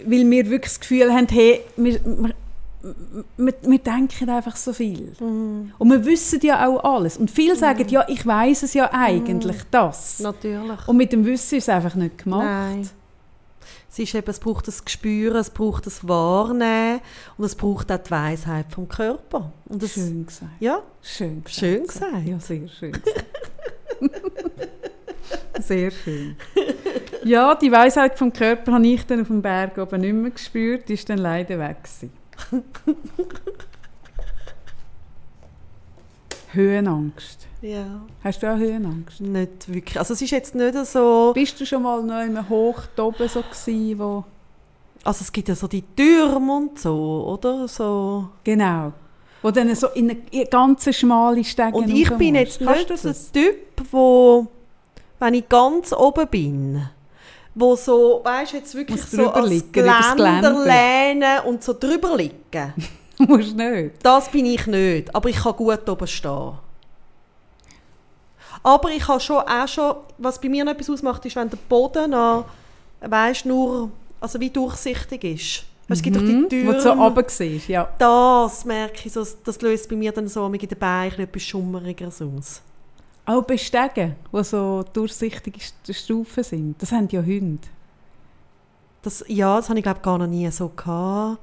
[0.04, 2.34] weil wir wirklich das Gefühl haben, hey, wir, wir,
[3.36, 5.12] wir, wir denken einfach so viel.
[5.20, 5.72] Mhm.
[5.78, 7.16] Und wir wissen ja auch alles.
[7.16, 10.20] Und viele sagen, ja, ich weiß es ja eigentlich, das.
[10.20, 10.86] Natürlich.
[10.86, 12.44] Und mit dem Wissen ist es einfach nicht gemacht.
[12.44, 12.88] Nein.
[13.90, 17.00] Es, ist eben, es braucht das Gespür, es braucht das Wahrnehmen
[17.38, 19.52] und es braucht auch die Weisheit vom Körper.
[19.64, 20.52] Und das, Schön gesagt.
[20.60, 21.60] Ja, Schön gesagt.
[21.60, 22.26] Schön gesagt.
[22.26, 22.92] Ja, sehr schön.
[25.60, 26.36] sehr schön.
[27.24, 30.88] Ja, die Weisheit vom Körper habe ich dann auf dem Berg oben nicht mehr gespürt,
[30.90, 31.76] ist dann leider weg.
[31.82, 32.12] gewesen.
[36.52, 37.46] Höhenangst.
[37.60, 39.20] ja, Hast du auch Höhenangst?
[39.20, 39.98] nicht wirklich.
[39.98, 41.32] Also es ist jetzt nicht so...
[41.34, 44.24] Bist du schon mal noch immer hoch oben so gewesen, wo...
[45.04, 47.68] Also es gibt ja so die Türme und so, oder?
[47.68, 48.28] So.
[48.42, 48.92] Genau.
[49.42, 52.96] Wo dann so in eine in ganz schmale Stege Und ich bin jetzt nicht der
[52.96, 53.30] das?
[53.30, 53.56] Typ,
[53.92, 54.46] wo,
[55.18, 56.88] wenn ich ganz oben bin,
[57.54, 60.64] wo so, weißt du, jetzt wirklich Muss so als liegen, übers Geländer Geländer.
[60.64, 62.74] lehnen und so drüber liegen.
[63.18, 63.94] musst nicht.
[64.02, 66.52] Das bin ich nicht, aber ich kann gut oben stehen.
[68.62, 71.58] Aber ich habe schon auch schon, was bei mir noch etwas ausmacht, ist, wenn der
[71.68, 72.46] Boden noch
[73.00, 73.90] weißt nur,
[74.20, 75.64] also wie durchsichtig ist.
[75.88, 76.66] Es gibt doch die Mhm, Türen.
[76.68, 77.88] Wo du so runter siehst, ja.
[77.96, 82.20] Das merke ich, so, das löst bei mir dann so mit den Beinen etwas Schummerigeres
[82.22, 82.60] aus.
[83.26, 86.80] Auch Bestegen, wo so durchsichtige St- Stufen sind.
[86.82, 87.66] Das haben ja Hunde.
[89.02, 91.38] Das, ja, das habe ich glaube gar noch nie so gehabt.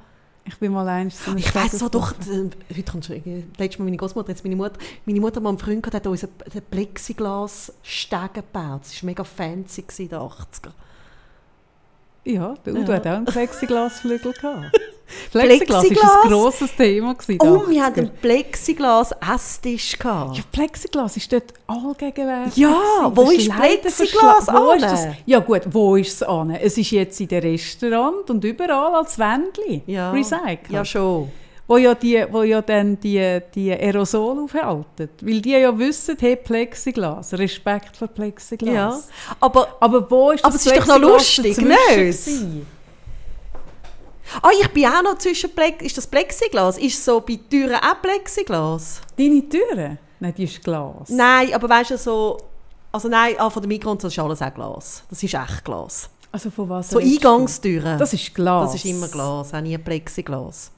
[0.46, 3.22] Ich bin mal eins so Ich weiß so doch, äh, heute kommt schon,
[3.58, 4.78] letztes Mal meine Großmutter, jetzt meine Mutter.
[5.06, 8.82] Meine Mutter hat mal einen Freund gehabt, der hat uns einen Plexiglas-Stegen gebaut.
[8.84, 10.72] Das war mega fancy in den 80er.
[12.26, 12.96] Ja, der Udo Ja.
[12.98, 14.80] hat auch einen Plexiglasflügel gehabt.
[15.32, 17.14] Plexiglas war ein grosses Thema.
[17.14, 18.10] gewesen, Oh, wir hatten 80er.
[18.10, 19.98] einen Plexiglas-Esstisch.
[20.04, 22.56] Ja, Plexiglas ist dort allgegenwärtig.
[22.58, 25.08] Ja, wo ist Plexiglas wo ist das?
[25.26, 26.52] Ja gut, wo ist es an?
[26.52, 30.12] Es ist jetzt in den Restaurant und überall als Wändchen Ja.
[30.12, 30.70] recycelt.
[30.70, 31.30] Ja, schon.
[31.68, 35.10] Wo ja, die, wo ja dann die, die Aerosol aufhalten.
[35.22, 38.74] Weil die ja wissen, hey, Plexiglas, Respekt vor Plexiglas.
[38.74, 39.36] Ja.
[39.40, 42.68] Aber, Aber wo ist Aber das es ist doch noch lustig, nicht?
[44.42, 46.78] ah, ich bin auch noch zwischen Plex Ist das Plexiglas?
[46.78, 49.02] Ist so bei Türen auch Plexiglas?
[49.18, 49.98] Deine Türen?
[50.20, 51.10] Nein, die ist Glas.
[51.10, 52.38] Nein, aber weißt du, so...
[52.92, 55.04] Also nein, ah, von der Mikro das ist alles auch Glas.
[55.10, 56.10] Das ist echt Glas.
[56.32, 57.00] Also von was So?
[57.00, 57.98] Eingangstüren.
[57.98, 58.72] Das ist Glas.
[58.72, 60.72] Das ist immer Glas, auch nie Plexiglas.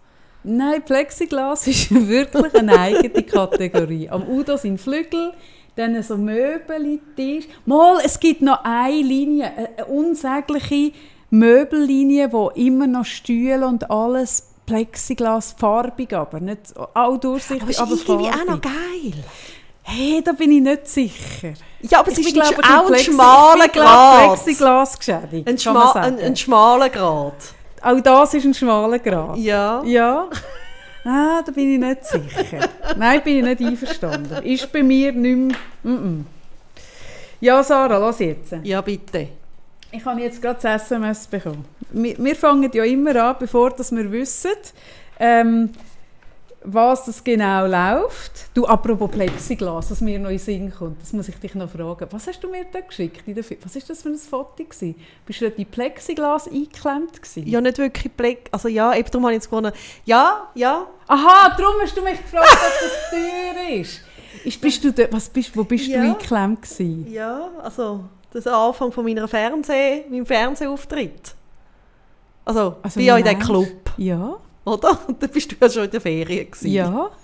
[0.45, 4.09] Nein, Plexiglas ist wirklich eine eigene Kategorie.
[4.09, 5.33] Am Udo sind Flügel,
[5.75, 7.45] dann so Möbel, Tisch.
[7.65, 10.91] Mal, es gibt noch eine Linie, eine unsägliche
[11.31, 18.07] Möbellinie, wo immer noch Stühle und alles Plexiglas farbig, aber nicht auch durchsichtig, Aber ist
[18.07, 18.41] aber irgendwie farbig.
[18.49, 19.13] auch noch geil.
[19.83, 21.53] Hey, da bin ich nicht sicher.
[21.81, 24.43] Ja, aber es ist, bin, ist glaub, auch ein schmaler Grad.
[24.43, 27.33] Plexiglas geschädigt, Ein, schma ein, ein schmaler Grad.
[27.85, 29.37] Auch das ist ein schmaler Grad.
[29.37, 29.83] Ja.
[29.85, 30.27] Ja?
[31.03, 32.67] Ah, da bin ich nicht sicher.
[32.97, 34.43] Nein, bin ich nicht einverstanden.
[34.43, 35.57] Ist bei mir nicht mehr...
[35.83, 36.23] Mm -mm.
[37.39, 38.55] Ja, Sarah, lass jetzt.
[38.63, 39.27] Ja, bitte.
[39.91, 41.63] Ich habe jetzt gerade das SMS bekommen.
[41.91, 44.49] Wir, wir fangen ja immer an, bevor dass wir wissen,
[45.19, 45.69] ähm,
[46.65, 48.49] was das genau läuft.
[48.53, 52.07] Du, apropos Plexiglas, was mir noch in Sinn kommt, das muss ich dich noch fragen.
[52.11, 53.23] Was hast du mir da geschickt?
[53.63, 54.63] Was war das für ein Foto?
[54.63, 54.95] Gewesen?
[55.25, 57.21] Bist du dort in Plexiglas eingeklemmt?
[57.21, 57.47] Gewesen?
[57.47, 58.41] Ja, nicht wirklich Plex...
[58.51, 59.71] Also ja, eben darum habe ich jetzt gewonnen.
[60.05, 60.87] Ja, ja.
[61.07, 64.01] Aha, darum hast du mich gefragt, ob das teuer ist.
[64.43, 66.01] ist bist du dort, was bist, wo bist Ja.
[66.01, 67.11] du eingeklemmt gewesen?
[67.11, 71.33] Ja, also das Anfang von meiner Fernseh, meinem Fernsehauftritt.
[72.43, 73.67] Also, Also, wie in diesem Club,
[73.97, 74.35] Ja,
[74.65, 74.99] oder?
[75.07, 76.71] Und dann bist du ja schon in der Ferien gewesen.
[76.71, 77.09] ja.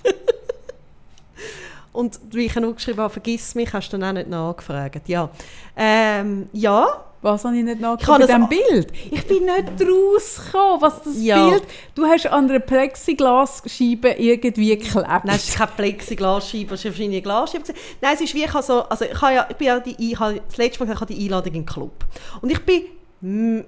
[1.93, 5.09] Und wie ich noch geschrieben habe, vergiss mich, hast du dann auch nicht nachgefragt.
[5.09, 5.30] Ja,
[5.76, 7.03] ähm, ja.
[7.23, 8.93] Was habe ich nicht Ich nachgeschaut habe bei diesem das- Bild?
[9.11, 11.49] Ich bin nicht rausgekommen, was das Ja.
[11.49, 11.63] Bild...
[11.93, 15.05] Du hast an einer Plexiglasscheibe irgendwie geklebt.
[15.05, 17.65] Nein, es ist keine Plexiglasscheibe, es ist wahrscheinlich eine Glasscheibe.
[18.01, 20.11] Nein, es ist wie, ich habe so, also ich habe ja, ich bin ja die,
[20.11, 22.05] ich habe das letzte Mal ich habe die Einladung in den Club.
[22.41, 22.85] Und ich bin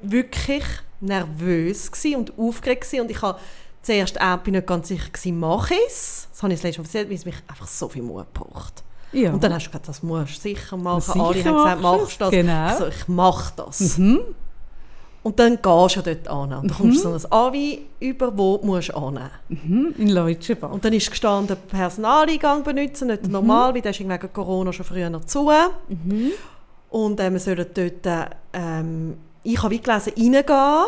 [0.02, 0.64] wirklich
[1.02, 3.38] nervös und aufgeregt und ich habe
[3.84, 6.28] zuerst auch, bin nicht ganz sicher gewesen, mache ich es?
[6.32, 8.84] Das habe ich das letzte Mal erzählt, weil es mich einfach so viel Mut braucht.
[9.12, 9.32] ja.
[9.32, 11.02] Und dann hast du gesagt, das musst du sicher machen.
[11.02, 12.32] Sicher Alle haben gesagt, machst du das?
[12.32, 12.66] Genau.
[12.68, 13.98] Also ich mache das.
[13.98, 14.20] Mhm.
[15.22, 16.54] Und dann gehst du dort an.
[16.54, 19.96] Und dann kommst du so ein Avi über, wo du musst annehmen Mhm.
[19.98, 20.70] In Leutschenbach.
[20.72, 25.10] Und dann ist gestanden, Personaleingang benutzen, nicht normal, weil der ist wegen Corona schon früher
[25.10, 25.50] noch zu.
[26.90, 30.86] Und äh, wir sollen dort, ähm, ich habe wie gelesen, reingehen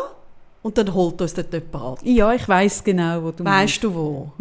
[0.66, 2.00] und dann holt uns dort jemand ab.
[2.04, 4.32] Ja, ich weiß genau, wo du Weißt du wo?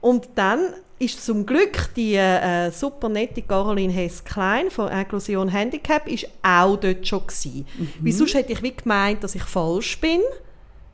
[0.00, 0.58] Und dann
[0.98, 7.06] ist zum Glück die äh, super nette Caroline Hess-Klein von Inklusion Handicap ist auch dort
[7.06, 7.64] schon gewesen.
[8.00, 10.20] Weil sonst hätte ich wie gemeint, dass ich falsch bin.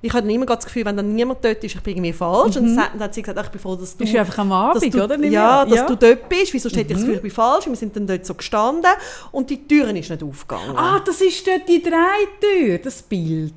[0.01, 2.57] Ich hatte immer das Gefühl, wenn dann niemand dort ist, ich bin irgendwie falsch.
[2.57, 3.99] Und dann hat- sie gesagt, ich bin froh, dass du...
[3.99, 5.19] Bist du einfach am Abend, du, oder?
[5.25, 7.67] Ja, dass du dort bist, weil sonst hätte ich das Gefühl, ich bin falsch.
[7.67, 8.91] Und wir sind dann dort so gestanden
[9.33, 10.77] und die Türen ist nicht aufgegangen.
[10.77, 13.55] Ah, das ist dort die Drehtür, das Bild,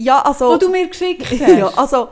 [0.00, 0.50] ja, also...
[0.50, 1.40] wo du mir geschickt hast.
[1.40, 2.08] Ja, also,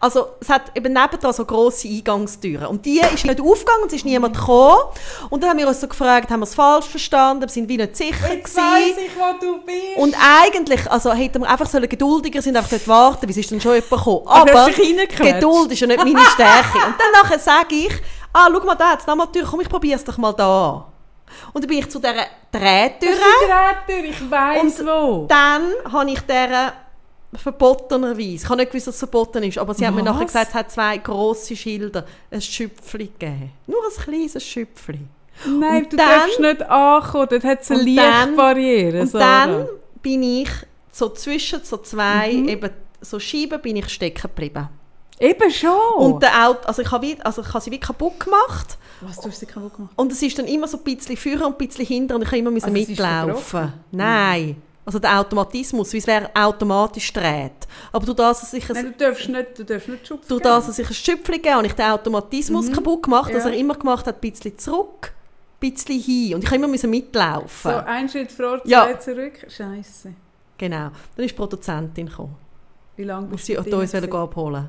[0.00, 2.66] also es hat eben nebendran so grosse Eingangstüren.
[2.66, 4.78] Und die ist nicht aufgegangen, es ist niemand gekommen.
[5.30, 7.76] Und dann haben wir uns so gefragt, haben wir es falsch verstanden, wir sind wie
[7.76, 8.98] nicht sicher Jetzt weiss gewesen.
[9.06, 9.96] ich, wo du bist.
[9.96, 13.60] Und eigentlich, also hätten wir einfach sollen geduldiger sind, einfach dort warten, bis ist dann
[13.60, 14.26] schon jemand gekommen.
[14.26, 14.70] Aber Aber?
[14.70, 16.78] Geduld ist ja nicht meine Stärke.
[16.86, 17.92] Und dann nachher sage ich,
[18.32, 20.86] ah, schau mal da, jetzt nochmal die Tür, komm, ich probiere es doch mal da.
[21.52, 23.10] Und dann bin ich zu dieser Drehtür.
[23.10, 25.26] Drehtür, ich weiss Und wo.
[25.28, 26.72] Dann habe ich dieser
[27.38, 30.12] verbotenerweise, ich habe nicht gewusst, dass es verboten ist, aber sie hat mir Was?
[30.12, 33.52] nachher gesagt, es hat zwei grosse Schilder, ein Schüpfli gegeben.
[33.66, 35.00] Nur ein kleines Schüpfli.
[35.46, 39.00] Nein, Und du dann- darfst nicht ankommen, dort hat es eine Lichtbarriere.
[39.00, 39.46] Und Sarah.
[39.46, 39.66] dann
[40.02, 40.48] bin ich
[40.90, 42.48] so zwischen so zwei Mhm.
[42.48, 44.68] eben so Scheiben bin ich stecken geblieben.
[45.18, 45.70] Eben schon.
[45.98, 49.20] Und der Auto, also ich habe, wie, also ich habe sie wie kaputt gemacht Was,
[49.20, 49.92] du hast sie kaputt gemacht?
[49.96, 52.28] und es ist dann immer so ein bisschen vorher und ein bisschen hinter und ich
[52.28, 53.72] habe immer Also mitlaufen.
[53.92, 54.56] Nein.
[54.84, 57.52] Also der Automatismus, wie es wäre automatisch dreht.
[57.92, 60.28] Aber durch das, dass ich ein, Nein, du darfst nicht, du darfst nicht schubsen.
[60.28, 63.50] durch das, dass ich ein Schüpfchen gegeben habe, ich den Automatismus kaputt gemacht, dass Ja.
[63.50, 65.12] er immer gemacht hat, ein bisschen zurück,
[65.62, 66.34] ein bisschen hin.
[66.34, 67.70] Und ich musste immer müssen mitlaufen.
[67.70, 68.98] So, ein Schritt vor, zwei Ja.
[68.98, 69.46] zurück.
[69.48, 70.14] Scheiße.
[70.58, 70.90] Genau.
[71.16, 72.34] Dann ist die Produzentin gekommen.
[72.96, 74.68] Wie lange bist sie du hat drin uns abholen.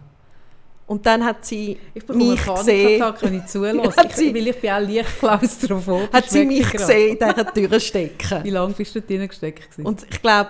[0.85, 3.95] Und dann hat sie Ich mich einen gesehen, wenn ich zulasse.
[3.95, 6.09] Hat ich, sie- weil ich bin auch leicht klaustrophobisch.
[6.13, 6.87] hat sie mich weggerannt.
[6.89, 8.43] gesehen in dieser Tür stecken.
[8.43, 9.71] Wie lange bist du drin gesteckt?
[9.71, 9.85] gewesen?
[9.87, 10.49] Und ich glaube,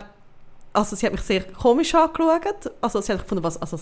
[0.74, 2.72] also sie hat mich sehr komisch angeschaut.
[2.82, 3.62] Also sie hat gefunden, was...
[3.62, 3.78] Also,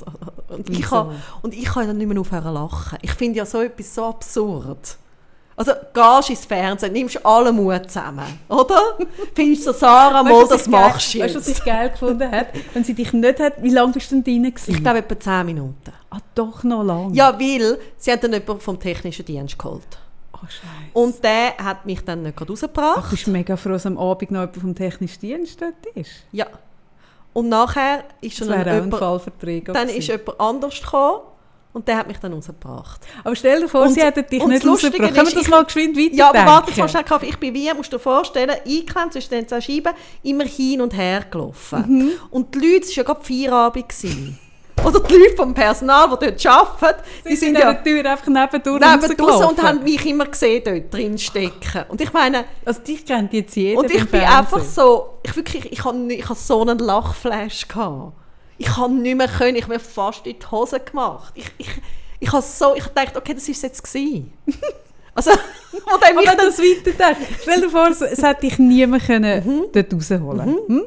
[0.49, 2.98] und, ich habe, und ich kann dann nicht mehr aufhören zu lachen.
[3.02, 4.98] Ich finde ja so etwas so absurd.
[5.56, 8.80] Also gehst ins Fernsehen, nimmst alle Mut zusammen, oder?
[9.36, 11.60] Findest du, Sarah, mal, das machst du Weißt du, was jetzt.
[11.60, 12.48] ich geil gefunden habe?
[12.73, 14.44] Wenn sie dich nicht hat, wie lange bist du denn drin?
[14.53, 14.72] Gewesen?
[14.76, 15.91] Ich glaube etwa 10 Minuten.
[16.10, 17.14] ah, doch noch lang.
[17.14, 19.82] Ja, weil sie hat dann jemanden vom technischen Dienst geholt.
[20.34, 20.65] Oh, Scheiße.
[20.94, 23.10] Und der hat mich dann nicht gerade Ach, rausgebracht.
[23.11, 26.11] bist du mega froh, dass am Abend noch jemand vom technischen Dienst dort ist?
[26.32, 26.48] Ja.
[27.34, 31.19] Und nachher ist Das dann, ein jemand, dann ist jemand anders gekommen
[31.73, 33.02] und der hat mich dann rausgebracht.
[33.23, 35.14] Aber stell dir vor, Und- sie hätten dich nicht rausgebracht.
[35.14, 36.18] Können wir das ich- mal geschwind weiterdenken?
[36.18, 37.27] Ja, aber warte, jetzt schnell Kaffee.
[37.27, 39.93] Ich bin wie, musst du dir vorstellen, eingeklemmt zwischen den zwei Scheiben,
[40.23, 41.85] immer hin und her gelaufen.
[41.88, 42.11] Mhm.
[42.30, 43.89] Und die Leute, es war ja gerade Feierabend.
[43.89, 44.39] gewesen.
[44.85, 48.26] Oder die Leute vom Personal, die dort arbeiten, die Sie sind sind ja Tür einfach
[48.27, 49.48] nebendurch neben draussen rausgelaufen.
[49.49, 51.84] und haben mich immer gesehen, dort drin stecken.
[51.89, 54.38] Und ich meine, Also dich kennt jetzt jeder und ich bin Fernsehen.
[54.38, 58.14] einfach so, ich wirklich, ich habe ich hab so einen Lachflash gehabt.
[58.62, 61.34] Ich habe nicht mehr können, ich habe mir fast in die Hose gemacht.
[61.36, 61.68] Ich, ich,
[62.20, 64.32] ich habe so, ich dachte, okay, das ist es jetzt gewesen.
[65.14, 69.06] Also, und dann mich dann, das weiterdenkst, stell dir vor, es, es hätte dich niemand
[69.06, 69.66] können Mhm.
[69.74, 70.86] dort rausholen hm?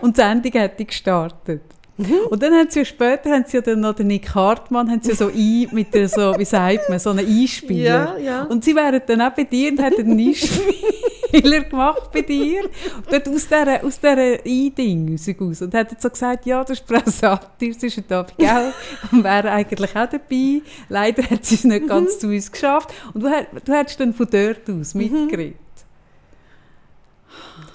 [0.00, 1.62] Und die Sendung hätte gestartet.
[2.00, 2.26] Mhm.
[2.30, 5.02] Und dann haben sie ja später haben sie ja dann noch den Nick Hartmann haben
[5.02, 8.16] sie ja so ein, mit der so, wie sagt man, so einen Einspieler.
[8.18, 8.42] Ja, ja.
[8.44, 12.64] Und sie wären dann auch bei dir und hätten einen Einspieler gemacht bei dir.
[12.64, 15.62] Und dort aus dieser, aus dieser Ein-Ding raus.
[15.62, 18.72] Und hätten so gesagt, ja, das ist Präsatier, das ist ein Abend, gell?
[19.12, 20.62] Und wäre eigentlich auch dabei.
[20.88, 22.20] Leider hat sie es nicht ganz Mhm.
[22.20, 22.90] zu uns geschafft.
[23.14, 23.30] Und du,
[23.64, 25.28] du hättest dann von dort aus Mhm.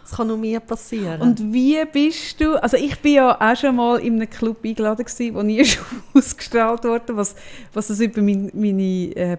[0.08, 1.20] Das kann nur mir passieren.
[1.22, 5.04] Und wie bist du, also ich bin ja auch schon mal in einem Club eingeladen
[5.04, 5.84] gewesen, wo nie schon
[6.14, 7.36] ausgestrahlt wurde, was,
[7.74, 9.38] was das über mein, meine äh,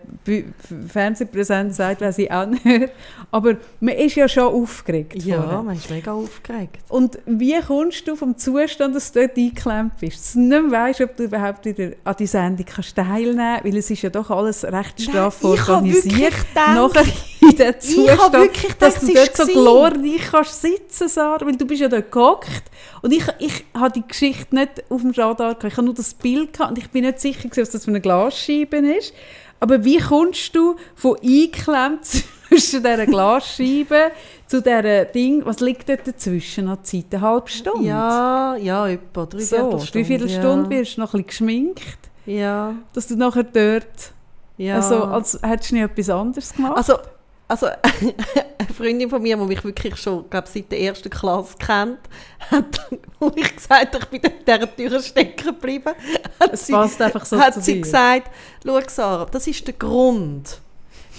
[0.89, 2.91] Fernsehpräsenz sagt, weiß ich auch nicht.
[3.31, 5.63] Aber man ist ja schon aufgeregt ja, vorher.
[5.63, 6.79] man ist mega aufgeregt.
[6.89, 10.71] Und wie kommst du vom Zustand, dass du dort eingeklemmt bist, dass du nicht mehr
[10.71, 14.11] weißt, ob du überhaupt wieder an die Sendung kannst teilnehmen kannst, weil es ist ja
[14.11, 16.05] doch alles recht straff Nein, ich habe organisiert.
[16.05, 20.63] wirklich gedacht- In den Ich habe wirklich dass gedacht, du es dort so glorreich kannst
[20.63, 22.63] sitzen, Sarah, weil du bist ja dort gehockt
[23.03, 26.15] und ich, ich habe die Geschichte nicht auf dem Radar gehabt, ich habe nur das
[26.15, 29.13] Bild gehabt und ich bin nicht sicher gewesen, was das für eine Glasscheibe ist.
[29.61, 32.05] Aber wie kommst du von eingeklemmt
[32.49, 34.13] zwischen dieser Glasscheibe
[34.47, 37.07] zu dieser Ding, was liegt dort dazwischen an Zeit?
[37.11, 37.89] Eine halbe Stunde?
[37.89, 39.93] Ja, ja, etwa drei so, Viertelstunde.
[39.93, 40.81] dreiviertel Stunde ja.
[40.81, 44.13] wirst du noch ein bisschen geschminkt, Ja, dass du nachher dort,
[44.57, 44.77] ja.
[44.77, 46.77] also als hättest du nicht etwas anderes gemacht.
[46.77, 46.99] Also,
[47.49, 47.67] also
[48.59, 52.01] eine Freundin von mir, die mich wirklich schon, glaube seit der ersten Klasse kennt,
[52.51, 52.89] hat,
[53.37, 55.93] ich gesagt ich bin in dieser Tür stecken geblieben,
[56.41, 57.81] hat, es sie, passt einfach so hat zu sie dir.
[57.83, 58.31] gesagt,
[58.65, 60.61] schau Sarah, das ist der Grund,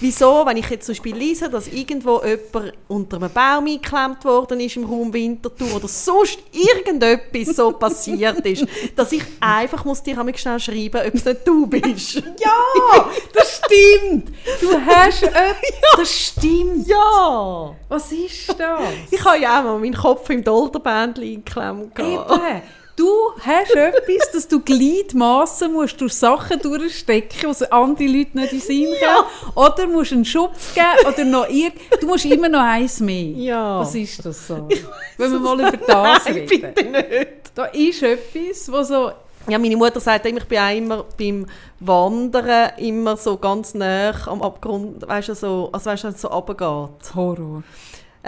[0.00, 4.60] wieso, wenn ich jetzt zum Beispiel lese, dass irgendwo jemand unter einem Baum eingeklemmt worden
[4.60, 8.66] ist im Raum Winterthur oder sonst irgendetwas so passiert ist,
[8.96, 12.22] dass ich einfach muss dir einmal schnell schreiben, ob es nicht du bist.
[12.38, 14.28] Ja, das stimmt.
[14.60, 15.56] Du hast etwas.
[15.96, 16.86] Das stimmt.
[16.86, 17.74] ja!
[17.88, 18.80] Was ist das?
[19.10, 21.98] Ich habe ja auch mal meinen Kopf im Dolderbändchen eingeklemmt.
[21.98, 22.62] Eben.
[22.98, 28.60] Du hast etwas, dass du Gliedmassen musst durch Sachen durchstecken, die andere Leute nicht in
[28.60, 29.54] Sinn kommen.
[29.54, 31.76] Oder musst einen Schubs geben oder noch irgend...
[32.00, 33.30] Du musst immer noch eins mehr.
[33.36, 33.78] Ja.
[33.78, 34.68] Was ist das so?
[35.16, 36.48] Wenn wir mal über das Nein, reden.
[36.48, 37.28] bitte nicht.
[37.54, 39.12] Da ist etwas, was so...
[39.48, 41.46] Ja, meine Mutter sagt immer, ich bin auch immer beim
[41.78, 47.14] Wandern immer so ganz nah am Abgrund, weißt du, so, also weißt du, so runtergeht.
[47.14, 47.62] Horror.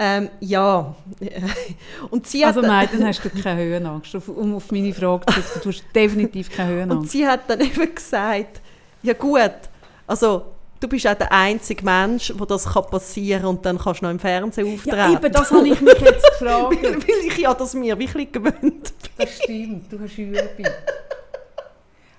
[0.03, 0.95] Ähm, ja.
[2.09, 4.15] Und sie hat, Also nein, dann hast du keine Höhenangst.
[4.29, 7.11] Um auf meine Frage zu antworten, du hast definitiv keine und Höhenangst.
[7.11, 8.61] sie hat dann eben gesagt,
[9.03, 9.51] ja gut,
[10.07, 10.45] also
[10.79, 14.11] du bist auch der einzige Mensch, wo das kann passieren und dann kannst du noch
[14.11, 14.97] im Fernsehen auftreten.
[14.97, 16.83] Ja, eben, das habe ich mich jetzt gefragt.
[16.83, 18.83] Weil ich ja das mir wirklich gewöhnt bin.
[19.17, 20.41] Das stimmt, du hast Übung.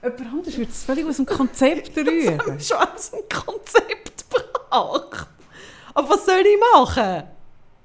[0.05, 2.61] Jemand anderes würde es völlig aus dem Konzept rühren.
[2.61, 5.27] schon aus dem Konzept gebracht.
[5.95, 7.25] Aber was soll ich machen?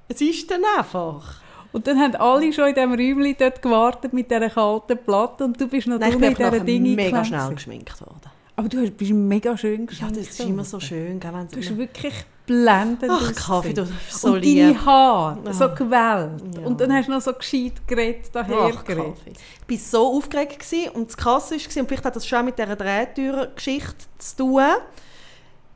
[0.07, 1.41] Es ist dann einfach.
[1.73, 5.59] Und dann haben alle schon in diesem Räumchen dort gewartet mit dieser kalten Platte und
[5.59, 7.55] du bist noch Nein, ich bin in Dingen mega schnell gewesen.
[7.55, 8.31] geschminkt worden.
[8.55, 10.17] Aber du bist mega schön Ja, geschminkt.
[10.17, 11.77] das ist immer so schön, gell, wenn Du sie...
[11.77, 12.13] wirklich
[12.47, 13.35] blendend Ach.
[13.35, 14.57] Kaffee, du bist so und lieb.
[14.73, 15.53] deine Haare, Ja.
[15.53, 16.41] so gewellt.
[16.57, 16.65] Ja.
[16.65, 19.15] Und dann hast du noch so gescheit geredet, Ach, dahergeredet.
[19.15, 19.33] Kaffee.
[19.67, 22.57] Ich war so aufgeregt gewesen und das Krasse war, und vielleicht hat das schon mit
[22.57, 24.63] dieser Drehtür-Geschichte zu tun,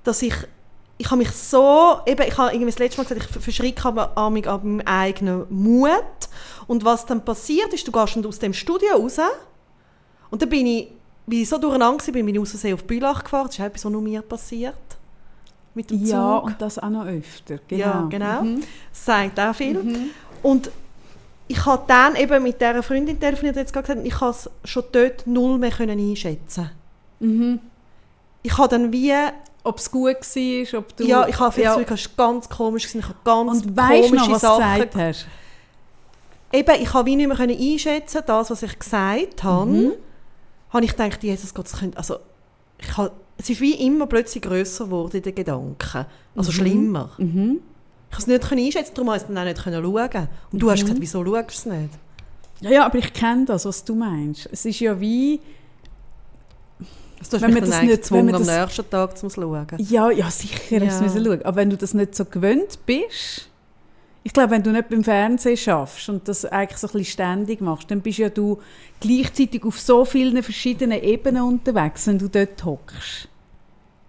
[0.03, 0.33] dass ich,
[1.01, 4.15] ich habe mich so, eben, ich habe irgendwie das letzte Mal gesagt, ich verschrecke aber
[4.15, 5.89] an mich- an meinem eigenen Mut.
[6.67, 9.17] Und was dann passiert ist, du gehst dann aus dem Studio raus
[10.29, 10.89] und dann bin ich,
[11.25, 13.47] wie ich so durcheinander war, bin ich aus Versehen auf Bülach gefahren.
[13.47, 14.75] Das ist etwas, was nur mir passiert.
[15.73, 16.45] Mit dem Ja, Zug.
[16.47, 17.57] und das auch noch öfter.
[17.67, 17.81] Genau.
[17.83, 18.41] Ja, genau.
[18.43, 18.61] Mhm.
[18.91, 20.09] Das sagt auch viel.
[20.43, 20.69] Und
[21.47, 25.25] ich habe dann eben mit dieser Freundin telefoniert, jetzt gesagt, ich habe es schon dort
[25.25, 26.69] null mehr können einschätzen.
[27.19, 27.59] Mhm.
[28.43, 29.13] Ich habe dann wie,
[29.63, 31.03] Ob es gut war, ob du...
[31.05, 31.77] ja, ich habe ja.
[31.77, 31.81] ja.
[31.93, 32.99] es war ganz komisch, gewesen.
[32.99, 34.73] ich habe ganz Und weißt du komische noch, was du Sachen.
[34.81, 35.27] gesagt hast?
[36.53, 39.71] Eben, ich habe wie nicht mehr einschätzen, das, was ich gesagt habe.
[39.71, 39.91] Mhm.
[40.71, 42.17] Habe ich gedacht, Jesus Gott, das könnte, also,
[42.79, 46.05] ich habe, es ist wie immer plötzlich grösser geworden in den Gedanken.
[46.35, 46.55] Also Mhm.
[46.55, 47.09] schlimmer.
[47.17, 47.59] Mhm.
[48.09, 49.63] Ich konnte es nicht einschätzen, darum konnte ich es dann auch nicht
[50.11, 50.27] schauen.
[50.51, 50.85] Und du hast Mhm.
[50.85, 51.89] gesagt, wieso schaust du es nicht?
[52.61, 54.49] Ja, ja, aber ich kenne das, was du meinst.
[54.51, 55.39] Es ist ja wie...
[57.21, 58.89] Also, du hast Wenn mich dann das eigentlich nicht- wenn gezwungen, man am das- nächsten
[58.89, 59.67] Tag zu schauen.
[59.77, 61.01] Ja, ja, sicher Ja.
[61.01, 61.41] müssen schauen.
[61.45, 63.47] Aber wenn du das nicht so gewöhnt bist...
[64.23, 67.59] Ich glaube, wenn du nicht beim Fernsehen schaffst und das eigentlich so ein bisschen ständig
[67.59, 68.59] machst, dann bist ja du
[68.99, 73.27] gleichzeitig auf so vielen verschiedenen Ebenen unterwegs, wenn du dort hockst.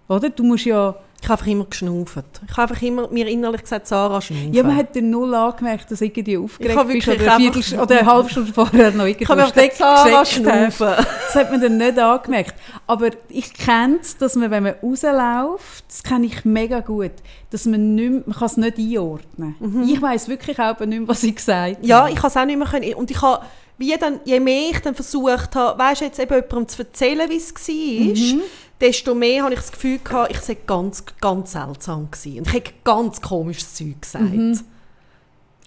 [0.08, 0.28] Oder?
[0.28, 0.94] Du musst ja...
[1.22, 2.18] Ich habe einfach immer geschnauft.
[2.50, 4.52] Ich habe einfach immer mir innerlich gesagt, Sarah schnaufen.
[4.52, 7.52] Ja, man hat dir null angemerkt, dass du irgendwie aufgeregt habe bist wirklich oder eine,
[7.52, 10.88] Viertel, oder eine halbe Stunde vorher noch ich irgendwo habe gesteckt- Sarah schnaufen.
[10.96, 12.54] Das hat man dann nicht angemerkt.
[12.88, 17.12] Aber ich kenne es, dass man, wenn man rausläuft, das kenne ich mega gut,
[17.50, 19.54] dass man nicht mehr, man kann es nicht einordnen
[19.88, 21.82] Ich weiß wirklich auch nicht mehr, was ich gesagt habe.
[21.82, 21.88] Mhm.
[21.88, 22.94] Ja, ich kann es auch nicht mehr können.
[22.94, 23.44] Und ich habe,
[23.78, 27.30] wie dann, je mehr ich dann versucht habe, weißt du, jetzt eben jemandem zu erzählen,
[27.30, 28.42] wie es war, Mhm.
[28.80, 32.38] Desto mehr habe ich das Gefühl gehabt, ich sei ganz, ganz seltsam gewesen.
[32.38, 34.24] Und ich habe ganz komisches Zeug gesagt.
[34.24, 34.60] Mhm.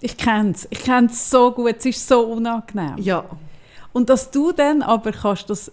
[0.00, 0.66] Ich kenne es.
[0.70, 1.76] Ich kenne es so gut.
[1.78, 2.98] Es ist so unangenehm.
[2.98, 3.24] Ja.
[3.92, 5.72] Und dass du dann aber kannst das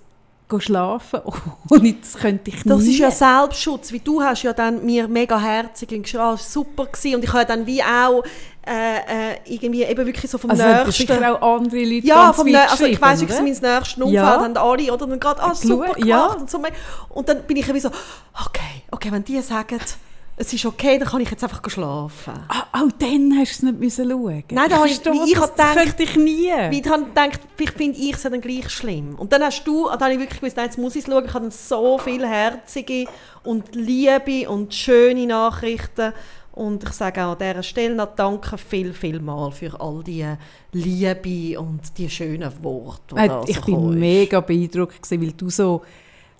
[0.59, 1.21] schlafen
[1.69, 2.91] ohne das könnte ich Das nie.
[2.91, 6.85] ist ja Selbstschutz, wie du hast ja dann mir mega herzig und geschrieben, ah, super
[6.85, 7.15] gewesen.
[7.15, 8.23] und ich habe dann wie auch
[8.65, 10.91] äh, äh, irgendwie eben wirklich so vom also nächsten...
[10.91, 14.41] sicher auch andere Leute Ja, vom Nä also ich weiss wirklich, mein nächsten Umfeld Ja.
[14.41, 16.25] haben alle, oder dann gerade, ah, super gemacht ja.
[16.27, 16.61] und so.
[17.09, 17.89] Und dann bin ich wie so,
[18.45, 19.79] okay, okay, wenn die sagen,
[20.35, 22.33] es ist okay, dann kann ich jetzt einfach schlafen.
[22.47, 24.43] Ah, auch dann hast du es nicht müssen schauen.
[24.51, 26.51] Nein, da habe ich- wie ich gedacht- ich nie.
[26.71, 29.15] Ich habe gedacht, vielleicht finde ich es dann gleich schlimm.
[29.15, 31.25] Und dann hast du, dann habe ich wirklich gewusst, nein, jetzt muss ich es schauen.
[31.25, 33.05] Ich habe dann so viele herzige
[33.43, 36.13] und liebe und schöne Nachrichten.
[36.53, 40.25] Und ich sage auch an dieser Stelle noch danke viel, viel mal für all die
[40.71, 45.81] Liebe und die schönen Worte, die Äh, ich bin mega beeindruckt, gewesen, weil du so,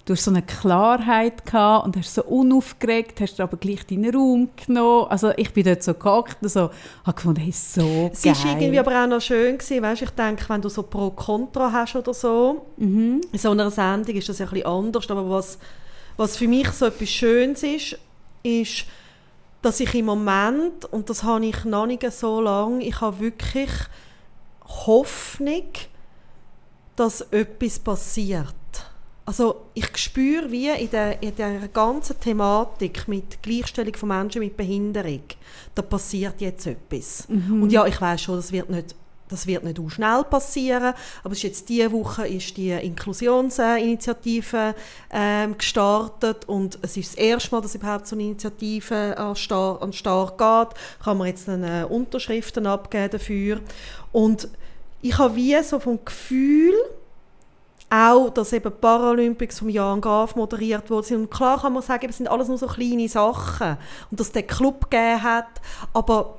[0.06, 4.50] du hast so eine Klarheit gehabt und hast so unaufgeregt, hast aber gleich deinen Raum
[4.66, 5.08] genommen.
[5.10, 6.70] Also ich bin dort so gehockt und so,
[7.06, 8.36] habe gefunden, hey, so Es geil.
[8.36, 11.72] war irgendwie aber auch noch schön, gewesen, weißt, ich denke, wenn du so Pro Contra
[11.72, 13.22] hast oder so, Mhm.
[13.32, 15.58] in so einer Sendung ist das ja ein bisschen anders, aber was,
[16.18, 17.98] was für mich so etwas Schönes ist,
[18.44, 18.86] ist,
[19.62, 23.70] dass ich im Moment, und das habe ich noch nicht so lange, ich habe wirklich
[24.86, 25.64] Hoffnung,
[26.98, 28.54] dass etwas passiert.
[29.26, 34.58] Also ich spüre wie in der, in der ganzen Thematik mit Gleichstellung von Menschen mit
[34.58, 35.24] Behinderung,
[35.76, 37.26] da passiert jetzt etwas.
[37.30, 38.96] Und ja, ich weiß schon, das wird nicht
[39.30, 40.94] das wird nicht auch schnell passieren,
[41.24, 44.76] aber es ist jetzt diese Woche ist die Inklusionsinitiative
[45.12, 49.94] ähm, gestartet und es ist das erste Mal, dass überhaupt so eine Initiative an, den
[49.94, 50.80] Start geht.
[51.04, 53.62] Kann man jetzt äh, Unterschriften abgeben dafür
[54.12, 54.50] und
[55.02, 56.76] ich habe wie so vom Gefühl,
[57.94, 62.18] auch, dass eben Paralympics vom Jan Graf moderiert worden Und klar kann man sagen, es
[62.18, 63.78] sind alles nur so kleine Sachen.
[64.10, 65.62] Und dass den Club gegeben hat.
[65.94, 66.38] Aber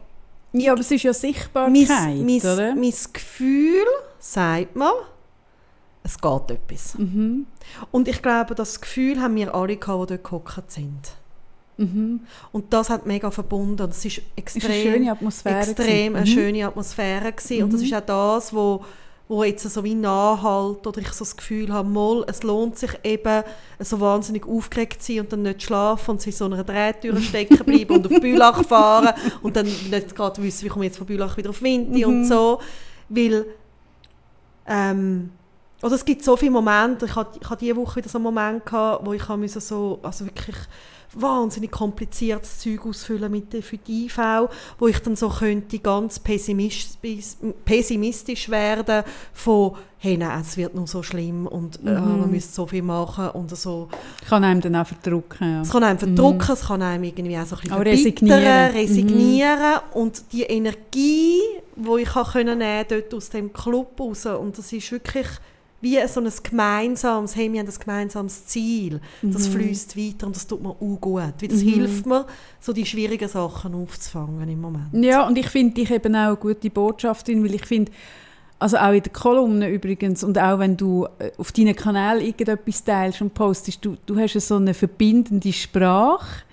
[0.52, 2.74] Ja, aber es ist ja mein, Sichtbarkeit, mein, oder?
[2.74, 3.84] mein Gefühl
[4.18, 4.92] sagt mir,
[6.02, 6.94] es geht etwas.
[6.98, 7.46] Mhm.
[7.90, 11.00] Und ich glaube, das Gefühl haben wir alle gehabt, die dort gehockt sind.
[11.76, 12.20] Mhm.
[12.52, 13.82] Und das hat mega verbunden.
[13.82, 15.58] Und Es ist war extrem, eine schöne Atmosphäre.
[15.60, 16.30] extrem eine Mhm.
[16.30, 17.64] schöne Atmosphäre gewesen.
[17.64, 18.00] Und das ist auch
[18.36, 18.84] das, wo,
[19.26, 22.90] wo jetzt so wie nachhalt oder ich so das Gefühl habe, mal, es lohnt sich
[23.04, 23.42] eben,
[23.80, 27.64] so wahnsinnig aufgeregt zu sein und dann nicht schlafen und in so einer Drehtür stecken
[27.64, 31.06] bleiben und auf Bülach fahren und dann nicht gerade wissen, wie komme ich jetzt von
[31.06, 32.12] Bülach wieder auf Winti Mhm.
[32.12, 32.60] und so.
[33.08, 33.46] Weil,
[34.66, 35.30] ähm,
[35.82, 38.22] Also es gibt so viele Momente, ich hatte, ich hatte diese Woche wieder so einen
[38.24, 40.56] Moment, gehabt, wo ich musste so, also wirklich
[41.16, 44.18] wahnsinnig kompliziertes Zeug ausfüllen mit der, für die IV,
[44.78, 50.86] wo ich dann so könnte ganz pessimistisch, pessimistisch werden von hey nein, es wird nur
[50.86, 52.20] so schlimm und äh, Mhm.
[52.20, 53.88] man müsste so viel machen und so.
[54.28, 55.38] Kann einem dann auch verdrücken.
[55.54, 55.62] Ja.
[55.62, 58.70] Es kann einem verdrücken, es kann einem irgendwie auch so ein bisschen Auch resignieren.
[58.72, 58.76] Mhm.
[58.76, 61.40] resignieren und die Energie,
[61.76, 65.26] die ich habe können nehmen dort aus dem Club raus und das ist wirklich
[65.84, 69.52] wie so ein gemeinsames, hey, wir haben ein gemeinsames Ziel, das Mhm.
[69.52, 72.26] fließt weiter und das tut mir auch gut, weil das hilft mir,
[72.58, 74.92] so die schwierigen Sachen aufzufangen im Moment.
[74.92, 77.92] Ja, und ich finde dich eben auch eine gute Botschafterin, weil ich finde,
[78.58, 82.82] also auch in den Kolumnen übrigens und auch wenn du äh, auf deinen Kanal irgendetwas
[82.82, 86.44] teilst und postest, du, du hast so eine verbindende Sprache,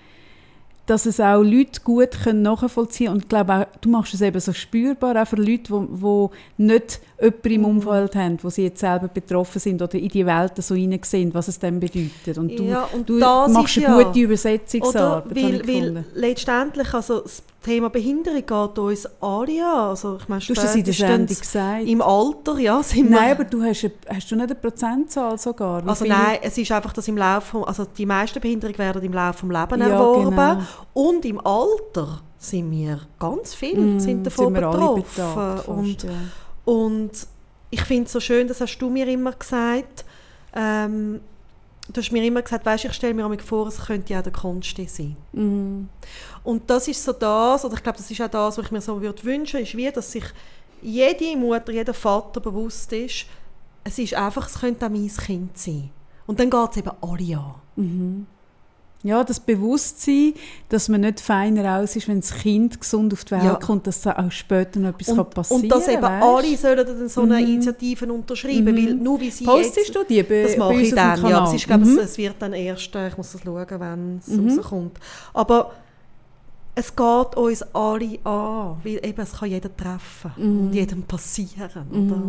[0.86, 3.16] dass es auch Leute gut können nachvollziehen können.
[3.16, 7.00] Und ich glaube auch, du machst es eben so spürbar, auch für Leute, die nicht
[7.20, 10.74] jemanden im Umfeld haben, wo sie jetzt selber betroffen sind oder in die Welt so
[10.74, 12.36] hineinsehen, was es dann bedeutet.
[12.36, 15.36] Und du, Ja, und du machst eine ja- gute Übersetzungsarbeit, Oder?
[15.36, 19.88] Weil, weil letztendlich, also das Thema Behinderung geht uns alle an.
[19.90, 21.84] Also, ich meine, Du hast das in der Sendung gesagt.
[21.86, 23.16] Im Alter, ja, sind wir...
[23.16, 25.84] Nein, aber du hast, hast du nicht eine Prozentzahl sogar?
[25.84, 29.12] Wie Also nein, es ist einfach, dass im Laufe, also die meisten Behinderungen werden im
[29.12, 30.60] Laufe des Lebens Ja, erworben genau.
[30.92, 36.02] und im Alter sind wir ganz viel Mm, sind davon sind wir betroffen betagt und,
[36.02, 36.10] ja.
[36.64, 37.10] und
[37.70, 40.04] ich finde es so schön, das hast du mir immer gesagt,
[40.54, 41.20] ähm,
[41.88, 44.32] du hast mir immer gesagt, weißt, ich stelle mir vor, es könnte ja auch der
[44.32, 45.16] Konsti sein.
[45.32, 45.88] Mhm.
[46.44, 48.80] Und das ist so das, oder ich glaube, das ist auch das, was ich mir
[48.80, 50.24] so würde wünschen, ist wie, dass sich
[50.80, 53.26] jede Mutter, jeder Vater bewusst ist,
[53.84, 55.90] es ist einfach, es könnte auch mein Kind sein.
[56.26, 57.54] Und dann geht es eben alle an.
[59.04, 60.34] Ja, das Bewusstsein,
[60.68, 63.54] dass man nicht feiner aus ist, wenn das Kind gesund auf die Welt Ja.
[63.56, 66.24] kommt, dass da auch später noch etwas Und, kann passieren und dass eben weisst?
[66.24, 67.46] alle sollen dann so eine Mhm.
[67.46, 68.76] Initiative unterschreiben, Mhm.
[68.76, 69.94] weil nur wie sie Postest jetzt...
[69.96, 71.38] du die bei, Das bei mache uns ich dann, ja.
[71.38, 71.98] Aber es, ist, glaube, Mhm.
[71.98, 74.48] es, es wird dann erst, äh, ich muss das schauen, wenn es Mhm.
[74.58, 74.98] rauskommt.
[75.34, 75.72] Aber
[76.74, 80.60] es geht uns alle an, weil eben es kann jeder treffen Mhm.
[80.68, 81.86] und jedem passieren.
[81.90, 82.22] Oder?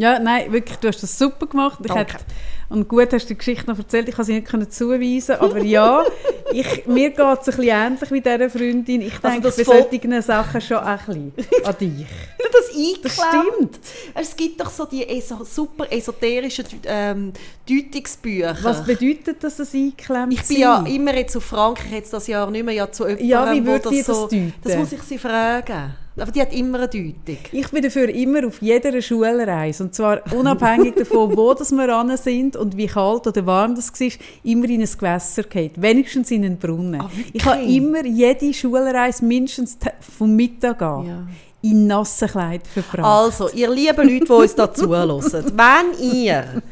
[0.00, 1.78] Ja, nein, wirklich, du hast das super gemacht.
[1.84, 2.14] Ich Danke.
[2.14, 2.24] hätte,
[2.70, 5.60] und gut hast du die Geschichte noch erzählt, ich kann sie nicht können zuweisen, aber
[5.62, 6.04] ja,
[6.52, 9.00] ich, mir geht es ein bisschen ähnlich wie dieser Freundin.
[9.02, 10.98] Ich Also denke das bei solchen Sachen schon ein
[11.32, 12.06] bisschen an dich.
[12.52, 12.66] Das
[13.06, 13.76] Das eingeklemmt.
[13.76, 13.80] stimmt.
[14.14, 17.32] Es gibt doch so die eso super esoterischen ähm,
[17.68, 18.56] Deutungsbücher.
[18.62, 22.50] Was bedeutet das, das eingeklemmt ich bin ja immer jetzt auf Frankreich, jetzt das Jahr
[22.50, 24.22] nicht mehr ja zu jemandem, Ja, wie wo würde die das so...
[24.26, 24.52] deuten?
[24.62, 25.94] Das muss ich sie fragen.
[26.20, 27.38] Aber die hat immer eine Deutung.
[27.52, 29.84] Ich bin dafür immer auf jeder Schulreise.
[29.84, 33.92] Und zwar unabhängig davon, wo das wir ran sind und wie kalt oder warm das
[33.92, 34.08] war,
[34.44, 35.80] immer in ein Gewässer geht.
[35.80, 37.00] Wenigstens in einen Brunnen.
[37.00, 37.34] Wirklich?
[37.34, 41.26] ich habe immer jede Schulreise mindestens vom Mittag an Ja.
[41.62, 43.04] In nassen Kleidern verbracht.
[43.06, 46.62] Also, ihr lieben Leute, die uns da zuhören, wenn ihr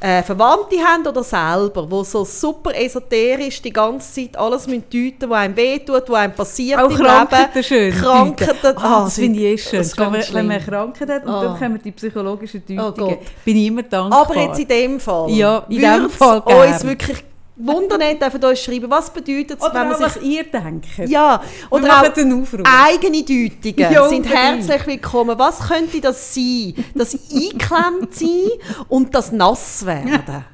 [0.00, 5.28] äh, Verwandte habt oder selber, die so super esoterisch die ganze Zeit alles müssen deuten
[5.28, 7.96] wo einem wehtut, wo einem passiert auch im Krankheiten Leben.
[7.96, 8.76] Krankheiten.
[8.78, 9.78] Ah, ah, das finde ich eh schön.
[9.80, 11.44] das wenn, man, wenn man Krankheit hat und Ah.
[11.44, 13.10] dann kommen die psychologischen Oh Deutungen.
[13.16, 13.18] Gott.
[13.44, 14.20] bin ich immer dankbar.
[14.22, 15.30] Aber jetzt in dem Fall.
[15.30, 16.82] Ja, in dem Fall uns gern.
[16.84, 17.18] wirklich
[17.56, 20.22] wundern, nicht dürfen uns schreiben, was bedeutet es, wenn man was sich...
[20.22, 20.86] ihr denkt.
[21.06, 22.60] Ja, Wir oder machen auch den Aufruf.
[22.64, 25.38] eigene Deutungen Ja, sind herzlich willkommen.
[25.38, 26.74] Was könnte das sein?
[26.94, 28.50] Das eingeklemmt sein
[28.88, 30.22] und das nass werden.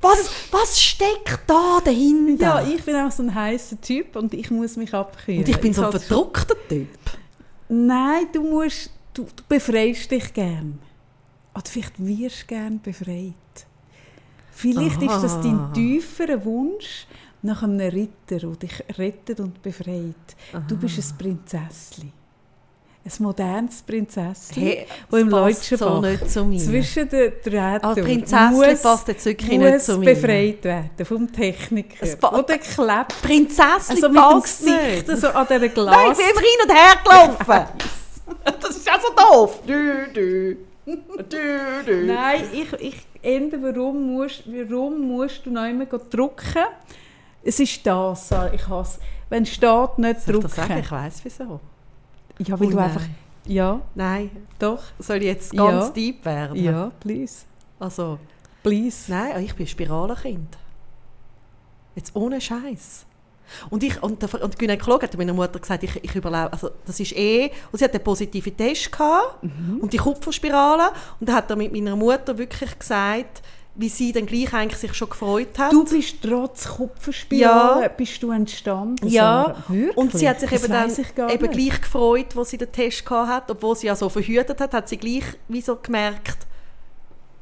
[0.00, 2.62] Was, was steckt da dahinter?
[2.62, 5.40] Ja, ich bin auch so ein heißer Typ und ich muss mich abkühlen.
[5.40, 6.86] und ich bin so ein verdruckter Typ.
[7.68, 10.78] Nein, du musst, du, du befreist dich gern.
[11.52, 13.34] Oder vielleicht wirst du gern befreit.
[14.60, 15.72] Vielleicht ist das dein Aha.
[15.72, 17.06] tieferer Wunsch
[17.42, 20.14] nach einem Ritter, der dich rettet und befreit.
[20.66, 22.12] Du bist ein Prinzesschen.
[23.04, 26.58] Ein modernes Prinzesschen, Hey, wo im das passt Leutschenbach so nicht zu mir.
[26.58, 30.14] zwischen den Drähten Ah, Prinzesschen muss, passt jetzt wirklich nicht zu mir.
[30.14, 31.96] befreit werden vom Techniker.
[32.00, 35.20] Es Oder klebt Prinzessin also mit dem Gesicht nicht.
[35.20, 36.10] so an dieser Nein, Glas.
[36.10, 37.86] ich bin immer hin und her gelaufen.
[38.60, 39.62] das ist ja so doof.
[39.66, 40.56] Dü, dü.
[41.30, 42.06] Dü, dü.
[42.06, 46.62] Nein, ich, ich ende, warum musst, warum musst du noch immer drucken?
[47.42, 49.00] Es ist das, ich hasse.
[49.28, 50.78] Wenn steht, nicht Soll ich das sagen?
[50.78, 51.60] Ich weiss wieso.
[52.38, 52.84] Ja, weil Oh du nein.
[52.84, 53.02] einfach...
[53.46, 54.82] Ja, Nein, doch.
[54.98, 55.90] soll ich jetzt ganz Ja.
[55.90, 56.56] deep werden?
[56.62, 57.44] Ja, please.
[57.78, 58.18] Also,
[58.62, 59.10] Please.
[59.10, 60.58] nein, ich bin Spiralenkind.
[61.94, 63.06] Jetzt ohne Scheiß.
[63.70, 66.70] Und, ich, und, der, und die Gynäkologe hat meiner Mutter gesagt, ich, ich überlebe, also
[66.86, 69.42] das ist eh, und sie hat einen positiven Test gehabt
[69.80, 73.42] und die Kupferspirale und dann hat er mit meiner Mutter wirklich gesagt,
[73.74, 75.72] wie sie dann gleich eigentlich sich schon gefreut hat.
[75.72, 77.88] Du bist trotz Kupferspirale Ja.
[77.88, 79.64] bist du entstanden, Ja, Sarah.
[79.68, 79.96] Wirklich?
[79.96, 80.72] und sie hat sich Das eben
[81.14, 84.60] dann eben gleich gefreut, wo sie den Test gehabt hat, obwohl sie ja so verhütet
[84.60, 86.38] hat, hat sie gleich wie so gemerkt,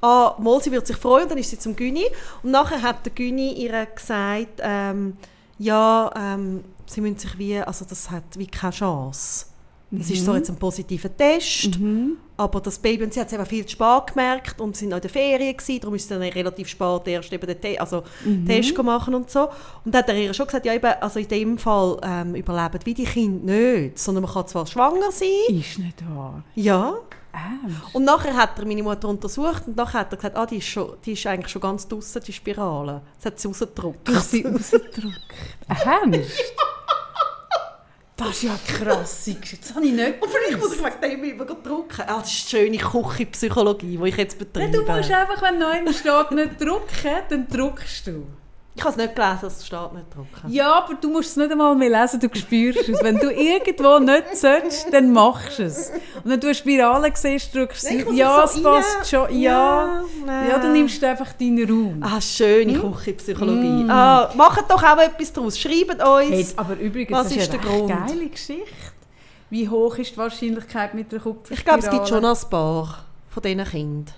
[0.03, 2.05] ah, mal, sie würde sich freuen, und dann ist sie zum Güni.
[2.43, 5.17] Und nachher hat der Güni ihr gesagt, ähm,
[5.59, 9.47] ja, ähm, sie müssen sich wie, also das hat wie keine Chance.
[9.99, 10.39] Es ist so Mhm.
[10.39, 11.79] jetzt ein positiver Test,
[12.37, 14.97] aber das Baby, und sie hat es eben viel zu spät gemerkt und sind noch
[14.97, 18.03] in der Ferien gewesen, darum ist sie dann relativ spät erst eben den Te also
[18.25, 18.47] Mhm.
[18.47, 19.43] Test machen und so.
[19.85, 22.81] Und dann hat er ihr schon gesagt, ja eben, also in dem Fall ähm, überleben
[22.85, 26.43] wie die Kinder nicht, sondern man kann zwar schwanger sein, Ist nicht wahr.
[26.57, 26.95] ja,
[27.37, 27.95] Ernst?
[27.95, 30.67] und nachher hat er meine Mutter untersucht und nachher hat er gesagt, ah, die ist,
[30.67, 33.03] schon, die ist eigentlich schon ganz draussen, die Spirale.
[33.19, 34.09] Das hat sie rausgedrückt.
[34.09, 35.21] Du hast sie rausgedrückt.
[35.69, 36.31] Ernst?
[38.19, 39.31] Das ist ja krass.
[39.61, 42.01] Das habe ich nicht Und vielleicht muss ich wegen dem immer drücken.
[42.07, 44.73] Ah, das ist die schöne Küchenpsychologie, die ich jetzt betreibe.
[44.73, 48.27] Du musst einfach, wenn neu steht, nicht drucken, dann druckst du.
[48.77, 50.53] Ich habe es nicht gelesen, dass es steht nicht drucken.
[50.53, 53.03] Ja, aber du musst es nicht einmal mehr lesen, du spürst es.
[53.03, 55.91] Wenn du irgendwo nicht sollst, dann machst du es.
[56.23, 59.39] Und wenn du eine Spirale siehst, drückst du Ja, es so passt schon.
[59.39, 60.03] Ja.
[60.27, 60.49] nein.
[60.51, 62.03] Ja, dann nimmst du einfach deinen Raum.
[62.03, 63.87] Ah, schöne Küchenpsychologie.
[63.89, 65.59] Ah, macht doch auch etwas daraus.
[65.59, 66.31] Schreibt uns.
[66.31, 67.89] Hey, aber übrigens, Was das ist eine der Grund?
[67.89, 68.67] geile Geschichte.
[69.49, 71.59] Wie hoch ist die Wahrscheinlichkeit mit der Kupferspirale?
[71.59, 74.15] ich glaube, es gibt schon ein paar von diesen Kindern.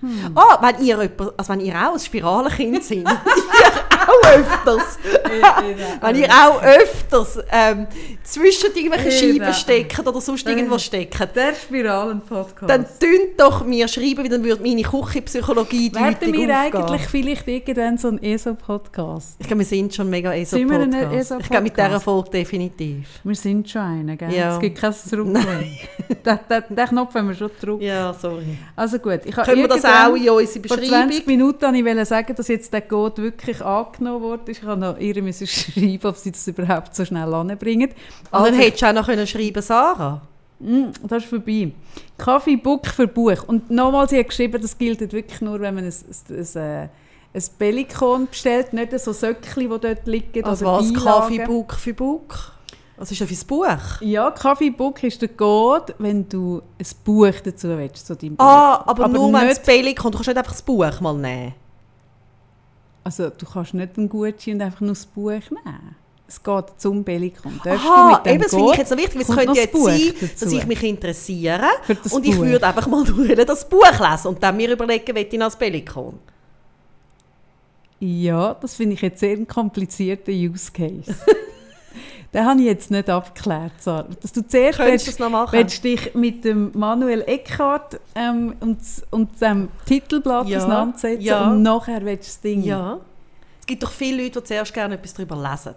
[0.00, 0.32] Hm.
[0.36, 3.04] Ah, wenn ihr, jemand, also wenn ihr auch ein Spiralenkind seid,
[3.94, 4.98] auch öfters,
[6.00, 7.86] wenn ihr auch öfters ähm,
[8.22, 12.70] zwischen irgendwelchen Scheiben steckt oder sonst irgendwo steckt, Der Spiralen-Podcast.
[12.70, 16.82] dann tönt doch mir schreiben, weil dann würde meine Küchenpsychologie Werden deutlich wir aufgehen.
[16.82, 19.36] eigentlich vielleicht irgendwann so ein ESO-Podcast?
[19.38, 21.14] Ich glaube, wir sind schon mega Sind wir ein ESO-Podcast.
[21.14, 21.40] ESO-Podcast?
[21.44, 23.08] Ich glaube, mit dieser Folge definitiv.
[23.24, 24.32] Wir sind schon einer, gell?
[24.32, 24.54] Ja.
[24.54, 25.78] Es gibt kein Zurücklehnen.
[26.24, 27.82] den, den, den Knopf haben wir schon gedrückt.
[27.82, 28.58] Ja, sorry.
[28.76, 31.10] Also gut, ich Können wir das auch in unsere Vor Beschreibung?
[31.10, 34.50] 20 Minuten wollte ich sagen, dass jetzt der Code wirklich angenommen wurde.
[34.50, 37.90] Ich habe noch ihr müssen schreiben, ob sie das überhaupt so schnell anbringen.
[38.30, 40.22] Und dann hättest du auch noch können schreiben Sarah.
[40.60, 41.72] Mm, das ist vorbei.
[42.16, 43.44] Kaffee, Book für Buch.
[43.46, 46.88] Und nochmal, sie hat geschrieben, das gilt wirklich nur, wenn man ein, ein, ein, äh,
[47.34, 50.44] ein Bellikon bestellt, nicht so Söckchen, die dort liegen.
[50.44, 50.92] Also was?
[50.92, 51.04] Beilagen.
[51.04, 52.54] Kaffee, Buch für Buch?
[52.96, 54.00] Was ist das für ein Buch?
[54.00, 58.84] Ja, Kaffee, Book ist der Code, wenn du ein Buch dazu willst, zu deinem Ah,
[58.86, 59.60] aber, Aber nur wenn es
[59.96, 60.14] kommt.
[60.14, 61.54] Du kannst nicht einfach das Buch mal nehmen.
[63.04, 65.96] Also du kannst nicht einen Gutschein und einfach nur das Buch nehmen.
[66.26, 67.60] Es geht zum Bellikon.
[67.62, 69.14] Darfst Aha, du mit dem eben, das finde ich jetzt noch wichtig.
[69.14, 70.44] weil Es könnte jetzt sein, dazu.
[70.44, 71.66] dass ich mich interessiere
[72.10, 72.44] und ich Buch.
[72.44, 75.56] würde einfach mal wollen, das Buch lesen und dann mir überlegen, will ich noch das
[75.58, 76.18] Bellikon.
[78.00, 81.14] Ja, das finde ich jetzt sehr einen komplizierten Use Case.
[82.34, 84.08] Den habe ich jetzt nicht abgeklärt, Sarah.
[84.20, 85.56] Dass du zuerst willst, das noch machen?
[85.56, 88.78] willst dich mit dem Manuel Eckhart ähm, und,
[89.10, 91.50] und dem Titelblatt Ja, auseinandersetzen ja.
[91.50, 92.62] und nachher willst du das Ding.
[92.64, 92.98] Ja.
[93.60, 95.74] Es gibt doch viele Leute, die zuerst gerne etwas darüber lesen.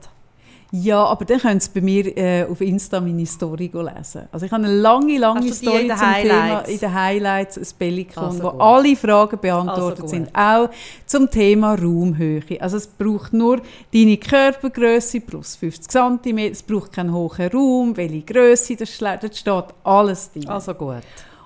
[0.72, 4.24] Ja, aber dann können Sie bei mir äh, auf Insta meine Story lesen.
[4.32, 6.70] Also ich habe eine lange, lange die Story zum Thema Highlights?
[6.70, 8.62] in den Highlights, ein Bellikon, Also wo gut.
[8.62, 10.70] alle Fragen beantwortet Also sind, auch
[11.06, 12.42] zum Thema Raumhöhe.
[12.60, 13.62] Also es braucht nur
[13.94, 19.66] deine Körpergröße plus 50 cm, es braucht keinen hohen Raum, welche Größe, das dort steht
[19.86, 20.50] alles drin.
[20.50, 20.98] Also gut.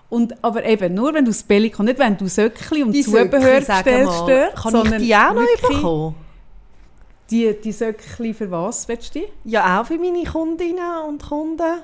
[0.09, 3.61] Und, aber eben nur, wenn du das Bellikon, nicht wenn du Söckli und Die Zubehör
[3.61, 6.15] Söckli, bestellst sondern ich die auch noch bekommen?
[7.31, 9.27] Die, die Söckli für was willst du die?
[9.49, 11.81] Ja, auch für meine Kundinnen und Kunden.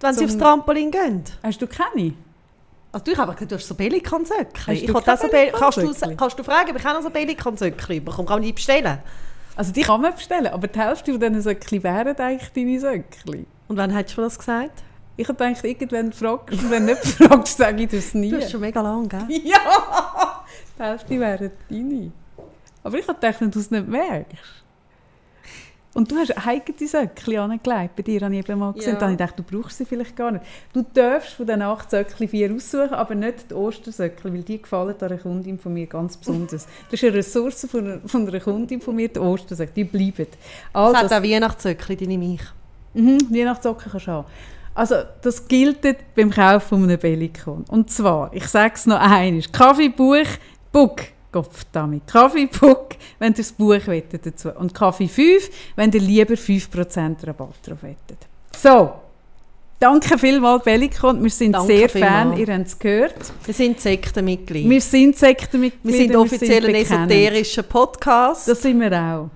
[0.00, 1.22] Wenn sie Zum- aufs Trampolin gehen.
[1.42, 2.14] Hast du keine?
[2.92, 4.74] Also du, ich habe gesagt, du hast so Pelikan-Söckchen.
[4.74, 8.04] Ich habe das so kannst, du, kannst du fragen, ob ich auch noch so Pelikan-Söckchen
[8.04, 8.26] bekomme?
[8.26, 8.98] Kann man die bestellen?
[9.54, 13.46] Also die kann man bestellen, aber die Hälfte von diesen Söckli wären eigentlich deine Söckli.
[13.68, 14.82] Und wann hättest du das gesagt?
[15.16, 18.30] Ich habe gedacht, irgendwann fragst du, wenn nicht fragst, sage ich das nie.
[18.30, 19.26] Du hast schon mega lang, gell?
[19.44, 20.42] Ja!
[20.78, 22.10] Die Hälfte wären deine.
[22.82, 24.60] Aber ich habe gedacht, wenn du es nicht merkst.
[25.92, 27.96] Und du hast eigene Söckli angelegt.
[27.96, 28.92] Bei dir habe ich eben mal gesehen.
[28.92, 28.98] Ja.
[28.98, 30.44] Da habe ich gedacht, du brauchst sie vielleicht gar nicht.
[30.72, 34.94] Du darfst von den acht Söckli vier aussuchen, aber nicht die Ostersöckli, weil die gefallen
[35.00, 36.66] einer Kundin von mir ganz besonders.
[36.90, 39.84] Das ist eine Ressource von von einer Kundin von mir, die Ostersöckli.
[39.84, 40.30] Die bleiben.
[40.72, 42.42] Also, hat auch Weihnachtssöckchen, die nehme ich.
[42.94, 44.26] Mhm, Weihnachtssocken kannst du haben.
[44.74, 45.78] Also, das gilt
[46.14, 47.64] beim Kauf von einem Bellikon.
[47.68, 51.00] Und zwar, ich sage es noch einmal, Kaffee, Buch.
[51.32, 52.06] Kopf damit.
[52.06, 54.50] Kaffee, Book, wenn ihr das Buch wettet dazu.
[54.50, 58.26] Und Kaffee 5, wenn ihr lieber 5% Rabatt drauf wettet.
[58.56, 58.92] So,
[59.78, 61.22] danke vielmals Bellikon.
[61.22, 62.12] Wir sind Danke sehr vielmals.
[62.12, 63.32] Fan, ihr habt es gehört.
[63.44, 64.68] Wir sind Sektenmitglieder.
[64.68, 65.98] Wir sind Sektenmitglieder.
[65.98, 68.48] Wir sind offiziell ein esoterischer Podcast.
[68.48, 69.30] Das sind wir auch.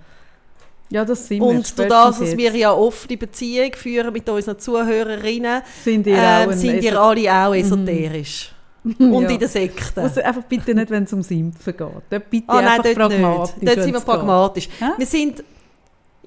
[0.91, 1.47] Ja, das sind wir.
[1.47, 2.39] und durch das, dass jetzt.
[2.39, 7.55] wir ja offene Beziehung führen mit unseren Zuhörerinnen, sind ihr ein sind ihr alle auch
[7.55, 8.54] esoterisch.
[8.99, 9.29] Und Ja.
[9.31, 10.03] in der Sekte.
[10.03, 11.81] Also einfach bitte nicht, wenn es um Impfen geht.
[12.11, 13.57] Dort bitte Ah nein, dort pragmatisch.
[13.57, 13.69] nicht.
[13.77, 14.69] Dort sind wir pragmatisch.
[14.99, 15.43] Wir sind.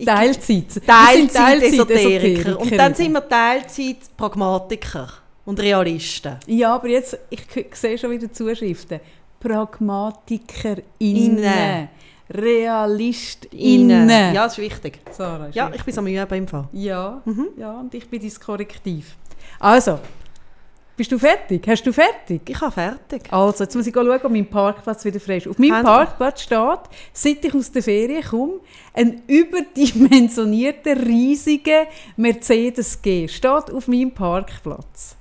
[0.03, 0.81] Teilzeit.
[0.85, 2.59] Teilzeit-Esoteriker.
[2.59, 5.07] Und dann sind wir Teilzeit-Pragmatiker.
[5.45, 6.35] und Realisten.
[6.47, 7.41] Ja, aber jetzt, ich
[7.73, 8.99] sehe schon wieder Zuschriften.
[9.39, 10.83] PragmatikerInnen.
[10.99, 11.89] Innen.
[12.29, 14.09] RealistInnen.
[14.09, 14.99] Ja, das ist wichtig.
[15.11, 15.79] Sarah, ist Ja, wichtig.
[15.79, 16.67] ich bin so müde im Fall.
[16.73, 17.47] ja, Mhm.
[17.57, 19.15] ja, und ich bin dein Korrektiv.
[19.59, 19.99] Also,
[20.97, 21.65] bist du fertig?
[21.67, 22.41] Hast du fertig?
[22.49, 23.31] Ich habe fertig.
[23.31, 25.47] Also, jetzt muss ich schauen, ob mein Parkplatz wieder frei ist.
[25.47, 26.79] Auf meinem Haben- Parkplatz steht,
[27.13, 28.59] seit ich aus der Ferien komme,
[28.93, 33.27] ein überdimensionierter, riesiger Mercedes G.
[33.27, 35.15] Steht auf meinem Parkplatz.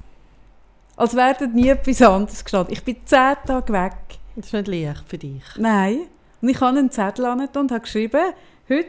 [0.96, 2.72] Als wäre nie etwas anderes gestanden.
[2.72, 3.92] Ich bin zehn Tage weg.
[4.34, 5.42] Das ist nicht leicht für dich.
[5.58, 6.00] Nein.
[6.40, 8.32] Und ich habe einen Zettel an und habe geschrieben,
[8.68, 8.88] heute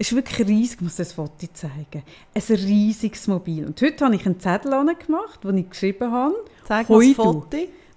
[0.00, 2.02] ist wirklich riesig, ich muss das Foto zeigen,
[2.34, 3.66] ein riesiges Mobil.
[3.66, 6.34] Und heute habe ich einen Zettel gemacht, wo ich geschrieben habe,
[6.66, 7.14] Zeig mal das.
[7.16, 7.46] Foto.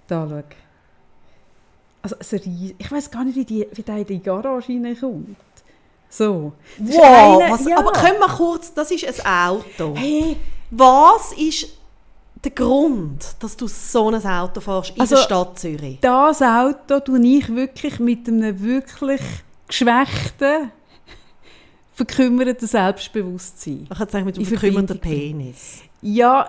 [0.06, 0.42] da schau.
[2.02, 5.36] Also ein riesig, ich weiß gar nicht, wie, die, wie der in die Garage reinkommt.
[6.10, 6.52] So.
[6.78, 7.78] Das ist Wow, einer- was, ja.
[7.78, 9.94] aber können wir kurz, das ist ein Auto.
[9.96, 10.36] Hey,
[10.70, 11.68] Was ist
[12.44, 15.98] der Grund, dass du so ein Auto fährst in Also- der Stadt Zürich?
[16.02, 19.22] das Auto tue ich wirklich mit einem wirklich
[19.66, 20.70] geschwächten,
[21.94, 23.86] verkümmerten Selbstbewusstsein.
[23.90, 25.82] Ich kann sagen, mit dem verkümmerten Penis.
[26.02, 26.48] Ja,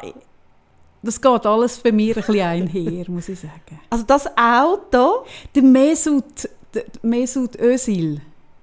[1.02, 3.80] das geht alles bei mir ein bisschen einher, muss ich sagen.
[3.90, 8.22] Also das Auto, Der Mesut, der Mesut Özil,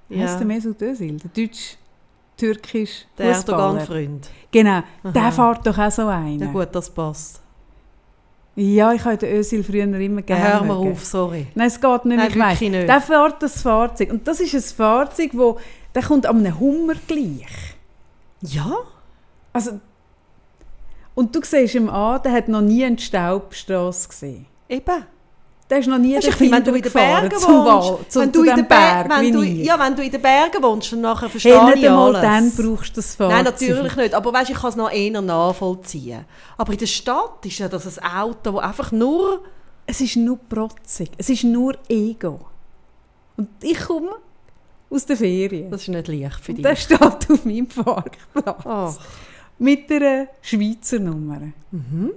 [0.09, 0.25] Ja.
[0.25, 3.63] heißt der Mesut Özil, der deutsch-türkisch der Fußballer.
[3.81, 4.29] Erdogan-Freund.
[4.51, 4.71] Genau,
[5.05, 5.13] Aha.
[5.15, 6.41] der fährt doch auch so einen.
[6.41, 7.41] Ja gut, das passt.
[8.55, 11.47] Ja, ich habe den Özil früher immer gerne Hör mal auf, sorry.
[11.55, 12.87] Nein, es geht nicht Nein, ich nicht.
[12.89, 14.11] Der fährt das Fahrzeug.
[14.11, 15.59] Und das ist ein Fahrzeug, wo,
[15.95, 17.77] der kommt einem Hummer gleich.
[18.41, 18.73] Ja?
[19.53, 19.81] Also,
[21.15, 24.47] und du siehst ihm an, der hat noch nie eine Staubstrasse gesehen.
[24.69, 25.05] Eben.
[25.69, 28.21] Der ist noch nie ich finde, wenn du in den Bergen zum wohnst, Wal, zu,
[28.21, 30.93] wenn du in den Berg, Berg, wenn du, ja, wenn du in den Bergen wohnst,
[30.93, 32.21] dann nachher verstehe hey, nicht ich alles.
[32.21, 33.35] dann brauchst du das Fahrzeug.
[33.35, 34.15] Nein, natürlich nicht.
[34.15, 36.27] Aber weißt, ich kann es noch eher nachvollziehen.
[36.59, 39.43] Aber in der Stadt ist ja das ein Auto, das einfach nur...
[39.87, 41.11] Es ist nur protzig.
[41.17, 42.41] Es ist nur Ego.
[43.37, 44.11] Und ich komme
[44.93, 45.71] aus der Ferien.
[45.71, 46.63] Das ist nicht leicht für Und dich.
[46.65, 48.65] der steht auf meinem Parkplatz.
[48.65, 48.93] Oh.
[49.59, 51.41] Mit einer Schweizer Nummer.
[51.71, 52.11] Mhm.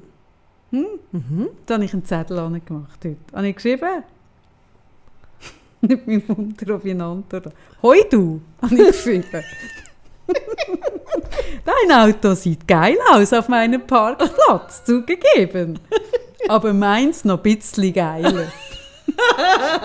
[0.71, 0.85] Hm?
[1.11, 1.47] Mhm.
[1.65, 3.17] Da habe ich einen Zettel angemacht heute.
[3.33, 4.03] Habe ich geschrieben?
[5.81, 7.55] Nicht mein Wunder, ob ich eine Antwort habe.
[7.81, 9.43] Hoi du, habe ich geschrieben.
[11.65, 15.79] Dein Auto sieht geil aus auf meinem Parkplatz, zugegeben.
[16.47, 18.47] Aber meins noch ein bisschen geiler.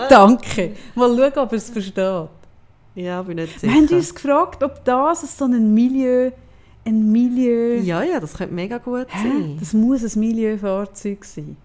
[0.09, 0.73] Danke.
[0.95, 2.29] Mal schauen, ob er es versteht.
[2.95, 3.95] Ja, bin nicht Wir haben sicher.
[3.95, 6.31] uns gefragt, ob das so ein Milieu,
[6.85, 9.17] ein Milieu, Ja, ja, das könnte mega gut Hä?
[9.29, 9.57] sein.
[9.59, 11.55] das muss ein Milieufahrzeug sein.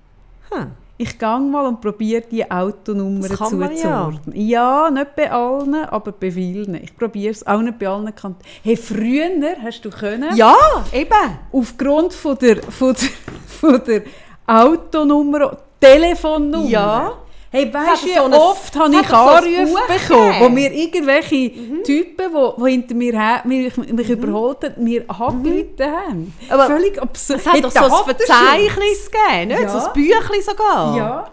[0.51, 0.66] Hm.
[0.98, 3.20] Ich gehe mal und probiere die Autonummern
[3.59, 4.09] man ja.
[4.09, 4.35] zuzuordnen.
[4.35, 4.90] Ja.
[4.90, 6.74] nicht bei allen, aber bei vielen.
[6.77, 8.36] Ich probiere es auch nicht bei allen Kantonen.
[8.62, 9.28] Hey, früher
[9.62, 10.55] hast du können, Ja,
[10.93, 11.39] eben.
[11.53, 13.09] aufgrund von der, von der,
[13.47, 14.03] von der
[14.47, 16.66] Autonummer, Telefonnummer.
[16.69, 17.12] Ja.
[17.57, 21.51] Hey, weißt du, wie so ein- oft habe ich so Anrufe bekommen, wo mir irgendwelche
[21.83, 26.35] Typen, die, die hinter mir her, mich, mich überholt haben, mir angerufen haben.
[26.51, 27.41] Aber Völlig absurd.
[27.41, 28.05] Es hat doch so ein.
[28.05, 29.61] Verzeichnis gegeben, nicht?
[29.62, 29.69] Ja.
[29.81, 30.97] So ein Büchlein sogar.
[30.97, 31.31] Ja.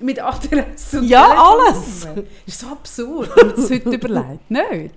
[0.00, 2.08] Mit Adresse und Ja, alles.
[2.46, 4.50] ist so absurd, wenn man das heute überlegt.
[4.50, 4.94] Nicht?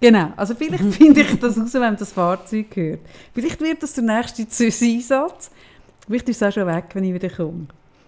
[0.00, 0.32] Genau.
[0.36, 3.00] Also vielleicht finde ich das raus, wenn man das Fahrzeug hört.
[3.34, 5.50] Vielleicht wird das der nächste Einsatz.
[6.06, 7.66] Vielleicht ist es auch schon weg, wenn ich wieder komme.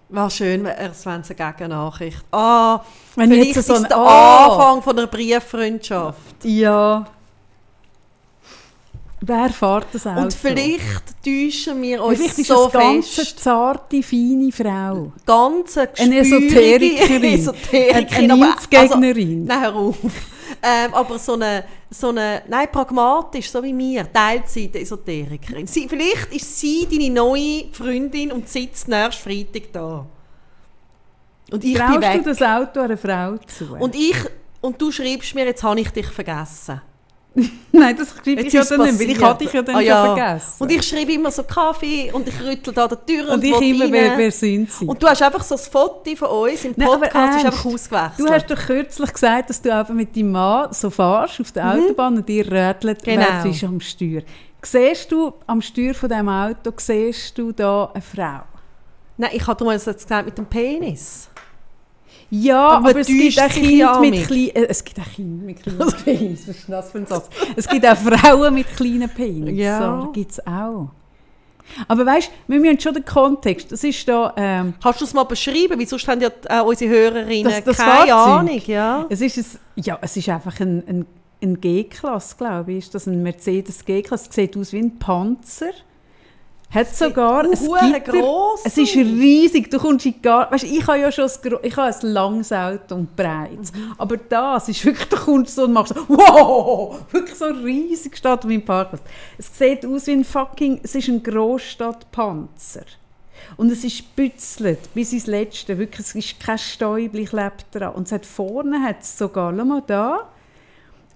[0.09, 2.23] War schön, wenn es eine Gegennachricht.
[2.31, 2.81] Ah,
[3.15, 6.43] Wenn vielleicht jetzt ist so ein der Ah, Anfang von einer Brieffreundschaft.
[6.43, 7.05] Ja.
[9.21, 10.21] Wer fährt das Auto?
[10.21, 13.39] Und vielleicht täuschen wir uns Vielleicht ist so eine ganz fest.
[13.39, 15.11] zarte, feine Frau.
[15.25, 17.23] Ganz Eine Esoterikerin.
[17.39, 18.31] Esoterikerin.
[18.31, 19.49] Eine aber- Impfgegnerin.
[19.49, 19.95] Also, nein, hör auf.
[20.65, 25.67] Ähm, aber so eine, so eine, nein, pragmatisch, so wie mir, Teilzeit Esoterikerin.
[25.67, 30.05] Sie, vielleicht ist sie deine neue Freundin und sitzt nächsten Freitag da.
[31.51, 32.23] Und ich bin Traust weg.
[32.23, 33.75] du das Auto einer Frau zu?
[33.75, 34.17] Und ich,
[34.61, 36.81] und du schreibst mir, jetzt habe ich dich vergessen.
[37.73, 40.15] Nein, das schreibe ich ja dann nicht, weil ich hatte dich ja dann Ah, ja.
[40.15, 40.53] vergessen.
[40.59, 43.61] Und ich schreibe immer so Kaffee und ich rüttel da die Tür und, Und ich
[43.61, 43.91] immer, rein.
[43.91, 44.85] wer, wer sind sie?
[44.85, 48.19] Und du hast einfach so ein Foto von uns im Nein, Podcast, ist einfach ausgewechselt.
[48.19, 51.73] Du hast doch kürzlich gesagt, dass du eben mit deinem Mann so fährst auf der
[51.73, 53.25] Autobahn und ihr rätselt, Genau.
[53.43, 54.21] wer ist am Steuer.
[54.61, 58.41] Siehst du am Steuer von diesem Auto, siehst du da eine Frau?
[59.17, 61.29] Nein, ich habe jetzt gesagt mit dem Penis.
[62.41, 64.49] Ja, Aber aber, es gibt auch Kinder mit kleinen...
[64.55, 66.47] Äh, es gibt auch Kinder mit kleinen Penis.
[66.47, 67.29] Was ist das für ein Satz?
[67.55, 69.57] Es gibt auch Frauen mit kleinen Penis.
[69.57, 70.01] Ja.
[70.03, 70.89] So, gibt es auch.
[71.87, 73.71] Aber weißt du, wir müssen schon den Kontext...
[73.71, 74.33] Das ist da...
[74.37, 75.79] Ähm, Kannst du es mal beschreiben?
[75.79, 78.13] Weil sonst haben ja äh, unsere Hörerinnen Das- das keine Fahrzeug?
[78.15, 78.61] Ahnung.
[78.67, 79.05] Ja?
[79.09, 81.05] Es ist, ein, ja, es ist einfach ein, ein,
[81.41, 82.79] ein G-Klasse, glaube ich.
[82.79, 84.29] Ist das ein Mercedes G-Klasse?
[84.31, 85.71] Sieht aus wie ein Panzer.
[86.71, 88.11] Hat sogar Hure Gitter.
[88.11, 89.69] gross Es ist riesig.
[89.71, 92.95] Du kommst in gar, weißt, ich habe ja schon ein, ich habe ein langes Auto
[92.95, 93.71] und breites.
[93.71, 93.93] Mhm.
[93.97, 98.39] Aber das ist wirklich, du kommst so und machst so, wow, wirklich so riesig steht
[98.39, 99.03] auf meinem Parkplatz.
[99.37, 102.83] Es sieht aus wie ein fucking, es ist ein Großstadtpanzer.
[103.57, 105.77] Und es ist bützelt bis ins Letzte.
[105.77, 107.93] Wirklich, es ist kein Stäubchen klebt dran.
[107.93, 110.29] Und es hat vorne hat es sogar, schau mal da,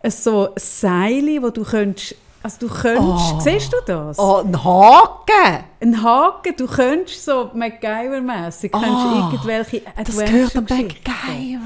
[0.07, 3.40] so ein Seil, wo du könntest, also du könntest, Oh.
[3.40, 4.18] siehst du das?
[4.20, 5.64] Oh, ein Haken!
[5.82, 11.11] Ein Haken, du könntest so MacGyver-mässig Ah, irgendwelche Das gehört Adventure-Geschichten.
[11.11, 11.60] MacGyver.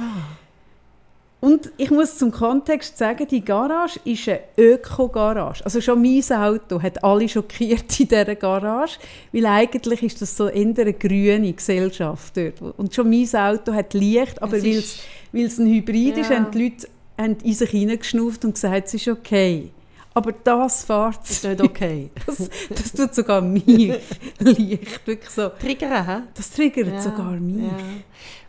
[1.41, 5.65] Und ich muss zum Kontext sagen, die Garage ist eine Öko-Garage.
[5.65, 8.97] Also schon mein Auto hat alle schockiert in dieser Garage,
[9.33, 12.61] weil eigentlich ist das so eher eine grüne Gesellschaft dort.
[12.77, 14.99] Und schon mein Auto hat Licht, aber weil ist-
[15.33, 16.37] es, ein Hybrid ist, Ja.
[16.37, 16.87] haben die Leute
[17.17, 19.69] haben in sich hineingeschnauft und gesagt, es ist okay.
[20.15, 22.11] Aber das fährt Ist nicht okay.
[22.25, 23.65] Das, das tut sogar mich
[24.39, 25.07] leicht.
[25.07, 25.49] Wirklich so.
[25.49, 26.21] Triggern, hä?
[26.35, 27.63] Das triggert Ja, sogar mich.
[27.63, 27.71] Ja.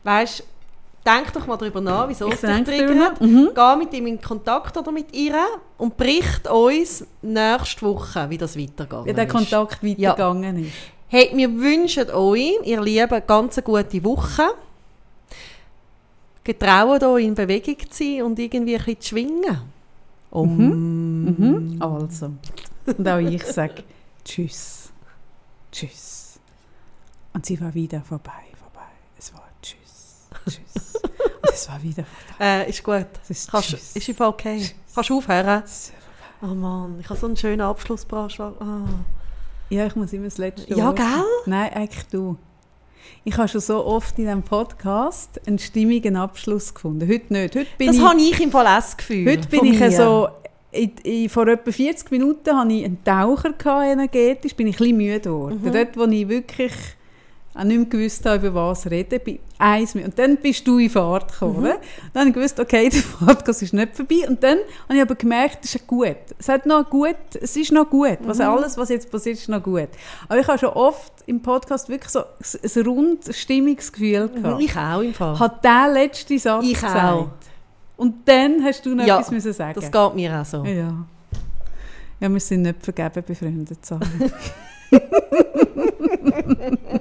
[0.02, 0.44] Weißt du,
[1.10, 3.20] denk doch mal darüber nach, wieso es dich triggert.
[3.20, 3.50] Mhm.
[3.54, 5.36] Geh mit ihm in Kontakt oder mit ihr
[5.78, 9.06] und bericht uns nächste Woche, wie das weitergeht.
[9.06, 10.72] Wie der Kontakt weitergegangen ist.
[11.08, 14.42] Hey, wir wünschen euch, ihr Lieben, ganz eine gute Woche.
[16.42, 19.73] Getraut euch in Bewegung zu sein und irgendwie ein bisschen zu schwingen.
[20.34, 21.24] Um.
[21.24, 21.76] Mhm.
[21.82, 22.32] Also.
[22.86, 23.84] Und auch ich sage
[24.24, 24.90] Tschüss.
[25.72, 26.38] Tschüss.
[27.32, 28.86] Und sie war wieder vorbei, vorbei.
[29.18, 30.28] Es war Tschüss.
[30.44, 30.94] Tschüss.
[31.02, 32.44] Und es war wieder vorbei.
[32.44, 33.06] Äh, ist gut.
[33.22, 33.96] Es ist Kannst, Tschüss.
[33.96, 34.70] ist einfach okay.
[34.94, 35.62] Kannst du aufhören?
[36.42, 38.38] Oh Mann, ich habe so einen schönen Abschluss gebracht.
[38.40, 38.54] Oh.
[39.70, 41.24] Ja, ich muss immer das letzte Ja, Wort- gell?
[41.46, 42.36] Nein, eigentlich du.
[43.24, 47.08] Ich habe schon so oft in diesem Podcast einen stimmigen Abschluss gefunden.
[47.08, 47.54] Heute nicht.
[47.56, 49.30] Heute bin Das ich, habe ich im Fall das Gefühl.
[49.30, 49.90] heute bin ich mir.
[49.90, 50.28] so...
[50.72, 54.78] In, in, vor etwa 40 Minuten hatte ich einen Taucher gehabt, energetisch, bin ich ein
[54.78, 55.60] bisschen müde geworden.
[55.62, 55.72] Mhm.
[55.72, 56.72] Dort, wo ich wirklich
[57.56, 59.20] auch nicht mehr gewusst habe, über was reden.
[59.24, 60.06] bin eins mehr.
[60.06, 61.62] Und dann bist du in Fahrt gekommen.
[61.62, 61.72] Mhm.
[62.12, 64.26] Dann habe ich gewusst, okay, der Podcast ist nicht vorbei.
[64.28, 64.58] Und dann
[64.88, 66.16] habe ich aber gemerkt, es ist gut.
[66.38, 68.18] Es, hat noch gut, es ist noch gut.
[68.22, 68.44] Was, Mhm.
[68.44, 69.88] Alles, was jetzt passiert, ist noch gut.
[70.28, 72.26] Aber ich habe schon oft im Podcast wirklich so ein,
[72.76, 74.60] ein rund Stimmingsgefühl gehabt.
[74.60, 75.38] Ich auch im Fall.
[75.38, 76.96] Hat der letzte Satz Ich gesagt.
[76.96, 77.28] auch.
[77.96, 79.74] Und dann hast du noch Ja, etwas müssen sagen.
[79.80, 80.64] Das geht mir auch so.
[80.64, 80.92] Ja.
[82.20, 83.86] Ja, wir sind nicht vergeben befreundet.
[83.86, 84.02] Sorry.